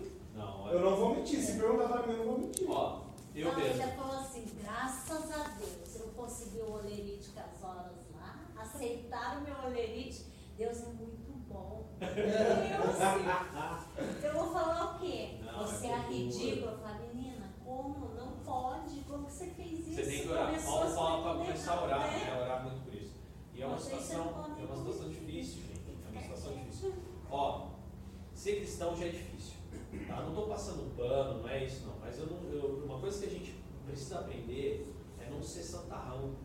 Eu 0.72 0.82
não 0.82 0.96
vou 0.96 1.16
mentir. 1.16 1.40
Se 1.40 1.54
perguntar 1.54 1.88
pra 1.88 2.08
mim, 2.08 2.14
eu 2.14 2.18
não 2.20 2.26
vou 2.26 2.38
mentir. 2.40 2.70
Ó, 2.70 3.02
eu 3.36 3.56
mesmo. 3.56 3.82
ainda 3.82 3.88
falou 3.96 4.20
assim, 4.20 4.46
graças 4.62 5.32
a 5.32 5.48
Deus, 5.58 5.96
eu 6.00 6.08
consegui 6.16 6.60
o 6.60 6.74
olerite 6.74 7.30
com 7.30 7.40
as 7.40 7.64
horas 7.64 7.98
lá, 8.16 8.40
aceitaram 8.58 9.42
o 9.42 9.44
meu 9.44 9.56
olerite, 9.66 10.26
Deus 10.58 10.82
é 10.82 10.86
muito 10.88 11.32
bom. 11.48 11.88
Eu, 12.02 12.08
assim, 12.90 14.26
eu 14.26 14.34
vou 14.34 14.52
falar 14.52 14.96
o 14.96 15.00
quê? 15.00 15.40
Não, 15.44 15.66
você 15.66 15.88
é 15.88 15.92
é, 15.92 15.98
ridícula. 16.10 16.72
Eu 16.72 16.78
falo, 16.78 17.00
menina, 17.14 17.54
como? 17.64 18.16
Não 18.16 18.32
pode. 18.46 19.00
Como 19.08 19.26
que 19.26 19.32
você 19.32 19.48
fez 19.48 19.88
isso? 19.88 19.96
Você 19.96 20.04
tem 20.04 20.22
que 20.22 20.28
orar. 20.30 20.66
Paulo 20.66 20.90
fala 20.96 21.24
para 21.24 21.46
começar 21.46 21.74
a 21.74 21.84
orar, 21.84 22.12
né? 22.12 22.42
Orar 22.42 22.64
muito 22.64 22.84
por 22.84 22.94
isso. 22.94 23.14
E 23.56 23.62
é 23.62 23.66
uma 23.66 23.78
Vocês 23.78 24.02
situação, 24.02 24.56
é 24.60 24.64
uma 24.64 24.76
situação 24.76 25.10
difícil, 25.10 25.62
gente. 25.64 25.82
É 26.06 26.12
uma 26.12 26.22
situação 26.22 26.54
difícil. 26.54 26.94
Ó, 27.32 27.70
ser 28.34 28.58
cristão 28.58 28.96
já 28.96 29.06
é 29.06 29.10
difícil. 29.10 29.49
Tá? 30.08 30.22
Não 30.22 30.30
estou 30.30 30.48
passando 30.48 30.96
pano, 30.96 31.42
não 31.42 31.50
é 31.50 31.66
isso 31.66 31.86
não. 31.88 31.98
Mas 32.00 32.18
eu 32.20 32.28
não, 32.28 32.44
eu- 32.52 32.84
uma 32.86 33.00
coisa 33.00 33.20
que 33.20 33.26
a 33.26 33.30
gente 33.38 33.56
precisa 33.86 34.20
aprender 34.20 34.94
é 35.20 35.30
não 35.30 35.42
ser 35.42 35.64
santarrão, 35.64 36.36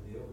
entendeu? 0.00 0.28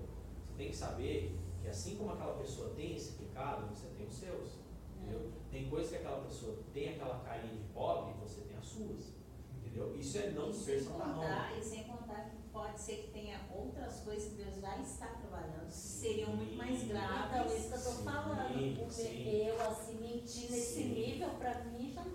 Você 0.47 0.53
tem 0.57 0.69
que 0.69 0.75
saber 0.75 1.37
que 1.61 1.67
assim 1.67 1.95
como 1.95 2.11
aquela 2.11 2.33
pessoa 2.35 2.69
tem 2.75 2.95
esse 2.95 3.13
pecado, 3.13 3.67
você 3.73 3.87
tem 3.97 4.05
os 4.07 4.13
seus. 4.15 4.49
Entendeu? 4.97 5.31
Tem 5.51 5.69
coisas 5.69 5.89
que 5.91 5.97
aquela 5.97 6.21
pessoa 6.23 6.57
tem 6.73 6.89
aquela 6.89 7.19
carinha 7.19 7.53
de 7.53 7.63
pobre 7.73 8.13
e 8.15 8.19
você 8.27 8.41
tem 8.41 8.57
as 8.57 8.65
suas. 8.65 9.13
Entendeu? 9.57 9.95
Isso 9.95 10.17
é 10.17 10.29
não 10.31 10.49
E 10.49 10.53
ser 10.53 10.79
sem 10.79 10.87
santarrão. 10.89 11.15
contar, 11.21 11.57
e 11.57 11.61
sem 11.63 11.83
contar 11.83 12.29
que 12.29 12.37
pode 12.51 12.79
ser 12.79 12.95
que 13.03 13.11
tenha 13.11 13.39
outras 13.53 13.99
coisas 13.99 14.29
que 14.29 14.35
Deus 14.35 14.55
já 14.61 14.77
está 14.81 15.07
trabalhando, 15.07 15.67
que 15.67 15.73
seriam 15.73 16.35
muito 16.35 16.55
mais 16.55 16.83
graves. 16.83 17.25
Então, 17.29 17.45
isso 17.57 17.67
que 17.67 17.73
eu 17.73 17.79
Sim, 17.79 18.03
falando. 18.05 18.85
O 18.87 18.89
sim. 18.89 19.27
Eu, 19.27 19.61
assim, 19.61 19.95
mentir 19.99 20.49
nesse 20.51 20.83
nível, 20.85 21.29
pra 21.31 21.63
mim, 21.65 21.91
já, 21.91 22.03
nossa, 22.03 22.14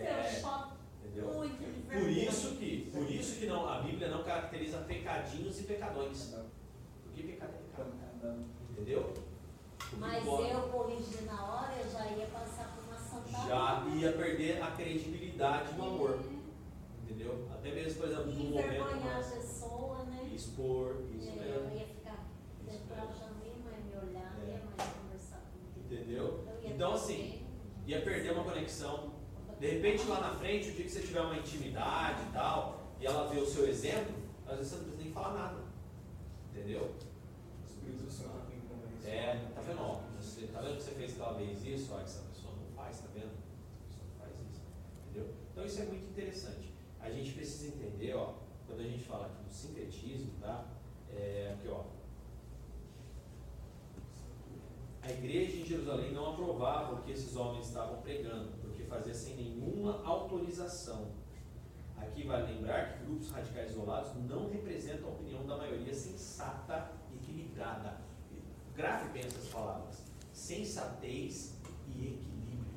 É. 0.00 0.40
Só 0.40 0.72
Entendeu? 1.04 1.32
muito 1.34 1.56
de 1.58 1.80
Por 2.00 2.08
isso 2.10 2.56
que, 2.56 2.90
por 2.92 3.10
isso 3.10 3.38
que 3.40 3.46
não, 3.46 3.68
a 3.68 3.80
Bíblia 3.80 4.08
não 4.08 4.22
caracteriza 4.22 4.78
pecadinhos 4.78 5.60
e 5.60 5.62
pecadões. 5.64 6.34
Porque 7.04 7.22
pecado 7.22 7.52
é 7.54 7.58
pecado. 7.70 8.44
Entendeu? 8.70 9.14
Porque 9.78 9.96
Mas 9.96 10.24
pode- 10.24 10.50
eu 10.50 10.60
corrigir 10.68 11.22
na 11.22 11.42
hora, 11.44 11.72
eu 11.76 11.90
já 11.90 12.06
ia 12.08 12.26
passar 12.26 12.74
por 12.76 12.84
uma 12.84 12.98
santa 12.98 13.48
já 13.48 13.86
ia 13.94 14.12
perder 14.12 14.62
a 14.62 14.70
credibilidade 14.72 15.74
no 15.76 15.84
amor. 15.84 16.18
Entendeu? 17.02 17.48
Até 17.52 17.70
mesmo, 17.72 18.00
por 18.00 18.08
exemplo, 18.08 18.26
no 18.26 18.32
momento 18.44 18.64
envergonhar 18.66 19.08
a 19.10 19.14
mais 19.14 19.26
pessoa, 19.28 20.04
né? 20.04 20.30
expor, 20.34 20.96
isso 21.14 21.28
É, 21.30 21.32
mesmo. 21.34 21.70
eu 21.70 21.76
ia 21.78 21.86
ficar 21.86 22.26
Isso 22.68 22.78
detrás 22.80 23.08
mesmo. 23.10 23.20
já 23.24 23.30
nem 23.42 23.62
mais 23.62 23.84
me 23.84 24.10
olhar, 24.10 24.36
É. 24.42 24.46
nem 24.46 24.64
mais 24.64 24.90
conversar 24.92 25.40
comigo. 25.52 25.78
Entendeu? 25.94 26.44
conexão. 28.44 29.15
De 29.58 29.66
repente, 29.66 30.04
lá 30.06 30.20
na 30.20 30.34
frente, 30.34 30.68
o 30.68 30.72
dia 30.72 30.84
que 30.84 30.90
você 30.90 31.00
tiver 31.00 31.20
uma 31.20 31.36
intimidade 31.36 32.22
e 32.28 32.32
tal, 32.32 32.92
e 33.00 33.06
ela 33.06 33.26
vê 33.28 33.40
o 33.40 33.46
seu 33.46 33.66
exemplo, 33.66 34.14
às 34.46 34.58
vezes 34.58 34.72
você 34.72 34.76
não 34.76 34.84
precisa 34.84 35.04
nem 35.04 35.12
falar 35.12 35.34
nada. 35.34 35.60
Entendeu? 36.50 36.94
É, 39.06 39.38
tá 39.54 39.60
vendo? 39.60 39.80
Ó, 39.80 40.00
você, 40.20 40.46
tá 40.48 40.60
vendo 40.60 40.76
que 40.76 40.82
você 40.82 40.90
fez 40.90 41.12
aquela 41.12 41.34
vez 41.34 41.64
isso? 41.64 41.94
Ó, 41.94 42.00
essa 42.00 42.22
pessoa 42.24 42.52
não 42.54 42.76
faz, 42.76 42.98
tá 42.98 43.06
vendo? 43.14 43.30
Essa 43.30 43.86
pessoa 43.88 44.08
não 44.10 44.18
faz 44.18 44.32
isso. 44.50 44.60
Entendeu? 45.04 45.34
Então 45.52 45.64
isso 45.64 45.80
é 45.80 45.84
muito 45.84 46.06
interessante. 46.06 46.74
A 47.00 47.10
gente 47.10 47.32
precisa 47.32 47.68
entender, 47.68 48.14
ó, 48.14 48.34
quando 48.66 48.80
a 48.80 48.84
gente 48.84 49.04
fala 49.04 49.26
aqui 49.26 49.44
do 49.44 49.52
sincretismo, 49.52 50.32
tá? 50.40 50.66
É, 51.14 51.54
aqui, 51.54 51.68
ó. 51.68 51.84
A 55.02 55.12
igreja 55.12 55.56
em 55.56 55.64
Jerusalém 55.64 56.12
não 56.12 56.32
aprovava 56.32 56.96
o 56.96 57.02
que 57.02 57.12
esses 57.12 57.36
homens 57.36 57.68
estavam 57.68 58.02
pregando, 58.02 58.50
fazia 58.86 59.14
sem 59.14 59.36
nenhuma 59.36 60.02
autorização. 60.04 61.12
Aqui 61.96 62.26
vale 62.26 62.52
lembrar 62.52 62.92
que 62.92 63.04
grupos 63.04 63.30
radicais 63.30 63.70
isolados 63.70 64.14
não 64.28 64.50
representam 64.50 65.08
a 65.08 65.12
opinião 65.12 65.46
da 65.46 65.56
maioria 65.56 65.94
sensata 65.94 66.92
e 67.10 67.16
equilibrada. 67.16 68.00
Grave 68.74 69.10
bem 69.10 69.24
essas 69.24 69.48
palavras. 69.48 70.02
Sensatez 70.32 71.56
e 71.88 72.06
equilíbrio. 72.06 72.74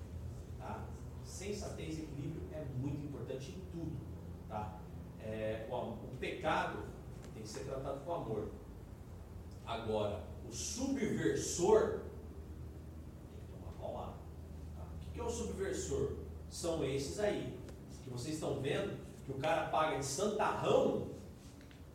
Tá? 0.57 0.85
Sensatez 1.25 1.99
e 1.99 2.03
equilíbrio 2.03 2.43
é 2.53 2.63
muito 2.77 3.05
importante 3.05 3.51
em 3.51 3.59
tudo. 3.71 3.97
Tá? 4.47 4.79
É, 5.21 5.67
o, 5.69 5.75
o 5.75 6.17
pecado 6.19 6.83
tem 7.33 7.43
que 7.43 7.49
ser 7.49 7.65
tratado 7.65 7.99
com 8.01 8.13
amor. 8.13 8.51
Agora, 9.65 10.23
o 10.47 10.51
subversor 10.51 11.99
tem 13.29 13.41
que 13.41 13.51
tomar 13.51 13.71
paulada. 13.73 14.13
Tá? 15.29 15.35
Subversor? 15.35 16.13
São 16.49 16.83
esses 16.83 17.19
aí, 17.19 17.53
que 18.03 18.09
vocês 18.09 18.35
estão 18.35 18.59
vendo, 18.59 18.97
que 19.23 19.31
o 19.31 19.35
cara 19.35 19.69
paga 19.69 19.99
de 19.99 20.05
santarrão, 20.05 21.09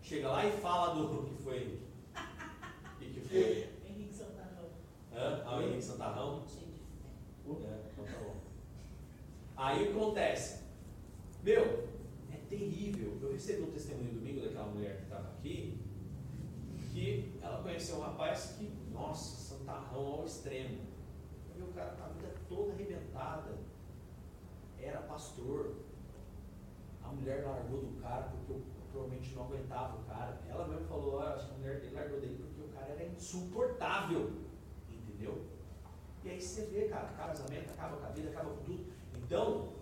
chega 0.00 0.28
lá 0.28 0.46
e 0.46 0.52
fala 0.52 0.94
do 0.94 1.24
que 1.26 1.42
foi. 1.42 1.80
O 2.14 2.98
que, 2.98 3.10
que 3.10 3.20
foi? 3.20 3.68
Henrique 3.84 4.14
Santarão. 4.14 4.68
Hã? 5.12 5.42
Ah, 5.44 5.56
o 5.56 5.62
Henrique 5.62 5.82
Santarrão? 5.82 6.44
É, 7.46 7.80
então 7.92 8.04
tá 8.04 8.18
bom. 8.20 8.36
Aí 9.56 9.82
o 9.82 9.86
que 9.86 9.98
acontece? 9.98 10.62
Meu, 11.42 11.88
é 12.32 12.36
terrível. 12.48 13.18
Eu 13.20 13.32
recebi 13.32 13.62
um 13.62 13.72
testemunho 13.72 14.14
domingo 14.14 14.42
daquela 14.42 14.68
mulher 14.68 14.98
que 14.98 15.02
estava 15.02 15.28
aqui, 15.30 15.80
que 16.92 17.32
ela 17.42 17.60
conheceu 17.62 17.96
um 17.96 18.02
rapaz 18.02 18.54
que, 18.56 18.70
nossa, 18.92 19.56
santarrão 19.56 20.06
ao 20.06 20.24
extremo. 20.24 20.78
Vi 21.56 21.62
o 21.62 21.66
cara 21.68 21.96
a 22.00 22.08
vida 22.08 22.33
toda 22.54 22.72
arrebentada. 22.72 23.58
Era 24.78 24.98
pastor. 25.02 25.74
A 27.02 27.08
mulher 27.08 27.44
largou 27.44 27.80
do 27.80 28.00
cara 28.00 28.24
porque 28.24 28.52
eu 28.52 28.62
provavelmente 28.90 29.34
não 29.34 29.44
aguentava 29.44 29.98
o 29.98 30.04
cara. 30.04 30.40
Ela 30.48 30.68
mesmo 30.68 30.86
falou, 30.86 31.20
ah, 31.20 31.34
acho 31.34 31.48
que 31.48 31.54
a 31.54 31.58
mulher 31.58 31.80
dele 31.80 31.94
largou 31.94 32.20
dele 32.20 32.38
porque 32.38 32.60
o 32.60 32.72
cara 32.72 32.92
era 32.92 33.04
insuportável. 33.06 34.32
Entendeu? 34.88 35.44
E 36.24 36.30
aí 36.30 36.40
você 36.40 36.66
vê, 36.66 36.88
cara, 36.88 37.08
casamento 37.08 37.70
acaba 37.70 37.96
com 37.96 38.06
a 38.06 38.10
vida, 38.10 38.30
acaba 38.30 38.50
com 38.50 38.62
tudo. 38.64 38.92
Então, 39.16 39.74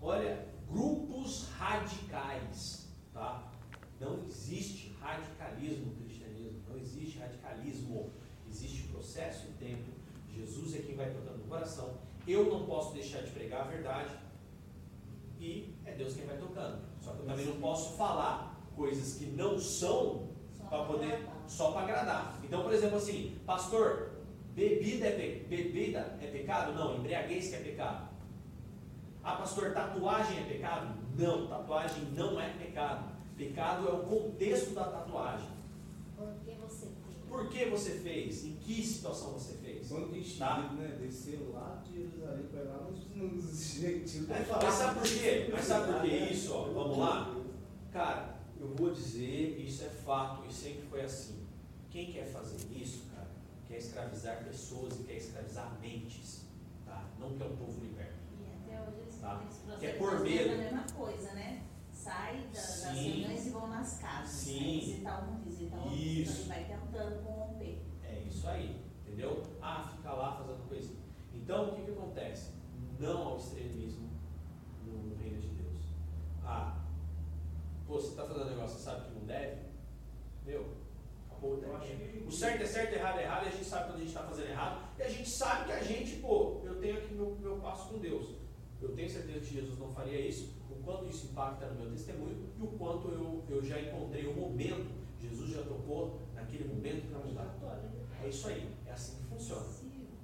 olha, 0.00 0.48
grupos 0.68 1.48
radicais, 1.50 2.88
tá? 3.12 3.52
Não 4.00 4.24
existe 4.24 4.92
radicalismo 5.00 5.86
no 5.86 5.96
cristianismo, 5.96 6.62
não 6.68 6.76
existe 6.76 7.18
radicalismo. 7.18 8.10
Existe 8.48 8.88
processo 8.88 9.46
e 9.48 9.52
tempo. 9.52 9.97
Jesus 10.38 10.74
é 10.76 10.78
quem 10.78 10.94
vai 10.96 11.10
tocando 11.10 11.38
no 11.38 11.44
coração. 11.44 11.94
Eu 12.26 12.44
não 12.50 12.64
posso 12.66 12.94
deixar 12.94 13.22
de 13.22 13.30
pregar 13.30 13.62
a 13.62 13.64
verdade 13.70 14.10
e 15.40 15.74
é 15.84 15.92
Deus 15.92 16.14
quem 16.14 16.26
vai 16.26 16.36
tocando. 16.36 16.78
Só 17.00 17.12
que 17.12 17.20
eu 17.20 17.26
também 17.26 17.46
não 17.46 17.56
posso 17.60 17.96
falar 17.96 18.60
coisas 18.76 19.14
que 19.18 19.26
não 19.26 19.58
são 19.58 20.28
Só 20.56 20.64
para 20.68 20.84
poder 20.84 21.06
agradar. 21.12 21.44
só 21.48 21.70
para 21.72 21.80
agradar. 21.82 22.40
Então, 22.44 22.62
por 22.62 22.72
exemplo, 22.72 22.96
assim, 22.98 23.36
pastor, 23.46 24.10
bebida 24.54 25.06
é, 25.06 25.10
pe- 25.12 25.44
bebida 25.48 26.16
é 26.20 26.26
pecado? 26.28 26.72
Não, 26.74 26.96
embriaguez 26.98 27.48
que 27.48 27.54
é 27.56 27.60
pecado. 27.60 28.08
Ah, 29.24 29.36
pastor, 29.36 29.72
tatuagem 29.72 30.38
é 30.40 30.44
pecado? 30.44 30.94
Não, 31.16 31.46
tatuagem 31.48 32.04
não 32.14 32.40
é 32.40 32.50
pecado. 32.50 33.16
Pecado 33.36 33.88
é 33.88 33.92
o 33.92 34.02
contexto 34.04 34.74
da 34.74 34.84
tatuagem. 34.84 35.48
Porque 36.16 36.52
você 36.60 36.86
tem. 36.86 37.18
Por 37.28 37.48
que 37.48 37.64
você 37.66 37.90
fez? 37.98 38.44
Em 38.44 38.54
que 38.56 38.82
situação 38.86 39.32
você 39.32 39.54
fez? 39.54 39.67
Quando 39.88 40.10
tem 40.10 40.22
Tá. 40.22 40.62
Chile, 40.68 40.80
né? 40.80 40.96
Desceu 41.00 41.52
lá 41.52 41.82
de 41.84 41.92
Jerusalém 41.94 42.46
para 42.46 42.62
lá 42.64 42.82
nos, 42.90 43.06
nos 43.16 43.72
gentios. 43.74 44.28
Mas 44.28 44.74
sabe 44.74 45.00
por 45.00 45.08
quê? 45.08 45.48
Mas 45.52 45.64
sabe 45.64 45.92
por 45.92 46.02
que 46.02 46.16
isso? 46.16 46.52
Ó? 46.54 46.64
Vamos 46.72 46.98
lá? 46.98 47.34
Cara, 47.92 48.38
eu 48.60 48.68
vou 48.74 48.92
dizer, 48.92 49.58
isso 49.58 49.84
é 49.84 49.88
fato 49.88 50.44
e 50.48 50.52
sempre 50.52 50.82
foi 50.88 51.02
assim. 51.02 51.46
Quem 51.90 52.12
quer 52.12 52.26
fazer 52.26 52.58
isso, 52.70 53.04
cara, 53.14 53.28
quer 53.66 53.78
escravizar 53.78 54.44
pessoas 54.44 55.00
e 55.00 55.04
quer 55.04 55.16
escravizar 55.16 55.78
mentes, 55.80 56.44
tá? 56.84 57.08
Não 57.18 57.36
quer 57.36 57.46
um 57.46 57.56
povo 57.56 57.80
liberto. 57.80 58.18
E 58.38 58.72
até 58.72 58.82
hoje 58.82 59.00
eles 59.00 59.18
Tá. 59.18 59.42
Que 59.78 59.86
é 59.86 59.92
por 59.94 60.10
fazendo 60.10 60.24
medo. 60.24 60.52
a 60.52 60.56
mesma 60.56 60.84
coisa, 60.96 61.32
né? 61.32 61.62
Sai 61.90 62.36
da, 62.54 62.60
das 62.60 62.84
reuniões 62.84 63.46
e 63.46 63.50
vão 63.50 63.68
nas 63.68 63.98
casas. 63.98 64.30
Sim. 64.30 64.58
Aí 64.58 64.80
visita 64.80 65.18
um, 65.24 65.40
visita 65.42 65.76
outro, 65.76 65.94
Isso. 65.96 66.42
e 66.42 66.48
vai 66.48 66.64
tentando 66.64 67.22
corromper. 67.24 67.78
É 68.04 68.22
isso 68.26 68.46
aí, 68.48 68.76
entendeu? 69.18 69.42
Ah, 69.60 69.82
fica 69.96 70.12
lá 70.12 70.36
fazendo 70.36 70.68
coisa. 70.68 70.94
Então, 71.34 71.70
o 71.70 71.74
que, 71.74 71.82
que 71.82 71.90
acontece? 71.90 72.52
Não 73.00 73.28
ao 73.28 73.36
extremismo 73.36 74.08
no, 74.86 74.92
no 74.92 75.16
reino 75.16 75.40
de 75.40 75.48
Deus. 75.48 75.82
Ah, 76.44 76.78
pô, 77.86 77.94
você 77.94 78.10
está 78.10 78.24
fazendo 78.24 78.46
um 78.46 78.50
negócio, 78.50 78.78
você 78.78 78.84
sabe 78.84 79.08
que 79.08 79.18
não 79.18 79.26
deve? 79.26 79.62
Meu, 80.46 80.66
acabou 81.28 81.56
daqui. 81.60 81.96
que- 81.96 82.24
O 82.28 82.30
certo 82.30 82.62
é 82.62 82.66
certo, 82.66 82.94
errado 82.94 83.18
é 83.18 83.24
errado, 83.24 83.44
e 83.46 83.48
a 83.48 83.52
gente 83.52 83.64
sabe 83.64 83.84
quando 83.86 83.96
a 83.96 83.98
gente 83.98 84.08
está 84.08 84.22
fazendo 84.22 84.48
errado, 84.50 84.88
e 84.98 85.02
a 85.02 85.08
gente 85.08 85.28
sabe 85.28 85.64
que 85.66 85.72
a 85.72 85.82
gente, 85.82 86.16
pô, 86.16 86.60
eu 86.64 86.76
tenho 86.80 86.98
aqui 86.98 87.14
meu, 87.14 87.36
meu 87.40 87.56
passo 87.56 87.88
com 87.88 87.98
Deus. 87.98 88.36
Eu 88.80 88.94
tenho 88.94 89.10
certeza 89.10 89.40
que 89.40 89.54
Jesus 89.54 89.76
não 89.78 89.90
faria 89.90 90.20
isso, 90.20 90.54
o 90.70 90.76
quanto 90.84 91.06
isso 91.06 91.26
impacta 91.26 91.66
no 91.66 91.80
meu 91.80 91.90
testemunho 91.90 92.48
e 92.56 92.62
o 92.62 92.68
quanto 92.68 93.08
eu, 93.08 93.44
eu 93.48 93.64
já 93.64 93.80
encontrei 93.80 94.28
o 94.28 94.34
momento, 94.36 94.92
Jesus 95.20 95.50
já 95.50 95.62
tocou 95.62 96.20
naquele 96.36 96.72
momento 96.72 97.10
para 97.10 97.18
mudar. 97.18 97.58
É 98.22 98.28
isso 98.28 98.48
aí, 98.48 98.68
é 98.86 98.92
assim 98.92 99.16
que 99.16 99.28
funciona, 99.28 99.66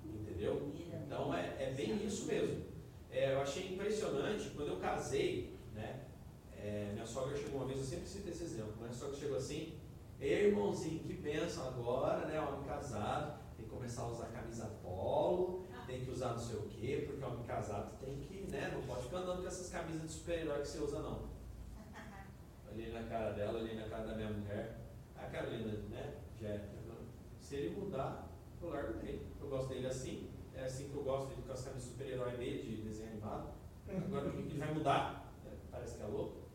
entendeu? 0.05 0.73
Então 1.07 1.35
é, 1.35 1.57
é 1.59 1.75
bem 1.77 2.05
isso 2.05 2.27
mesmo. 2.27 2.65
É, 3.11 3.35
eu 3.35 3.41
achei 3.41 3.75
impressionante 3.75 4.51
quando 4.51 4.69
eu 4.69 4.77
casei, 4.77 5.57
né? 5.75 6.05
é, 6.65 6.91
minha 6.93 7.07
sogra 7.07 7.37
chegou 7.37 7.61
uma 7.61 7.67
vez, 7.67 7.79
eu 7.79 7.85
sempre 7.85 8.09
cito 8.09 8.29
esse 8.31 8.45
exemplo, 8.45 8.73
minha 8.81 8.93
sogra 8.93 9.15
chegou 9.15 9.37
assim, 9.37 9.79
Ei, 10.19 10.47
irmãozinho, 10.47 11.01
que 11.01 11.13
bênção 11.13 11.69
agora, 11.69 12.25
né? 12.27 12.41
Homem 12.41 12.65
casado, 12.65 13.39
tem 13.57 13.67
que 13.67 13.71
começar 13.71 14.03
a 14.03 14.09
usar 14.09 14.27
camisa 14.29 14.65
polo, 14.83 15.67
tem 15.87 16.03
que 16.03 16.11
usar 16.11 16.31
não 16.31 16.39
sei 16.39 16.57
o 16.57 16.63
quê, 16.63 17.05
porque 17.07 17.23
homem 17.23 17.45
casado 17.45 17.99
tem 17.99 18.17
que, 18.21 18.51
né? 18.51 18.71
Não 18.73 18.83
pode 18.83 19.03
ficar 19.03 19.19
andando 19.19 19.43
com 19.43 19.49
essas 19.49 19.69
camisas 19.69 20.03
de 20.03 20.09
super-herói 20.09 20.63
que 20.63 20.69
você 20.69 20.79
usa, 20.79 21.01
não. 21.01 21.29
Olhei 22.73 22.91
na 22.91 23.03
cara 23.03 23.33
dela, 23.33 23.59
olhei 23.59 23.75
na 23.75 23.87
cara 23.87 24.07
da 24.07 24.15
minha 24.15 24.31
mulher. 24.31 24.79
A 25.17 25.27
Carolina, 25.27 25.73
né? 25.91 26.15
Já. 26.41 26.59
Se 27.45 27.57
ele 27.57 27.77
mudar, 27.77 28.31
eu 28.63 28.71
largo 28.71 28.95
dele. 28.95 29.27
Eu 29.39 29.49
gosto 29.49 29.69
dele 29.69 29.87
assim, 29.87 30.31
é 30.55 30.65
assim 30.65 30.89
que 30.89 30.95
eu 30.97 31.05
gosto 31.05 31.29
dele 31.29 31.43
com 31.47 31.53
as 31.53 31.63
camisas 31.63 31.85
de 31.85 31.91
super-herói 31.91 32.39
dele, 32.39 32.77
de 32.77 32.83
desenho 32.83 33.11
animado. 33.11 33.53
Agora 33.87 34.29
o 34.29 34.33
que 34.33 34.39
ele 34.39 34.59
vai 34.59 34.73
mudar? 34.73 35.31
É, 35.45 35.51
Parece 35.71 35.99
que 35.99 36.03
é 36.05 36.07
louco. 36.07 36.49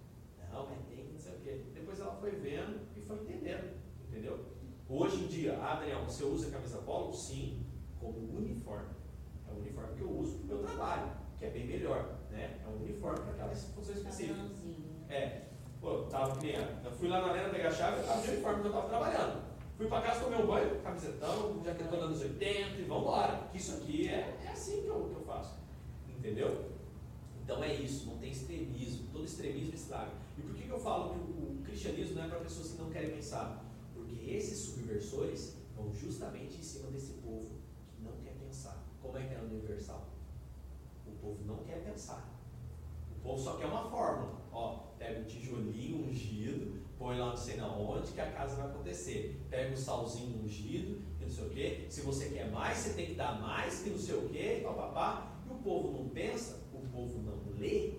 Não, 0.51 0.65
mas 0.65 0.79
tem 0.87 1.05
não 1.05 1.19
sei 1.19 1.35
o 1.35 1.39
quê. 1.41 1.61
Depois 1.75 1.99
ela 1.99 2.15
foi 2.15 2.31
vendo 2.31 2.87
e 2.97 3.01
foi 3.01 3.17
entendendo, 3.17 3.77
entendeu? 4.07 4.43
Hoje 4.89 5.25
em 5.25 5.27
dia, 5.27 5.59
ah, 5.61 5.75
Daniel, 5.75 6.03
você 6.05 6.23
usa 6.23 6.49
camisa 6.49 6.79
polo? 6.79 7.13
Sim, 7.13 7.63
como 7.99 8.17
uniforme. 8.35 8.89
É 9.47 9.53
o 9.53 9.59
uniforme 9.59 9.95
que 9.95 10.01
eu 10.01 10.09
uso 10.09 10.39
para 10.39 10.55
o 10.55 10.57
meu 10.57 10.67
trabalho, 10.67 11.11
que 11.37 11.45
é 11.45 11.51
bem 11.51 11.67
melhor, 11.67 12.17
né? 12.31 12.59
É 12.65 12.67
um 12.67 12.81
uniforme 12.81 13.19
para 13.19 13.33
aquela 13.33 13.53
função 13.53 13.93
específica. 13.93 14.39
É, 15.07 15.49
pô, 15.79 16.05
tava 16.05 16.43
eu. 16.43 16.91
Fui 16.93 17.07
lá 17.07 17.21
na 17.21 17.27
arena 17.27 17.49
pegar 17.49 17.67
a 17.67 17.71
chave, 17.71 17.99
eu 17.99 18.07
tava 18.07 18.21
de 18.23 18.31
uniforme 18.31 18.61
que 18.61 18.67
eu 18.69 18.71
tava 18.71 18.89
trabalhando. 18.89 19.48
Fui 19.79 19.87
pra 19.87 20.01
casa 20.01 20.25
tomei 20.25 20.43
um 20.43 20.45
banho, 20.45 20.77
camisetão, 20.81 21.63
jaquetona 21.63 22.07
dos 22.09 22.19
80 22.19 22.81
e 22.81 22.83
vambora. 22.83 23.49
Isso 23.53 23.75
aqui 23.75 24.09
é, 24.09 24.37
é 24.43 24.49
assim 24.51 24.81
que 24.81 24.87
eu, 24.89 25.05
que 25.05 25.15
eu 25.15 25.21
faço. 25.21 25.57
Entendeu? 26.09 26.65
Então 27.41 27.63
é 27.63 27.73
isso, 27.75 28.07
não 28.07 28.17
tem 28.17 28.29
extremismo. 28.29 29.07
Todo 29.13 29.23
extremismo 29.23 29.73
estraga. 29.73 30.11
E 30.37 30.41
por 30.41 30.53
que, 30.53 30.63
que 30.63 30.69
eu 30.69 30.79
falo 30.79 31.13
que 31.13 31.19
o, 31.19 31.61
o 31.61 31.63
cristianismo 31.63 32.15
não 32.15 32.25
é 32.25 32.27
para 32.27 32.39
pessoas 32.39 32.71
que 32.71 32.81
não 32.81 32.89
querem 32.89 33.11
pensar? 33.11 33.63
Porque 33.93 34.29
esses 34.29 34.59
subversores 34.59 35.55
vão 35.77 35.93
justamente 35.93 36.57
em 36.57 36.61
cima 36.61 36.91
desse 36.91 37.13
povo 37.13 37.49
que 37.95 38.03
não 38.03 38.11
quer 38.21 38.33
pensar. 38.33 38.83
Como 39.01 39.17
é 39.17 39.23
que 39.23 39.33
é 39.33 39.37
no 39.37 39.59
universal? 39.59 40.09
O 41.07 41.11
povo 41.21 41.37
não 41.45 41.63
quer 41.63 41.85
pensar. 41.85 42.29
O 43.15 43.21
povo 43.21 43.41
só 43.41 43.55
quer 43.55 43.67
uma 43.67 43.89
fórmula. 43.89 44.41
Ó, 44.51 44.89
pega 44.97 45.21
o 45.21 45.23
tijolinho 45.23 46.05
ungido, 46.05 46.81
põe 46.99 47.17
lá 47.17 47.29
não 47.29 47.37
sei 47.37 47.55
na 47.55 47.67
onde 47.67 48.11
que 48.11 48.19
a 48.19 48.29
casa 48.29 48.57
vai 48.57 48.67
acontecer. 48.67 49.41
Pega 49.49 49.73
o 49.73 49.77
salzinho 49.77 50.43
ungido, 50.43 51.01
que 51.17 51.23
não 51.23 51.31
sei 51.31 51.45
o 51.45 51.49
quê. 51.49 51.85
Se 51.89 52.01
você 52.01 52.29
quer 52.29 52.51
mais, 52.51 52.77
você 52.77 52.93
tem 52.93 53.05
que 53.07 53.13
dar 53.13 53.39
mais, 53.39 53.81
que 53.81 53.89
não 53.89 53.97
sei 53.97 54.15
o 54.15 54.27
quê, 54.27 54.61
papapá. 54.61 55.31
e 55.47 55.53
o 55.53 55.55
povo 55.55 55.97
não 55.97 56.09
pensa, 56.09 56.59
o 56.73 56.79
povo 56.89 57.19
não 57.19 57.39
lê, 57.57 57.93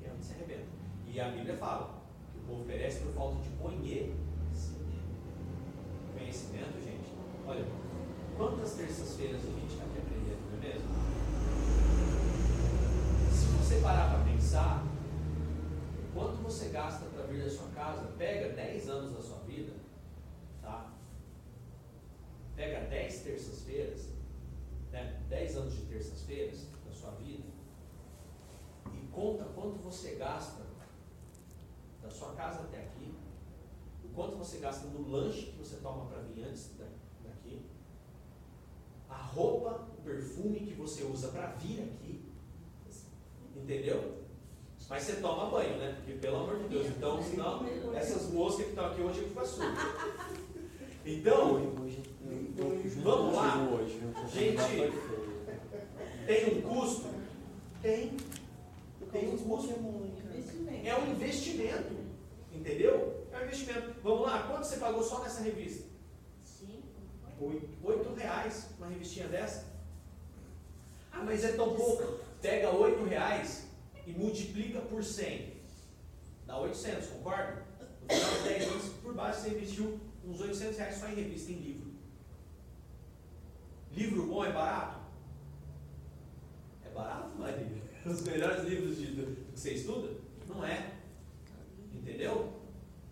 e 0.00 0.10
onde 0.12 0.22
se 0.24 0.34
arrebenta. 0.34 0.68
E 1.06 1.18
a 1.18 1.30
Bíblia 1.30 1.56
fala 1.56 2.02
que 2.30 2.38
o 2.38 2.42
povo 2.42 2.64
perece 2.64 3.00
por 3.00 3.14
falta 3.14 3.42
de 3.42 3.48
conhecimento. 3.56 4.28
Conhecimento, 6.12 6.84
gente, 6.84 7.14
olha, 7.46 7.64
quantas 8.36 8.74
terças-feiras 8.74 9.40
a 9.42 9.46
gente 9.46 9.72
está 9.72 9.84
aqui 9.84 9.98
aprendendo, 9.98 10.50
não 10.50 10.58
é 10.58 10.68
mesmo? 10.68 10.88
Se 13.32 13.46
você 13.46 13.80
parar 13.80 14.14
para 14.14 14.30
pensar, 14.30 14.86
quanto 16.14 16.42
você 16.42 16.68
gasta 16.68 17.07
vir 17.38 17.44
da 17.44 17.50
sua 17.50 17.68
casa, 17.68 18.12
pega 18.18 18.54
10 18.54 18.88
anos 18.88 19.12
da 19.12 19.22
sua 19.22 19.38
vida, 19.38 19.72
tá? 20.60 20.92
Pega 22.56 22.86
10 22.88 23.22
terças-feiras, 23.22 24.08
né? 24.90 25.22
10 25.28 25.56
anos 25.56 25.74
de 25.74 25.82
terças-feiras 25.86 26.66
da 26.84 26.92
sua 26.92 27.12
vida 27.12 27.44
e 28.92 29.06
conta 29.08 29.44
quanto 29.44 29.78
você 29.78 30.16
gasta 30.16 30.66
da 32.02 32.10
sua 32.10 32.32
casa 32.34 32.62
até 32.62 32.82
aqui, 32.82 33.14
o 34.04 34.08
quanto 34.08 34.36
você 34.36 34.58
gasta 34.58 34.86
no 34.88 35.08
lanche 35.08 35.46
que 35.46 35.58
você 35.58 35.76
toma 35.76 36.06
para 36.06 36.22
vir 36.22 36.44
antes 36.44 36.72
daqui, 37.22 37.62
a 39.08 39.16
roupa, 39.16 39.88
o 39.96 40.02
perfume 40.02 40.60
que 40.60 40.74
você 40.74 41.04
usa 41.04 41.28
para 41.28 41.52
vir 41.52 41.82
aqui, 41.82 42.32
entendeu? 43.54 44.27
Mas 44.88 45.02
você 45.02 45.16
toma 45.16 45.50
banho, 45.50 45.76
né? 45.76 45.94
Porque 45.96 46.14
pelo 46.14 46.36
amor 46.36 46.58
de 46.60 46.68
Deus, 46.68 46.86
então 46.86 47.22
senão 47.22 47.66
essas 47.94 48.30
moscas 48.30 48.64
que 48.64 48.70
estão 48.70 48.86
aqui 48.86 49.02
hoje 49.02 49.24
ficam 49.24 49.46
sujas. 49.46 49.78
Então, 51.04 51.60
vamos 53.02 53.34
lá. 53.34 53.54
Gente, 54.32 54.92
tem 56.26 56.58
um 56.58 56.62
custo? 56.62 57.06
Tem. 57.82 58.16
Tem 59.12 59.28
um 59.28 59.38
custo. 59.38 59.74
É 60.84 60.94
um 60.96 61.10
investimento. 61.12 61.94
Entendeu? 62.52 63.26
É 63.30 63.38
um 63.38 63.42
investimento. 63.42 63.94
Vamos 64.02 64.22
lá, 64.22 64.42
quanto 64.44 64.64
você 64.64 64.76
pagou 64.78 65.02
só 65.02 65.20
nessa 65.22 65.42
revista? 65.42 65.86
Oito. 67.40 67.68
Oito 67.84 68.14
reais 68.14 68.70
uma 68.78 68.88
revistinha 68.88 69.28
dessa? 69.28 69.66
Ah, 71.12 71.22
mas 71.22 71.44
é 71.44 71.52
tão 71.52 71.74
pouco. 71.74 72.18
Pega 72.42 72.74
oito 72.74 73.04
reais 73.04 73.67
e 74.08 74.12
multiplica 74.12 74.80
por 74.80 75.04
100. 75.04 75.58
Dá 76.46 76.58
800, 76.58 77.08
concorda? 77.08 77.66
No 78.02 78.14
final 78.14 78.34
de 78.38 78.48
10 78.48 78.68
anos, 78.68 78.84
por 79.02 79.14
baixo, 79.14 79.40
você 79.42 79.50
investiu 79.50 80.00
uns 80.24 80.40
800 80.40 80.78
reais 80.78 80.96
só 80.96 81.08
em 81.08 81.14
revista, 81.14 81.52
em 81.52 81.56
livro. 81.56 81.88
Livro 83.92 84.26
bom 84.26 84.44
é 84.44 84.52
barato? 84.52 85.00
É 86.86 86.88
barato, 86.90 87.38
Maria? 87.38 87.82
Os 88.06 88.22
melhores 88.22 88.64
livros 88.64 88.96
de, 88.96 89.06
que 89.06 89.60
você 89.60 89.74
estuda? 89.74 90.16
Não 90.48 90.64
é. 90.64 90.94
Entendeu? 91.92 92.54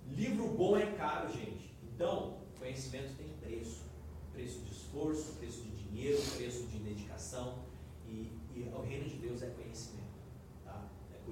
Livro 0.08 0.48
bom 0.48 0.78
é 0.78 0.86
caro, 0.92 1.30
gente. 1.30 1.74
Então, 1.82 2.38
conhecimento 2.58 3.14
tem 3.18 3.28
preço. 3.42 3.84
Preço 4.32 4.60
de 4.60 4.72
esforço, 4.72 5.34
preço 5.34 5.62
de 5.62 5.70
dinheiro, 5.88 6.22
preço 6.36 6.66
de 6.68 6.78
dedicação. 6.78 7.58
E, 8.08 8.32
e 8.54 8.72
o 8.74 8.80
reino 8.80 9.04
de 9.04 9.16
Deus 9.16 9.42
é 9.42 9.50
conhecimento. 9.50 9.95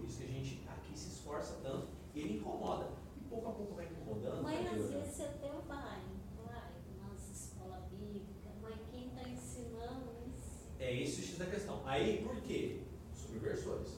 Por 0.04 0.10
isso 0.10 0.18
que 0.18 0.24
a 0.24 0.26
gente 0.26 0.60
aqui 0.68 0.98
se 0.98 1.08
esforça 1.08 1.54
tanto 1.62 1.88
e 2.14 2.20
ele 2.20 2.36
incomoda. 2.36 2.90
E 3.16 3.24
pouco 3.24 3.48
a 3.48 3.52
pouco 3.52 3.74
vai 3.74 3.86
incomodando. 3.86 4.42
Mas 4.42 4.62
vai 4.62 4.74
às 4.74 4.90
vezes 4.90 5.20
um 5.42 5.60
vai, 5.66 6.02
vai, 6.44 6.72
nas 7.00 7.30
escolas 7.30 7.84
bíblicas, 7.90 8.52
mas 8.60 8.74
quem 8.90 9.06
está 9.08 9.26
ensinando 9.26 10.12
isso? 10.28 10.68
É 10.78 10.94
esse 10.94 11.22
o 11.22 11.24
X 11.24 11.38
da 11.38 11.46
questão. 11.46 11.80
Aí, 11.86 12.22
por 12.22 12.38
quê? 12.42 12.82
Subversores. 13.14 13.94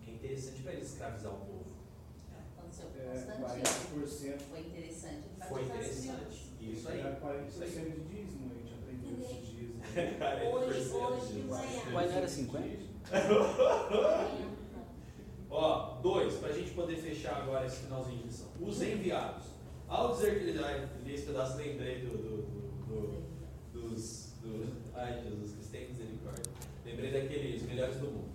Que 0.00 0.10
é 0.10 0.14
interessante 0.14 0.62
para 0.62 0.72
eles 0.72 0.90
escravizar 0.90 1.32
o 1.32 1.38
povo. 1.38 1.64
Aconteceu 2.58 2.88
com 2.88 2.98
É, 2.98 3.04
Constantino. 3.06 4.34
40%. 4.34 4.40
Foi 4.40 4.60
interessante. 4.62 5.28
ele 5.28 5.48
Foi 5.48 5.62
interessante. 5.62 6.52
Isso 6.60 6.88
aí. 6.88 6.98
Era 6.98 7.20
40% 7.20 7.46
Isso 7.46 7.62
aí. 7.62 7.70
de 7.70 8.00
dízimo, 8.00 8.50
a 8.50 8.54
gente 8.58 8.74
aprendeu 8.74 9.20
esses 9.20 9.46
dias. 9.46 9.70
Hoje, 10.52 10.90
hoje 10.92 11.32
de 11.34 11.42
manhã. 11.44 11.82
Mas 11.92 12.10
não 12.10 12.16
era 12.18 12.28
50? 12.28 12.90
Ó, 15.50 15.98
dois, 16.00 16.34
para 16.34 16.50
a 16.50 16.52
gente 16.52 16.70
poder 16.72 16.96
fechar 16.96 17.42
agora 17.42 17.66
esse 17.66 17.82
finalzinho 17.84 18.18
de 18.18 18.24
lição. 18.24 18.48
Os 18.60 18.80
enviados. 18.82 19.46
Ao 19.88 20.12
dizer 20.12 20.38
que 20.38 20.50
ele 20.50 20.64
ai, 20.64 20.88
esse 21.06 21.26
pedaço, 21.26 21.56
lembrei 21.56 22.00
do, 22.04 22.16
do, 22.16 22.42
do- 22.86 23.22
do- 23.72 23.88
dos. 23.88 24.34
Do, 24.40 24.66
ai, 24.94 25.20
Jesus, 25.22 25.52
que 25.54 25.66
tem 25.72 25.88
misericórdia. 25.88 26.44
Lembrei 26.84 27.10
daqueles 27.12 27.62
melhores 27.62 27.96
do 27.96 28.06
mundo. 28.06 28.30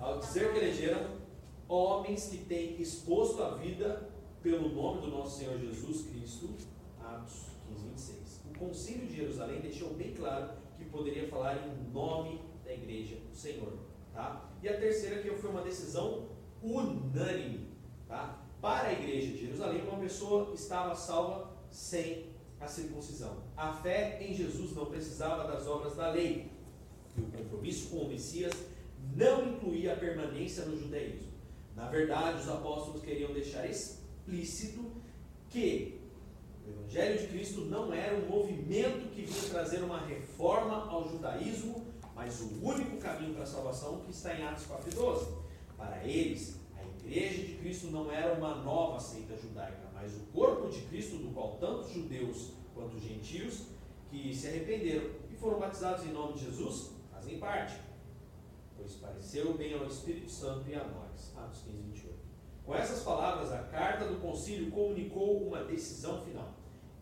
Ao 0.00 0.18
dizer 0.18 0.52
que 0.52 0.58
elegeram 0.58 1.22
homens 1.68 2.26
que 2.28 2.38
têm 2.38 2.80
exposto 2.80 3.42
a 3.42 3.54
vida 3.54 4.10
pelo 4.42 4.68
nome 4.68 5.00
do 5.02 5.06
nosso 5.08 5.38
Senhor 5.38 5.56
Jesus 5.58 6.06
Cristo, 6.08 6.50
Atos 7.00 7.44
15, 7.68 7.84
26. 7.88 8.42
O 8.54 8.58
Concílio 8.58 9.06
de 9.06 9.16
Jerusalém 9.16 9.60
deixou 9.60 9.94
bem 9.94 10.12
claro 10.12 10.50
que 10.76 10.84
poderia 10.86 11.28
falar 11.28 11.56
em 11.56 11.92
nome 11.92 12.40
da 12.64 12.72
igreja 12.74 13.16
do 13.30 13.34
Senhor. 13.36 13.72
Tá? 14.12 14.50
E 14.62 14.68
a 14.68 14.78
terceira 14.78 15.22
que 15.22 15.30
foi 15.30 15.50
uma 15.50 15.62
decisão 15.62 16.28
unânime. 16.62 17.68
Tá? 18.06 18.38
Para 18.60 18.88
a 18.88 18.92
igreja 18.92 19.32
de 19.32 19.38
Jerusalém, 19.38 19.82
uma 19.82 19.98
pessoa 19.98 20.52
estava 20.54 20.94
salva 20.94 21.50
sem 21.70 22.26
a 22.60 22.66
circuncisão. 22.66 23.42
A 23.56 23.72
fé 23.72 24.18
em 24.22 24.34
Jesus 24.34 24.74
não 24.74 24.86
precisava 24.86 25.50
das 25.50 25.66
obras 25.66 25.96
da 25.96 26.10
lei. 26.10 26.50
E 27.16 27.20
o 27.20 27.24
compromisso 27.24 27.90
com 27.90 28.04
o 28.04 28.08
Messias 28.08 28.52
não 29.16 29.48
incluía 29.48 29.94
a 29.94 29.96
permanência 29.96 30.64
no 30.64 30.78
judaísmo. 30.78 31.32
Na 31.74 31.88
verdade, 31.88 32.42
os 32.42 32.48
apóstolos 32.48 33.02
queriam 33.02 33.32
deixar 33.32 33.66
explícito 33.68 34.92
que 35.50 36.00
o 36.66 36.70
Evangelho 36.70 37.18
de 37.18 37.26
Cristo 37.26 37.62
não 37.62 37.92
era 37.92 38.16
um 38.16 38.28
movimento 38.28 39.10
que 39.10 39.22
vinha 39.22 39.50
trazer 39.50 39.82
uma 39.82 40.00
reforma 40.00 40.88
ao 40.88 41.08
judaísmo, 41.08 41.86
mas 42.14 42.40
o 42.40 42.64
único 42.64 42.96
caminho 42.98 43.34
para 43.34 43.42
a 43.42 43.46
salvação 43.46 44.00
que 44.00 44.10
está 44.10 44.34
em 44.34 44.44
Atos 44.44 44.66
4,12. 44.66 45.26
Para 45.76 46.04
eles, 46.06 46.60
a 46.76 46.82
igreja 46.84 47.42
de 47.42 47.54
Cristo 47.54 47.88
não 47.88 48.10
era 48.10 48.34
uma 48.34 48.56
nova 48.56 49.00
seita 49.00 49.36
judaica, 49.36 49.90
mas 49.92 50.14
o 50.14 50.20
corpo 50.32 50.68
de 50.68 50.82
Cristo, 50.82 51.16
do 51.16 51.32
qual 51.32 51.56
tanto 51.56 51.88
judeus 51.88 52.52
quanto 52.74 52.98
gentios 52.98 53.64
que 54.10 54.34
se 54.34 54.48
arrependeram 54.48 55.10
e 55.30 55.36
foram 55.36 55.58
batizados 55.58 56.04
em 56.04 56.12
nome 56.12 56.34
de 56.34 56.44
Jesus 56.44 56.92
fazem 57.10 57.38
parte 57.38 57.92
pois 58.82 58.94
pareceu 58.94 59.54
bem 59.54 59.74
ao 59.74 59.86
Espírito 59.86 60.30
Santo 60.30 60.68
e 60.68 60.74
a 60.74 60.84
nós. 60.84 61.32
Atos 61.36 61.60
15, 61.62 61.78
28. 61.78 62.14
Com 62.64 62.74
essas 62.74 63.02
palavras, 63.02 63.52
a 63.52 63.58
carta 63.58 64.06
do 64.06 64.20
concílio 64.20 64.70
comunicou 64.70 65.46
uma 65.46 65.64
decisão 65.64 66.24
final. 66.24 66.52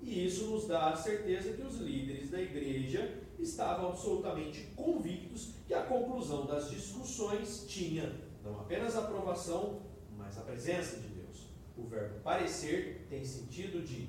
E 0.00 0.26
isso 0.26 0.46
nos 0.46 0.66
dá 0.66 0.90
a 0.90 0.96
certeza 0.96 1.52
que 1.52 1.62
os 1.62 1.78
líderes 1.78 2.30
da 2.30 2.40
igreja 2.40 3.19
estavam 3.42 3.88
absolutamente 3.88 4.72
convictos 4.76 5.54
que 5.66 5.74
a 5.74 5.82
conclusão 5.82 6.46
das 6.46 6.70
discussões 6.70 7.64
tinha 7.66 8.12
não 8.44 8.60
apenas 8.60 8.96
a 8.96 9.00
aprovação, 9.00 9.80
mas 10.16 10.38
a 10.38 10.42
presença 10.42 10.96
de 10.96 11.08
Deus. 11.08 11.48
O 11.76 11.84
verbo 11.84 12.20
parecer 12.20 13.06
tem 13.08 13.24
sentido 13.24 13.82
de 13.82 14.08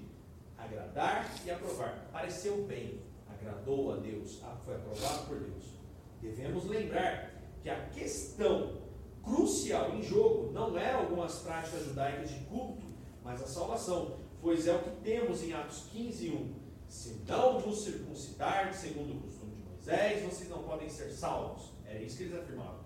agradar 0.57 1.29
e 1.45 1.51
aprovar. 1.51 2.09
Pareceu 2.11 2.65
bem, 2.65 3.01
agradou 3.29 3.93
a 3.93 3.97
Deus, 3.97 4.41
foi 4.63 4.75
aprovado 4.75 5.27
por 5.27 5.39
Deus. 5.39 5.65
Devemos 6.21 6.65
lembrar 6.65 7.33
que 7.61 7.69
a 7.69 7.87
questão 7.89 8.81
crucial 9.23 9.95
em 9.95 10.01
jogo 10.01 10.51
não 10.51 10.77
era 10.77 10.97
algumas 10.97 11.39
práticas 11.39 11.85
judaicas 11.85 12.29
de 12.29 12.39
culto, 12.45 12.85
mas 13.23 13.41
a 13.41 13.47
salvação, 13.47 14.17
pois 14.41 14.67
é 14.67 14.75
o 14.75 14.79
que 14.79 14.89
temos 15.03 15.43
em 15.43 15.53
Atos 15.53 15.87
15, 15.91 16.29
1. 16.29 16.60
Se 16.91 17.21
não 17.25 17.57
vos 17.57 17.85
circuncidar 17.85 18.73
segundo 18.73 19.13
o 19.13 19.21
costume 19.21 19.55
de 19.55 19.61
Moisés, 19.63 20.23
vocês 20.23 20.49
não 20.49 20.61
podem 20.63 20.89
ser 20.89 21.09
salvos. 21.09 21.71
Era 21.85 21.97
isso 21.97 22.17
que 22.17 22.23
eles 22.23 22.37
afirmavam. 22.37 22.81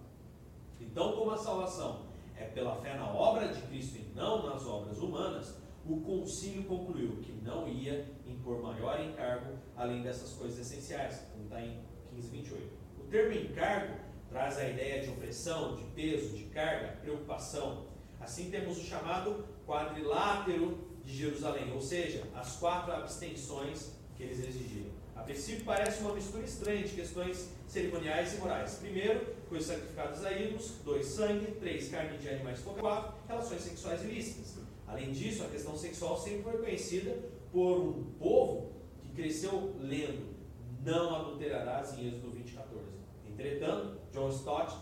Então, 0.79 1.13
como 1.13 1.31
a 1.31 1.37
salvação 1.37 2.05
é 2.37 2.43
pela 2.43 2.75
fé 2.75 2.93
na 2.93 3.11
obra 3.11 3.47
de 3.47 3.59
Cristo 3.63 3.97
e 3.97 4.11
não 4.13 4.45
nas 4.45 4.63
obras 4.67 4.99
humanas, 4.99 5.57
o 5.83 6.01
concílio 6.01 6.65
concluiu 6.65 7.17
que 7.23 7.31
não 7.31 7.67
ia 7.67 8.05
impor 8.27 8.61
maior 8.61 9.03
encargo 9.03 9.57
além 9.75 10.03
dessas 10.03 10.33
coisas 10.33 10.59
essenciais, 10.59 11.25
como 11.31 11.45
está 11.45 11.59
em 11.59 11.81
15, 12.11 12.29
28. 12.29 12.73
O 12.99 13.03
termo 13.05 13.33
encargo 13.33 13.95
traz 14.29 14.59
a 14.59 14.69
ideia 14.69 15.01
de 15.01 15.09
opressão, 15.09 15.75
de 15.75 15.83
peso, 15.95 16.37
de 16.37 16.43
carga, 16.43 16.99
preocupação. 17.01 17.87
Assim 18.19 18.51
temos 18.51 18.77
o 18.77 18.81
chamado 18.81 19.43
quadrilátero 19.65 20.94
de 21.05 21.15
Jerusalém, 21.15 21.71
ou 21.71 21.81
seja, 21.81 22.23
as 22.33 22.55
quatro 22.57 22.91
abstenções 22.91 23.91
que 24.15 24.23
eles 24.23 24.39
exigiram. 24.39 24.89
A 25.15 25.21
princípio 25.21 25.63
parece 25.63 26.01
uma 26.01 26.13
mistura 26.13 26.43
estranha 26.43 26.83
de 26.83 26.93
questões 26.93 27.49
cerimoniais 27.67 28.33
e 28.33 28.37
morais. 28.37 28.75
Primeiro, 28.81 29.25
coisas 29.47 29.67
sacrificadas 29.67 30.25
a 30.25 30.31
ídolos. 30.31 30.73
Dois, 30.83 31.05
sangue. 31.05 31.53
Três, 31.59 31.89
carne 31.89 32.17
de 32.17 32.27
animais. 32.27 32.59
Quatro, 32.59 33.13
relações 33.27 33.61
sexuais 33.61 34.03
ilícitas. 34.03 34.55
Além 34.85 35.11
disso, 35.13 35.43
a 35.43 35.47
questão 35.47 35.75
sexual 35.77 36.17
sempre 36.17 36.43
foi 36.43 36.57
conhecida 36.57 37.17
por 37.51 37.79
um 37.79 38.03
povo 38.19 38.73
que 39.01 39.09
cresceu 39.09 39.73
lendo 39.79 40.35
não 40.83 41.15
adulterarás 41.15 41.97
em 41.97 42.07
Êxodo 42.07 42.31
20, 42.31 42.53
14. 42.53 42.85
Entretanto, 43.27 43.97
John 44.13 44.29
Stott 44.29 44.75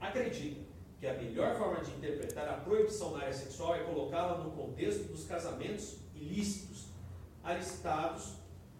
acredita 0.00 0.65
que 1.06 1.10
a 1.10 1.14
melhor 1.14 1.56
forma 1.56 1.84
de 1.84 1.92
interpretar 1.92 2.48
a 2.48 2.54
proibição 2.54 3.12
na 3.12 3.22
área 3.22 3.32
sexual 3.32 3.76
é 3.76 3.84
colocá-la 3.84 4.38
no 4.38 4.50
contexto 4.50 5.04
dos 5.04 5.24
casamentos 5.24 5.98
ilícitos 6.16 6.86
alistados 7.44 8.32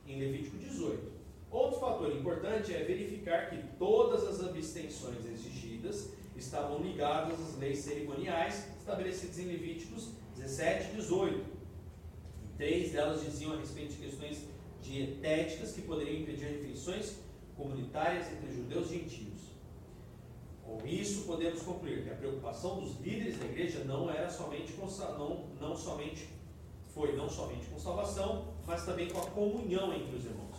em 0.05 0.18
Levítico 0.18 0.57
18. 0.57 1.12
Outro 1.49 1.79
fator 1.79 2.11
importante 2.11 2.74
é 2.74 2.83
verificar 2.83 3.49
que 3.49 3.62
todas 3.79 4.27
as 4.27 4.41
abstenções 4.45 5.24
exigidas 5.24 6.11
estavam 6.37 6.83
ligadas 6.83 7.39
às 7.39 7.57
leis 7.59 7.79
cerimoniais 7.79 8.66
estabelecidas 8.77 9.39
em 9.39 9.47
Levíticos 9.47 10.11
17 10.37 10.91
e 10.91 10.97
18. 10.97 11.45
Três 12.57 12.91
delas 12.91 13.22
diziam 13.22 13.53
a 13.53 13.59
respeito 13.59 13.93
de 13.93 13.99
questões 13.99 14.49
dietéticas 14.83 15.72
que 15.72 15.83
poderiam 15.83 16.22
impedir 16.22 16.47
refeições 16.47 17.18
comunitárias 17.57 18.27
entre 18.33 18.53
judeus 18.53 18.91
e 18.91 18.99
gentios. 18.99 19.36
Com 20.77 20.87
isso, 20.87 21.24
podemos 21.24 21.62
concluir 21.62 22.05
que 22.05 22.11
a 22.11 22.14
preocupação 22.14 22.81
dos 22.81 23.01
líderes 23.01 23.39
da 23.39 23.47
igreja 23.47 23.85
não 23.85 24.11
era 24.11 24.29
somente 24.29 24.72
com, 24.74 24.87
não, 25.18 25.47
não 25.59 25.74
somente 25.74 26.29
foi 26.89 27.16
não 27.16 27.29
somente 27.29 27.66
com 27.66 27.79
salvação, 27.79 28.55
mas 28.66 28.85
também 28.85 29.09
com 29.09 29.20
a 29.20 29.27
comunhão 29.31 29.93
entre 29.95 30.16
os 30.16 30.24
irmãos. 30.24 30.57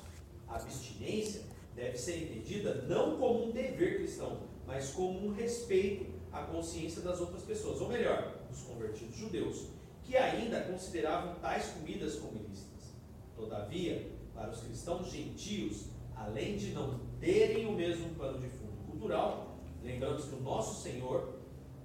A 0.48 0.56
abstinência 0.56 1.44
deve 1.76 1.98
ser 1.98 2.24
entendida 2.24 2.86
não 2.88 3.18
como 3.18 3.46
um 3.46 3.52
dever 3.52 3.98
cristão, 3.98 4.40
mas 4.66 4.90
como 4.90 5.28
um 5.28 5.34
respeito 5.34 6.08
à 6.32 6.42
consciência 6.44 7.02
das 7.02 7.22
outras 7.22 7.44
pessoas, 7.44 7.80
ou 7.80 7.88
melhor, 7.88 8.40
dos 8.50 8.62
convertidos 8.62 9.16
judeus, 9.16 9.68
que 10.04 10.18
ainda 10.18 10.62
consideravam 10.62 11.36
tais 11.36 11.68
comidas 11.68 12.16
como 12.16 12.40
ilícitas. 12.40 12.96
Todavia, 13.36 14.12
para 14.34 14.50
os 14.50 14.62
cristãos 14.62 15.12
gentios, 15.12 15.86
além 16.16 16.58
de 16.58 16.72
não 16.72 17.00
terem 17.20 17.68
o 17.68 17.74
mesmo 17.74 18.16
pano 18.16 18.40
de 18.40 18.48
fundo 18.48 18.78
cultural, 18.90 19.47
lembramos 19.88 20.26
que 20.26 20.36
o 20.36 20.42
nosso 20.42 20.84
Senhor, 20.84 21.34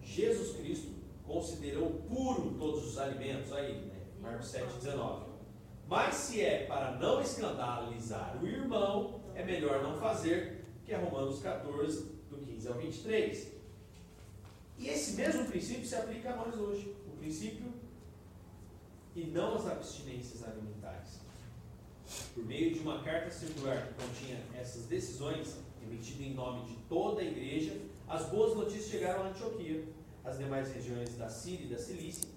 Jesus 0.03 0.57
Cristo, 0.57 0.93
considerou 1.25 1.91
puro 2.09 2.55
todos 2.59 2.87
os 2.87 2.99
alimentos, 2.99 3.53
aí, 3.53 3.87
né? 3.87 4.01
Marcos 4.21 4.49
7, 4.49 4.75
19. 4.75 5.33
Mas 5.89 6.15
se 6.15 6.41
é 6.41 6.67
para 6.67 6.97
não 6.97 7.21
escandalizar 7.21 8.39
o 8.43 8.47
irmão, 8.47 9.21
é 9.35 9.45
melhor 9.45 9.83
não 9.83 9.99
fazer, 9.99 10.65
que 10.85 10.93
é 10.93 10.97
Romanos 10.97 11.41
14, 11.41 12.03
do 12.31 12.39
15 12.39 12.69
ao 12.69 12.75
23. 12.75 13.53
E 14.79 14.89
esse 14.89 15.13
mesmo 15.13 15.47
princípio 15.47 15.87
se 15.87 15.95
aplica 15.95 16.33
a 16.33 16.37
nós 16.37 16.55
hoje. 16.59 16.97
O 17.07 17.17
princípio 17.17 17.73
e 19.15 19.25
não 19.25 19.55
as 19.55 19.67
abstinências 19.67 20.43
alimentares. 20.43 21.21
Por 22.35 22.45
meio 22.45 22.75
de 22.75 22.81
uma 22.81 23.03
carta 23.03 23.31
circular 23.31 23.87
que 23.87 23.95
continha 23.95 24.41
essas 24.59 24.87
decisões, 24.87 25.57
emitida 25.83 26.25
em 26.25 26.35
nome 26.35 26.67
de 26.67 26.77
toda 26.89 27.21
a 27.21 27.25
igreja, 27.25 27.77
as 28.09 28.27
boas 28.27 28.57
notícias 28.57 28.91
chegaram 28.91 29.25
a 29.25 29.29
Antioquia, 29.29 29.85
as 30.25 30.39
demais 30.39 30.73
regiões 30.73 31.17
da 31.17 31.29
Síria 31.29 31.67
e 31.67 31.69
da 31.71 31.79
Cilícia, 31.79 32.29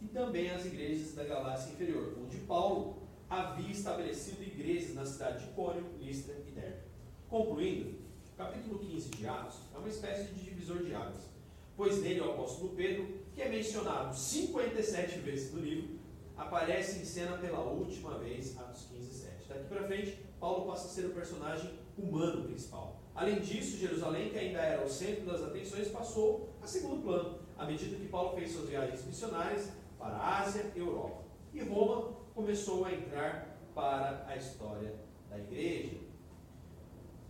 e 0.00 0.06
também 0.06 0.50
as 0.50 0.64
igrejas 0.66 1.14
da 1.14 1.24
Galácia 1.24 1.72
Inferior, 1.72 2.14
onde 2.22 2.38
Paulo 2.38 3.02
havia 3.28 3.70
estabelecido 3.70 4.42
igrejas 4.42 4.94
na 4.94 5.06
cidade 5.06 5.46
de 5.46 5.52
Cônio, 5.52 5.86
Listra 6.00 6.34
e 6.46 6.50
Derbe. 6.50 6.82
Concluindo, 7.28 7.90
o 8.32 8.36
capítulo 8.36 8.78
15 8.78 9.08
de 9.10 9.26
Atos 9.26 9.58
é 9.74 9.78
uma 9.78 9.88
espécie 9.88 10.32
de 10.32 10.44
divisor 10.44 10.82
de 10.82 10.94
águas, 10.94 11.30
pois 11.76 12.02
nele 12.02 12.20
o 12.20 12.32
apóstolo 12.32 12.70
Pedro, 12.70 13.06
que 13.34 13.40
é 13.40 13.48
mencionado 13.48 14.14
57 14.14 15.18
vezes 15.20 15.52
no 15.52 15.60
livro, 15.60 15.98
aparece 16.36 17.00
em 17.00 17.04
cena 17.04 17.38
pela 17.38 17.60
última 17.60 18.18
vez, 18.18 18.58
Atos 18.58 18.86
15, 18.90 19.14
7. 19.14 19.48
Daqui 19.48 19.64
para 19.64 19.86
frente, 19.86 20.18
Paulo 20.38 20.66
passa 20.66 20.86
a 20.86 20.90
ser 20.90 21.06
o 21.06 21.10
personagem 21.10 21.78
humano 21.96 22.44
principal. 22.44 23.01
Além 23.14 23.40
disso, 23.40 23.76
Jerusalém, 23.76 24.30
que 24.30 24.38
ainda 24.38 24.58
era 24.60 24.84
o 24.84 24.88
centro 24.88 25.26
das 25.26 25.42
atenções, 25.42 25.88
passou 25.88 26.48
a 26.62 26.66
segundo 26.66 27.02
plano, 27.02 27.38
à 27.58 27.66
medida 27.66 27.96
que 27.96 28.08
Paulo 28.08 28.34
fez 28.34 28.52
suas 28.52 28.68
viagens 28.68 29.04
missionárias 29.04 29.70
para 29.98 30.14
a 30.14 30.40
Ásia 30.40 30.72
e 30.74 30.78
Europa. 30.78 31.22
E 31.52 31.60
Roma 31.62 32.12
começou 32.34 32.84
a 32.84 32.92
entrar 32.92 33.58
para 33.74 34.24
a 34.26 34.36
história 34.36 34.94
da 35.28 35.38
igreja. 35.38 35.96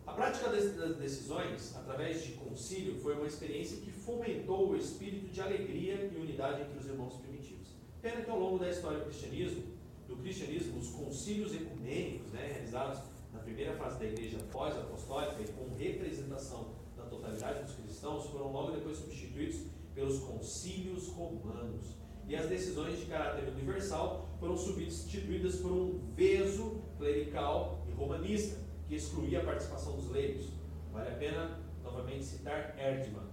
A 0.06 0.12
prática 0.12 0.50
das 0.50 0.96
decisões, 0.96 1.74
através 1.76 2.24
de 2.24 2.32
concílio, 2.32 3.00
foi 3.00 3.14
uma 3.14 3.26
experiência 3.26 3.78
que 3.78 3.90
fomentou 3.90 4.70
o 4.70 4.76
espírito 4.76 5.32
de 5.32 5.40
alegria 5.40 6.10
e 6.12 6.16
unidade 6.16 6.62
entre 6.62 6.78
os 6.78 6.86
irmãos 6.86 7.14
primitivos. 7.14 7.68
Pena 8.00 8.22
que 8.22 8.30
ao 8.30 8.38
longo 8.38 8.58
da 8.58 8.68
história 8.68 8.98
do 8.98 9.04
cristianismo, 9.06 9.62
do 10.08 10.16
cristianismo 10.16 10.78
os 10.78 10.88
concílios 10.90 11.54
ecumênicos, 11.54 12.32
né, 12.32 12.52
realizados 12.52 13.00
primeira 13.42 13.74
fase 13.74 13.98
da 13.98 14.06
igreja 14.06 14.38
pós-apostólica 14.50 15.42
e 15.42 15.52
com 15.52 15.74
representação 15.76 16.74
da 16.96 17.04
totalidade 17.04 17.64
dos 17.64 17.74
cristãos, 17.74 18.26
foram 18.26 18.52
logo 18.52 18.72
depois 18.72 18.96
substituídos 18.98 19.66
pelos 19.94 20.20
concílios 20.20 21.08
romanos 21.08 22.02
e 22.26 22.36
as 22.36 22.48
decisões 22.48 22.98
de 22.98 23.06
caráter 23.06 23.48
universal 23.48 24.28
foram 24.38 24.56
substituídas 24.56 25.56
por 25.56 25.72
um 25.72 26.00
veso 26.14 26.80
clerical 26.96 27.84
e 27.88 27.92
romanista, 27.92 28.58
que 28.88 28.94
excluía 28.94 29.40
a 29.40 29.44
participação 29.44 29.96
dos 29.96 30.10
leigos. 30.10 30.48
Vale 30.92 31.10
a 31.10 31.16
pena 31.16 31.60
novamente 31.82 32.24
citar 32.24 32.78
Erdmann. 32.78 33.26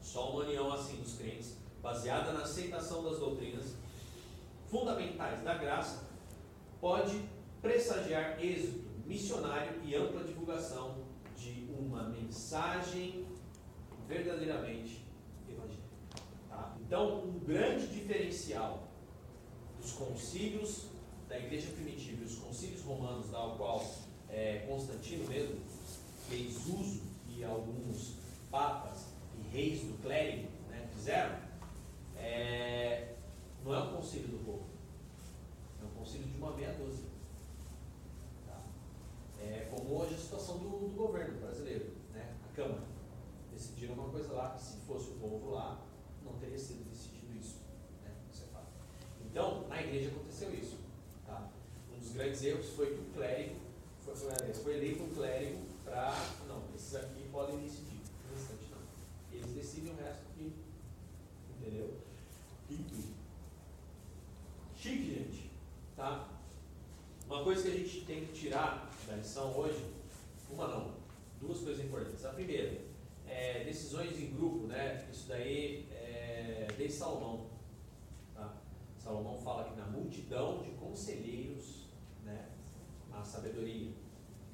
Só 0.00 0.30
uma 0.30 0.44
união 0.44 0.72
assim 0.72 0.96
dos 0.96 1.14
crentes, 1.14 1.56
baseada 1.82 2.32
na 2.32 2.42
aceitação 2.42 3.04
das 3.04 3.18
doutrinas 3.18 3.76
fundamentais 4.68 5.42
da 5.44 5.54
graça, 5.54 6.08
pode 6.80 7.20
pressagiar 7.60 8.42
êxito 8.42 8.91
missionário 9.12 9.80
e 9.84 9.94
ampla 9.94 10.24
divulgação 10.24 10.96
de 11.36 11.68
uma 11.78 12.04
mensagem 12.08 13.26
verdadeiramente 14.08 15.02
então, 16.92 17.24
um 17.24 17.38
grande 17.38 17.86
diferencial 17.86 18.86
dos 19.80 19.92
concílios 19.92 20.88
da 21.26 21.38
igreja 21.38 21.70
primitiva 21.70 22.20
e 22.22 22.26
os 22.26 22.34
concílios 22.34 22.82
romanos, 22.82 23.30
da 23.30 23.38
qual 23.56 23.82
é, 24.28 24.66
Constantino 24.68 25.26
mesmo 25.26 25.56
fez 26.28 26.66
uso 26.66 27.00
e 27.30 27.42
alguns 27.42 28.16
papas 28.50 29.06
e 29.38 29.56
reis 29.56 29.80
do 29.84 30.02
clérigo 30.02 30.50
né, 30.68 30.86
fizeram, 30.94 31.38
é, 32.18 33.14
não 33.64 33.74
é 33.74 33.78
um 33.78 33.96
concílio 33.96 34.28
do 34.28 34.44
povo, 34.44 34.66
é 35.80 35.86
um 35.86 35.98
concílio 35.98 36.26
de 36.26 36.36
uma 36.36 36.52
meia 36.52 36.74
dúzia. 36.74 37.11
É 39.42 39.68
como 39.70 39.98
hoje 39.98 40.14
a 40.14 40.18
situação 40.18 40.58
do, 40.58 40.68
do 40.68 40.96
governo 40.96 41.40
brasileiro, 41.40 41.92
né? 42.12 42.34
a 42.48 42.54
Câmara. 42.54 42.82
Decidiram 43.52 43.94
uma 43.94 44.08
coisa 44.08 44.32
lá, 44.32 44.50
que 44.50 44.62
se 44.62 44.76
fosse 44.86 45.10
o 45.10 45.14
povo 45.14 45.50
lá, 45.50 45.82
não 46.24 46.32
teria 46.38 46.58
sido 46.58 46.88
decidido 46.88 47.32
isso. 47.38 47.56
Né? 48.04 48.10
Isso 48.32 48.44
é 48.44 48.46
fato. 48.52 48.68
Então, 49.24 49.68
na 49.68 49.80
igreja 49.82 50.10
aconteceu 50.10 50.54
isso. 50.54 50.76
Tá? 51.26 51.50
Um 51.94 51.98
dos 51.98 52.12
grandes 52.12 52.42
erros 52.42 52.68
foi 52.70 52.94
que 52.94 53.00
o 53.00 53.12
clérigo 53.14 53.62
foi, 54.04 54.52
foi 54.52 54.76
eleito 54.76 55.02
um 55.04 55.14
clérigo 55.14 55.60
para. 55.84 56.14
Não, 56.48 56.62
esses 56.74 56.94
aqui 56.94 57.28
podem 57.30 57.58
decidir. 57.60 58.00
No 58.28 58.36
instante 58.36 58.64
não. 58.70 58.78
Eles 59.32 59.52
decidem 59.52 59.92
o 59.92 59.96
resto 59.96 60.24
que. 60.34 60.52
Entendeu? 61.50 61.94
Enfim. 62.68 63.14
Chique, 64.76 65.14
gente. 65.14 65.50
Tá? 65.96 66.28
Uma 67.26 67.44
coisa 67.44 67.62
que 67.62 67.68
a 67.68 67.78
gente 67.78 68.04
tem 68.04 68.26
que 68.26 68.32
tirar 68.32 68.91
da 69.12 69.16
lição 69.18 69.54
hoje, 69.58 69.84
uma 70.50 70.66
não, 70.68 70.94
duas 71.38 71.58
coisas 71.58 71.84
importantes. 71.84 72.24
A 72.24 72.30
primeira, 72.30 72.80
é, 73.26 73.62
decisões 73.64 74.18
em 74.18 74.30
grupo, 74.34 74.66
né? 74.66 75.06
Isso 75.12 75.28
daí 75.28 75.86
é, 75.90 76.66
desde 76.78 76.96
Salomão. 76.96 77.46
Tá? 78.34 78.54
Salomão 78.98 79.36
fala 79.36 79.64
que 79.64 79.76
na 79.76 79.86
multidão 79.86 80.62
de 80.62 80.70
conselheiros, 80.70 81.88
né, 82.24 82.48
a 83.12 83.22
sabedoria. 83.22 83.92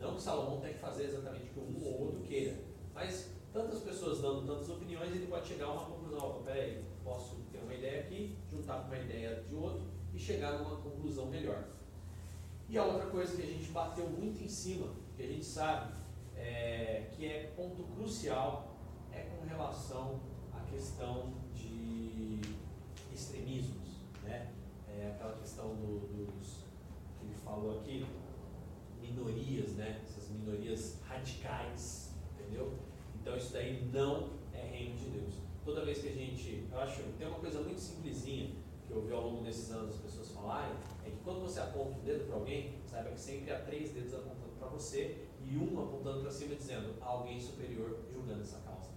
Não 0.00 0.16
que 0.16 0.22
Salomão 0.22 0.60
tenha 0.60 0.74
que 0.74 0.80
fazer 0.80 1.04
exatamente 1.04 1.50
o 1.50 1.52
que 1.52 1.60
um 1.60 1.84
ou 1.84 2.00
outro 2.06 2.20
queira, 2.22 2.56
mas 2.92 3.30
tantas 3.52 3.80
pessoas 3.80 4.20
dando 4.20 4.44
tantas 4.44 4.68
opiniões, 4.68 5.14
ele 5.14 5.26
pode 5.28 5.46
chegar 5.46 5.66
a 5.66 5.72
uma 5.72 5.84
conclusão. 5.84 6.18
Opa, 6.18 6.52
peraí, 6.52 6.84
posso 7.04 7.36
ter 7.52 7.58
uma 7.58 7.74
ideia 7.74 8.00
aqui, 8.00 8.36
juntar 8.50 8.80
com 8.80 8.86
uma 8.88 8.98
ideia 8.98 9.44
de 9.48 9.54
outro 9.54 9.86
e 10.12 10.18
chegar 10.18 10.54
a 10.54 10.62
uma 10.62 10.76
conclusão 10.80 11.26
melhor. 11.26 11.77
E 12.68 12.76
a 12.76 12.84
outra 12.84 13.06
coisa 13.06 13.34
que 13.34 13.42
a 13.42 13.46
gente 13.46 13.70
bateu 13.70 14.06
muito 14.10 14.44
em 14.44 14.48
cima, 14.48 14.88
que 15.16 15.22
a 15.22 15.26
gente 15.26 15.44
sabe 15.44 15.94
é, 16.36 17.08
que 17.12 17.24
é 17.24 17.52
ponto 17.56 17.82
crucial, 17.94 18.76
é 19.10 19.20
com 19.20 19.46
relação 19.46 20.20
à 20.52 20.60
questão 20.70 21.32
de 21.54 22.40
extremismos, 23.10 23.88
né? 24.22 24.52
É 24.86 25.12
aquela 25.14 25.36
questão 25.38 25.74
do, 25.76 26.00
dos 26.08 26.64
que 27.18 27.24
ele 27.24 27.34
falou 27.42 27.78
aqui, 27.78 28.04
minorias, 29.00 29.72
né? 29.72 30.02
Essas 30.04 30.28
minorias 30.28 31.00
radicais, 31.08 32.12
entendeu? 32.34 32.74
Então 33.18 33.34
isso 33.34 33.54
daí 33.54 33.88
não 33.90 34.28
é 34.52 34.60
reino 34.60 34.94
de 34.94 35.08
Deus. 35.08 35.34
Toda 35.64 35.86
vez 35.86 36.02
que 36.02 36.08
a 36.08 36.12
gente, 36.12 36.66
eu 36.70 36.78
acho, 36.78 37.02
tem 37.18 37.26
uma 37.26 37.38
coisa 37.38 37.62
muito 37.62 37.80
simplesinha 37.80 38.50
que 38.86 38.92
eu 38.92 38.98
ouvi 38.98 39.12
ao 39.12 39.22
longo 39.22 39.44
desses 39.44 39.70
anos 39.70 39.94
as 39.94 40.00
pessoas 40.00 40.30
falarem 40.32 40.76
é 41.08 41.10
que 41.10 41.16
quando 41.24 41.40
você 41.40 41.60
aponta 41.60 41.98
o 41.98 42.02
dedo 42.02 42.26
para 42.26 42.36
alguém, 42.36 42.74
saiba 42.86 43.10
que 43.10 43.20
sempre 43.20 43.52
há 43.52 43.60
três 43.60 43.90
dedos 43.90 44.14
apontando 44.14 44.52
para 44.58 44.68
você 44.68 45.26
e 45.44 45.56
um 45.56 45.80
apontando 45.80 46.20
para 46.20 46.30
cima 46.30 46.54
dizendo 46.54 46.94
há 47.00 47.06
alguém 47.06 47.40
superior 47.40 47.98
julgando 48.12 48.42
essa 48.42 48.58
causa. 48.58 48.90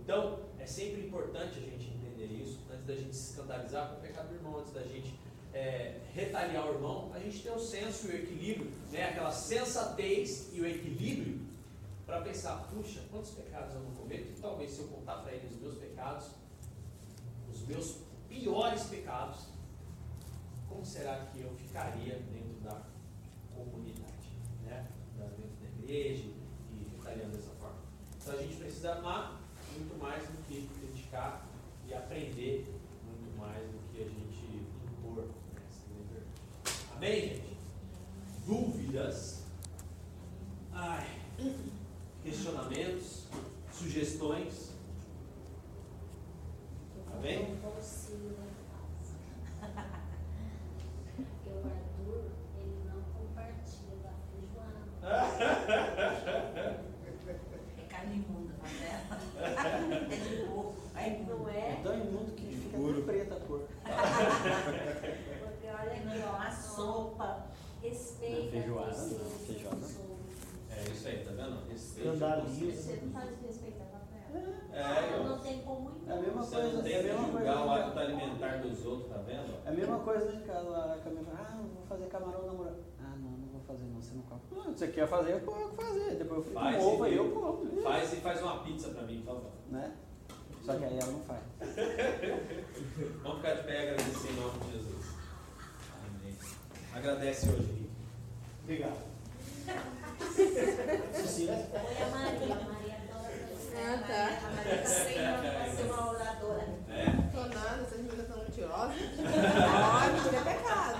Então, 0.00 0.40
é 0.58 0.66
sempre 0.66 1.06
importante 1.06 1.58
a 1.58 1.62
gente 1.62 1.90
entender 1.90 2.26
isso 2.26 2.60
antes 2.72 2.86
da 2.86 2.94
gente 2.94 3.14
se 3.14 3.30
escandalizar 3.32 3.90
com 3.90 3.98
o 3.98 4.00
pecado 4.00 4.28
do 4.28 4.34
irmão, 4.34 4.58
antes 4.58 4.72
da 4.72 4.82
gente 4.82 5.14
é, 5.52 6.00
retaliar 6.14 6.66
o 6.66 6.74
irmão, 6.74 7.10
a 7.14 7.18
gente 7.18 7.42
ter 7.42 7.50
o 7.50 7.58
senso 7.58 8.08
e 8.08 8.10
o 8.10 8.16
equilíbrio, 8.16 8.70
né, 8.90 9.10
aquela 9.10 9.30
sensatez 9.30 10.50
e 10.52 10.60
o 10.60 10.66
equilíbrio 10.66 11.40
para 12.06 12.22
pensar, 12.22 12.68
puxa, 12.72 13.02
quantos 13.10 13.30
pecados 13.32 13.74
eu 13.74 13.82
não 13.82 13.90
cometo? 13.90 14.40
Talvez 14.40 14.70
se 14.70 14.80
eu 14.80 14.88
contar 14.88 15.18
para 15.18 15.32
ele 15.32 15.46
os 15.46 15.60
meus 15.60 15.76
pecados, 15.76 16.28
os 17.50 17.66
meus 17.66 17.98
piores 18.28 18.84
pecados, 18.84 19.57
como 20.78 20.86
será 20.86 21.26
que 21.32 21.40
eu 21.40 21.50
ficaria 21.56 22.20
dentro 22.32 22.60
da 22.62 22.82
comunidade, 23.52 24.30
né? 24.64 24.86
dentro 25.16 25.56
da 25.60 25.82
igreja 25.82 26.28
e 26.72 26.96
retaliando 26.96 27.36
dessa 27.36 27.50
forma? 27.58 27.78
Então 28.16 28.34
a 28.34 28.42
gente 28.42 28.54
precisa 28.54 28.92
amar 28.92 29.40
muito 29.72 30.00
mais 30.00 30.22
do 30.22 30.40
que 30.46 30.68
criticar 30.78 31.48
e 31.84 31.92
aprender 31.92 32.72
muito 33.04 33.36
mais 33.40 33.60
do 33.64 33.90
que 33.90 34.02
a 34.02 34.04
gente 34.04 34.68
impor. 35.00 35.24
Né? 35.24 36.22
Amém, 36.94 37.20
gente? 37.22 37.56
Dúvidas? 38.46 39.42
Ai 40.72 41.08
questionamentos, 42.22 43.24
sugestões. 43.72 44.70
Tá 47.10 47.16
bem? 47.16 47.58
Porque 51.16 51.50
o 51.50 51.58
Arthur, 51.58 52.24
ele 52.60 52.84
não 52.84 53.02
compartilha 53.12 53.96
da 54.04 54.12
feijoada. 54.30 54.88
É 57.76 57.82
carne 57.88 58.16
imunda, 58.16 58.54
tá 58.60 58.68
É 60.10 60.16
de 60.16 60.46
porco. 60.46 60.74
Aí 60.94 61.24
não 61.26 61.48
é? 61.48 61.72
É 61.72 61.80
tão 61.82 61.94
imundo 61.94 62.32
que 62.32 62.46
fica 62.54 63.02
preta 63.04 63.34
a 63.34 63.40
cor. 63.40 63.66
Porque 63.82 65.66
olha 65.66 65.92
aqui, 65.92 66.22
ó, 66.24 66.36
a 66.36 66.50
sopa. 66.50 67.46
Respeita 67.82 68.50
feijoada, 68.50 68.90
a 68.90 69.06
não, 69.06 69.30
feijoada. 69.46 69.86
É 70.70 70.90
isso 70.90 71.08
aí, 71.08 71.24
tá 71.24 71.30
vendo? 71.32 71.68
Respeite 71.68 72.08
Escandaliza. 72.08 72.82
Você 72.82 73.00
não 73.02 73.12
pode 73.12 73.34
respeitar 73.46 73.84
a 73.84 73.98
Rafaela. 73.98 74.56
É, 74.72 75.10
Não, 75.10 75.16
eu- 75.16 75.24
não 75.24 75.38
tem 75.40 75.62
como 75.62 75.90
ir. 75.90 76.08
É 76.08 76.12
a 76.12 76.16
mesma 76.20 76.42
você 76.42 76.54
coisa, 76.56 76.67
não 76.78 76.84
tem 76.84 76.92
é 76.94 76.98
que 77.02 77.04
mesma 77.08 77.26
julgar 77.26 77.56
o 77.56 77.68
coisa. 77.68 77.74
hábito 77.84 77.98
alimentar 77.98 78.56
dos 78.62 78.86
outros, 78.86 79.08
tá 79.12 79.18
vendo? 79.26 79.54
É 79.64 79.68
a 79.68 79.72
mesma 79.72 79.98
coisa 80.00 80.32
de 80.32 80.42
casa 80.44 80.76
a 80.94 80.98
Camila 80.98 81.24
fala, 81.24 81.48
ah, 81.50 81.56
não 81.56 81.68
vou 81.68 81.86
fazer 81.88 82.06
camarão 82.06 82.46
na 82.46 82.52
moral. 82.52 82.74
Ah, 83.00 83.14
não, 83.20 83.30
não 83.30 83.48
vou 83.52 83.60
fazer 83.66 83.84
não, 83.84 84.00
você 84.00 84.14
não 84.14 84.22
come. 84.22 84.40
Ah, 84.56 84.70
você 84.70 84.88
quer 84.88 85.06
fazer, 85.08 85.32
eu 85.32 85.40
vou 85.40 85.68
fazer. 85.72 86.14
Depois 86.16 86.38
eu 86.38 86.42
frito 86.44 86.60
Faz 86.60 86.84
ovo 86.84 87.04
e- 87.04 87.08
aí 87.08 87.16
eu 87.16 87.30
como. 87.30 87.82
Faz 87.82 88.12
e 88.12 88.16
faz 88.16 88.42
uma 88.42 88.58
pizza 88.64 88.88
pra 88.90 89.02
mim, 89.02 89.18
por 89.22 89.34
favor. 89.34 89.50
Né? 89.70 89.92
Só 90.64 90.74
que 90.76 90.84
aí 90.84 90.98
ela 90.98 91.12
não 91.12 91.20
faz. 91.20 91.40
Vamos 93.22 93.36
ficar 93.38 93.54
de 93.54 93.62
pé 93.64 93.72
e 93.72 93.82
agradecer 93.88 94.30
em 94.30 94.34
nome 94.36 94.58
de 94.60 94.72
Jesus. 94.72 95.06
Amém. 96.06 96.34
Agradece 96.94 97.48
hoje, 97.48 97.62
Henrique. 97.70 97.90
Obrigado. 98.64 99.08
Cecília? 101.14 101.56
Foi 101.70 102.02
a 102.02 102.08
Maria, 102.10 102.54
a 102.54 102.72
Maria 102.72 102.94
adora 102.94 103.30
fazer. 103.30 103.67
Ah, 103.80 103.98
tá. 104.06 104.50
Maria 104.56 104.76
vai 105.58 105.70
ser 105.70 105.82
uma 105.92 106.10
oradora. 106.10 106.68
É. 106.90 107.04
Tô 107.32 107.40
nada, 107.54 107.82
essas 107.82 107.98
meninas 108.00 108.26
são 108.28 108.38
mentirosas. 108.38 108.96
Ó, 108.96 110.12
mentira 110.12 110.36
é 110.36 110.54
pecado. 110.56 110.98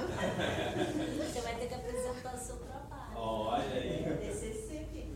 Você 1.26 1.40
vai 1.40 1.54
ter 1.56 1.66
que 1.66 1.74
apresentar 1.74 2.34
o 2.34 2.38
seu 2.38 2.56
trabalho. 2.56 3.16
Olha 3.16 3.64
aí. 3.74 4.04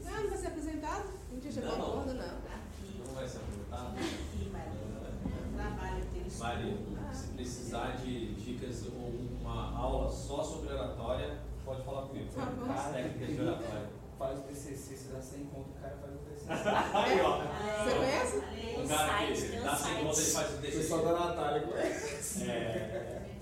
Não, 0.04 0.22
não 0.22 0.28
vai 0.30 0.38
ser 0.38 0.46
apresentado? 0.48 1.04
Não 1.30 1.40
tinha 1.40 1.52
chegado 1.52 1.78
Não. 1.78 1.86
acordo, 1.88 2.14
não. 2.14 2.24
Aqui, 2.24 3.02
Não 3.06 3.14
vai 3.14 3.28
se 3.28 3.36
apresentar? 3.38 3.92
aqui, 3.96 4.50
Maria. 4.50 4.72
Trabalho 5.56 6.04
teu 6.12 6.38
Maria, 6.38 6.76
se 7.12 7.26
precisar 7.28 7.96
de 7.96 8.34
dicas 8.34 8.86
ou 8.86 9.08
uma 9.40 9.76
aula 9.78 10.10
só 10.10 10.42
sobre 10.42 10.72
oratória, 10.72 11.38
pode 11.64 11.82
falar 11.82 12.02
comigo. 12.08 12.28
Tá 12.34 12.44
bom. 12.46 12.72
As 12.72 12.92
técnicas 12.92 13.28
de 13.36 13.40
oratória. 13.42 13.88
Faz 14.18 14.38
o 14.38 14.42
TCC, 14.42 14.96
se 14.96 15.08
dá 15.12 15.20
100 15.20 15.44
conto, 15.46 15.70
o 15.70 15.80
cara 15.80 15.96
faz. 16.00 16.11
Aí, 16.94 17.20
ó. 17.20 17.38
Você 17.84 17.96
conhece? 17.96 18.36
O 18.82 18.88
cara 18.88 19.06
site, 19.08 19.42
que 19.42 19.48
tem 19.48 19.60
dá 19.62 19.76
sem 19.76 19.94
conta, 19.94 20.04
ele 20.06 20.14
site. 20.14 20.32
faz 20.34 20.50
o 20.52 20.56
O 20.56 20.60
TCC. 20.60 20.78
pessoal 20.78 21.04
da 21.04 21.12
Natália 21.12 21.60
conhece. 21.62 22.42
É. 22.50 23.22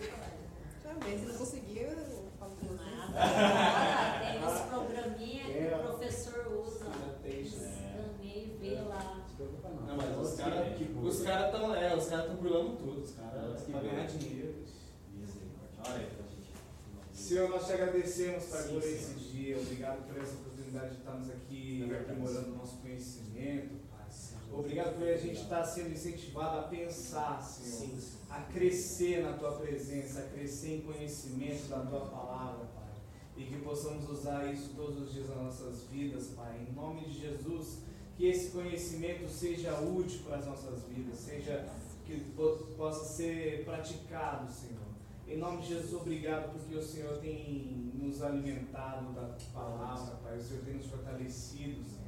Bem, 1.05 1.19
se 1.19 1.25
não 1.27 1.35
conseguir, 1.35 1.79
eu 1.81 2.29
falo 2.39 2.53
com 2.61 2.67
você. 2.67 2.85
Agora 3.17 4.21
tem 4.21 4.37
esse 4.53 4.63
programinha 4.69 5.45
que 5.45 5.59
É. 5.59 5.77
o 5.77 5.79
professor 5.89 6.63
usa. 6.67 6.87
É. 7.25 7.97
Também 7.97 8.57
vê 8.61 8.75
lá. 8.83 9.17
Não 9.17 9.27
se 9.29 9.35
preocupa 9.37 9.69
não. 9.71 9.87
Não, 9.87 9.97
mas 9.97 10.29
os 10.29 10.37
caras 10.37 10.67
os 11.03 11.23
cara 11.23 11.47
estão 11.47 11.75
é, 11.75 11.97
os 11.97 12.07
caras 12.07 12.25
estão 12.27 12.37
burlando 12.37 12.77
tudo, 12.77 13.01
os 13.01 13.13
caras. 13.13 13.63
Pra 13.63 13.81
ganhar 13.81 14.07
dinheiro. 14.07 14.55
Olha 15.87 15.95
aí 15.97 16.07
pra 16.07 16.25
gente. 16.27 16.53
Senhor, 17.15 17.49
nós 17.49 17.67
te 17.67 17.73
agradecemos, 17.73 18.45
Pai, 18.45 18.63
por 18.65 18.79
esse 18.83 19.15
dia. 19.15 19.57
Obrigado 19.59 20.07
por 20.07 20.21
essa 20.23 20.35
oportunidade 20.35 20.91
de 20.91 20.97
estarmos 20.99 21.31
aqui 21.31 21.89
É 21.91 21.97
aprimorando 22.01 22.53
o 22.53 22.57
nosso 22.57 22.77
conhecimento. 23.41 23.80
Obrigado 24.53 24.99
por 24.99 25.07
a 25.09 25.16
gente 25.16 25.41
estar 25.41 25.64
sendo 25.64 25.91
incentivado 25.93 26.59
a 26.59 26.62
pensar, 26.64 27.41
Senhor. 27.41 27.99
A 28.28 28.41
crescer 28.43 29.22
na 29.22 29.32
tua 29.34 29.53
presença, 29.53 30.20
a 30.20 30.22
crescer 30.28 30.76
em 30.78 30.80
conhecimento 30.82 31.68
da 31.68 31.80
tua 31.86 32.01
palavra, 32.07 32.66
Pai. 32.74 32.88
E 33.36 33.45
que 33.45 33.57
possamos 33.61 34.09
usar 34.11 34.53
isso 34.53 34.70
todos 34.74 35.01
os 35.03 35.12
dias 35.12 35.28
nas 35.28 35.38
nossas 35.38 35.84
vidas, 35.84 36.28
Pai. 36.36 36.66
Em 36.68 36.72
nome 36.74 37.05
de 37.05 37.20
Jesus, 37.20 37.78
que 38.16 38.26
esse 38.26 38.51
conhecimento 38.51 39.28
seja 39.28 39.78
útil 39.80 40.20
para 40.26 40.38
as 40.38 40.47
nossas 40.47 40.82
vidas, 40.84 41.18
seja 41.18 41.66
que 42.05 42.20
po- 42.36 42.66
possa 42.76 43.05
ser 43.05 43.64
praticado, 43.64 44.53
Senhor. 44.53 44.80
Em 45.28 45.38
nome 45.38 45.62
de 45.62 45.68
Jesus, 45.68 45.95
obrigado 45.95 46.53
porque 46.53 46.74
o 46.74 46.82
Senhor 46.82 47.18
tem 47.18 47.93
nos 47.95 48.20
alimentado 48.20 49.12
da 49.12 49.36
palavra, 49.55 50.16
Pai. 50.16 50.36
O 50.38 50.43
Senhor 50.43 50.64
tem 50.64 50.74
nos 50.74 50.86
fortalecido, 50.86 51.84
Senhor. 51.84 51.99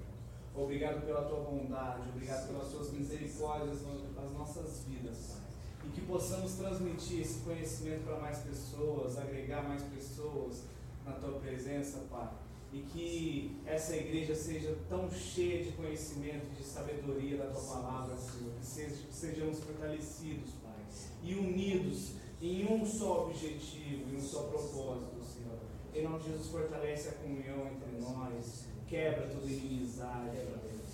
Obrigado 0.54 1.04
pela 1.06 1.22
tua 1.22 1.40
bondade, 1.40 2.08
obrigado 2.10 2.46
pelas 2.48 2.68
tuas 2.68 2.92
misericórdias 2.92 3.78
nas 4.14 4.32
nossas 4.32 4.84
vidas. 4.86 5.36
E 5.84 5.88
que 5.88 6.02
possamos 6.02 6.52
transmitir 6.54 7.20
esse 7.22 7.40
conhecimento 7.40 8.04
para 8.04 8.20
mais 8.20 8.38
pessoas, 8.38 9.18
agregar 9.18 9.62
mais 9.66 9.82
pessoas 9.84 10.64
na 11.04 11.12
tua 11.12 11.40
presença, 11.40 12.04
Pai. 12.10 12.30
E 12.72 12.80
que 12.82 13.60
essa 13.66 13.96
igreja 13.96 14.34
seja 14.34 14.76
tão 14.88 15.10
cheia 15.10 15.64
de 15.64 15.72
conhecimento, 15.72 16.46
de 16.56 16.62
sabedoria 16.62 17.36
da 17.38 17.46
tua 17.46 17.62
palavra, 17.62 18.16
Senhor. 18.16 18.52
Que 18.60 18.66
seja- 18.66 19.06
sejamos 19.10 19.58
fortalecidos, 19.60 20.52
Pai. 20.62 20.84
E 21.22 21.34
unidos 21.34 22.12
em 22.40 22.66
um 22.72 22.84
só 22.86 23.26
objetivo, 23.26 24.10
em 24.10 24.16
um 24.16 24.20
só 24.20 24.42
propósito, 24.44 25.16
Senhor. 25.22 25.58
Em 25.94 26.04
nome 26.04 26.20
de 26.20 26.30
Jesus, 26.30 26.48
fortalece 26.48 27.08
a 27.08 27.12
comunhão 27.12 27.66
entre 27.66 28.00
nós. 28.00 28.66
Quebra 28.92 29.26
toda 29.28 29.46
inimizade, 29.46 30.36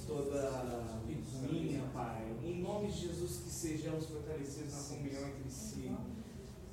toda 0.07 1.03
picuinha, 1.05 1.83
Pai. 1.93 2.33
Em 2.45 2.63
nome 2.63 2.93
de 2.93 3.09
Jesus, 3.09 3.41
que 3.43 3.51
sejamos 3.51 4.07
fortalecidos 4.07 4.73
na 4.73 4.97
comunhão 4.97 5.29
entre 5.31 5.51
si. 5.51 5.93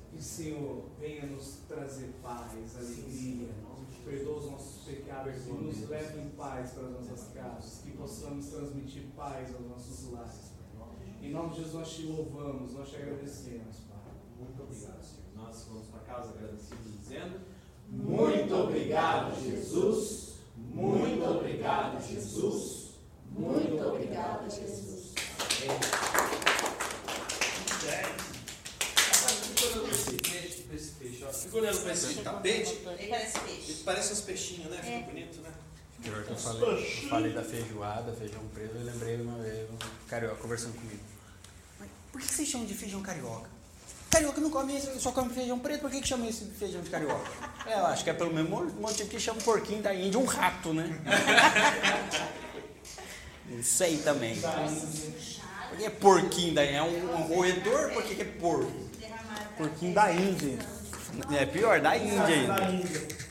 Que 0.08 0.18
o 0.18 0.22
Senhor 0.22 0.84
venha 1.00 1.26
nos 1.26 1.62
trazer 1.66 2.14
paz, 2.22 2.76
alegria, 2.76 3.48
perdoa 4.04 4.38
os 4.38 4.50
nossos 4.52 4.84
pecados 4.84 5.34
e 5.48 5.50
nos 5.50 5.88
leve 5.88 6.20
em 6.20 6.28
paz 6.28 6.70
para 6.70 6.84
as 6.84 6.92
nossas 6.92 7.32
casas. 7.34 7.80
Que 7.82 7.90
possamos 7.90 8.46
transmitir 8.46 9.06
paz 9.16 9.52
aos 9.52 9.66
nossos 9.66 10.12
lares. 10.12 10.52
Em 11.20 11.32
nome 11.32 11.50
de 11.50 11.56
Jesus, 11.56 11.74
nós 11.74 11.92
te 11.92 12.02
louvamos, 12.02 12.72
nós 12.72 12.88
te 12.88 12.96
agradecemos, 12.98 13.78
Pai. 13.88 14.14
Muito 14.38 14.62
obrigado, 14.62 15.02
Senhor. 15.02 15.26
Nós 15.34 15.66
vamos 15.68 15.88
para 15.88 16.00
casa 16.02 16.30
agradecidos 16.30 17.00
dizendo. 17.00 17.40
Muito 17.90 18.54
obrigado, 18.54 19.34
Jesus. 19.42 20.35
Muito 20.76 21.24
obrigado, 21.24 22.06
Jesus. 22.06 22.90
Muito 23.30 23.82
obrigada, 23.82 24.48
Jesus. 24.50 25.14
Fica 31.32 31.56
olhando 31.56 31.80
para 31.80 31.92
esse 31.92 32.14
tapete. 32.22 32.72
Ele 32.98 33.08
parece 33.08 33.40
peixe. 33.40 33.72
Ele 33.72 33.82
parece 33.84 34.12
uns 34.12 34.20
peixinhos, 34.20 34.70
né? 34.70 34.82
Fica 34.82 34.98
bonito, 35.10 35.40
né? 35.40 35.50
Pior 36.02 36.22
que 36.22 36.30
eu 36.30 36.36
falei, 36.36 36.62
eu 36.62 37.08
falei 37.08 37.32
da 37.32 37.42
feijoada, 37.42 38.12
feijão 38.12 38.46
preto, 38.48 38.76
eu 38.76 38.84
lembrei 38.84 39.18
uma 39.18 39.38
vez 39.38 39.68
um 39.70 40.06
carioca 40.06 40.36
conversando 40.36 40.74
comigo. 40.74 41.00
Mas 41.80 41.88
por 42.12 42.20
que 42.20 42.28
vocês 42.28 42.48
chamam 42.48 42.66
de 42.66 42.74
feijão 42.74 43.00
carioca? 43.00 43.55
Carioca 44.16 44.40
não 44.40 44.50
come 44.50 44.74
esse, 44.74 44.98
só 44.98 45.12
come 45.12 45.28
feijão 45.34 45.58
preto, 45.58 45.82
por 45.82 45.90
que, 45.90 46.00
que 46.00 46.08
chama 46.08 46.26
esse 46.26 46.46
feijão 46.46 46.80
de 46.80 46.88
carioca? 46.88 47.30
É, 47.66 47.74
eu 47.74 47.86
acho 47.86 48.02
que 48.02 48.08
é 48.08 48.14
pelo 48.14 48.32
mesmo 48.32 48.64
motivo 48.80 49.10
que 49.10 49.20
chama 49.20 49.38
o 49.38 49.42
porquinho 49.42 49.82
da 49.82 49.94
Índia 49.94 50.18
um 50.18 50.24
rato, 50.24 50.72
né? 50.72 50.98
Não 53.46 53.62
sei 53.62 53.98
também. 53.98 54.40
Por 55.68 55.76
que 55.76 55.84
é 55.84 55.90
porquinho 55.90 56.54
da 56.54 56.64
Índia? 56.64 56.78
É 56.78 56.82
um, 56.82 57.14
um 57.14 57.22
roedor? 57.24 57.90
Por 57.90 58.02
que, 58.04 58.14
que 58.14 58.22
é 58.22 58.24
porco? 58.24 58.72
Porquinho 59.58 59.94
da 59.94 60.10
Índia. 60.10 60.58
É 61.38 61.44
pior, 61.44 61.78
da 61.80 61.94
Índia 61.96 62.46
Da 62.46 62.54
ainda. 62.54 62.70
Índia. 62.70 63.25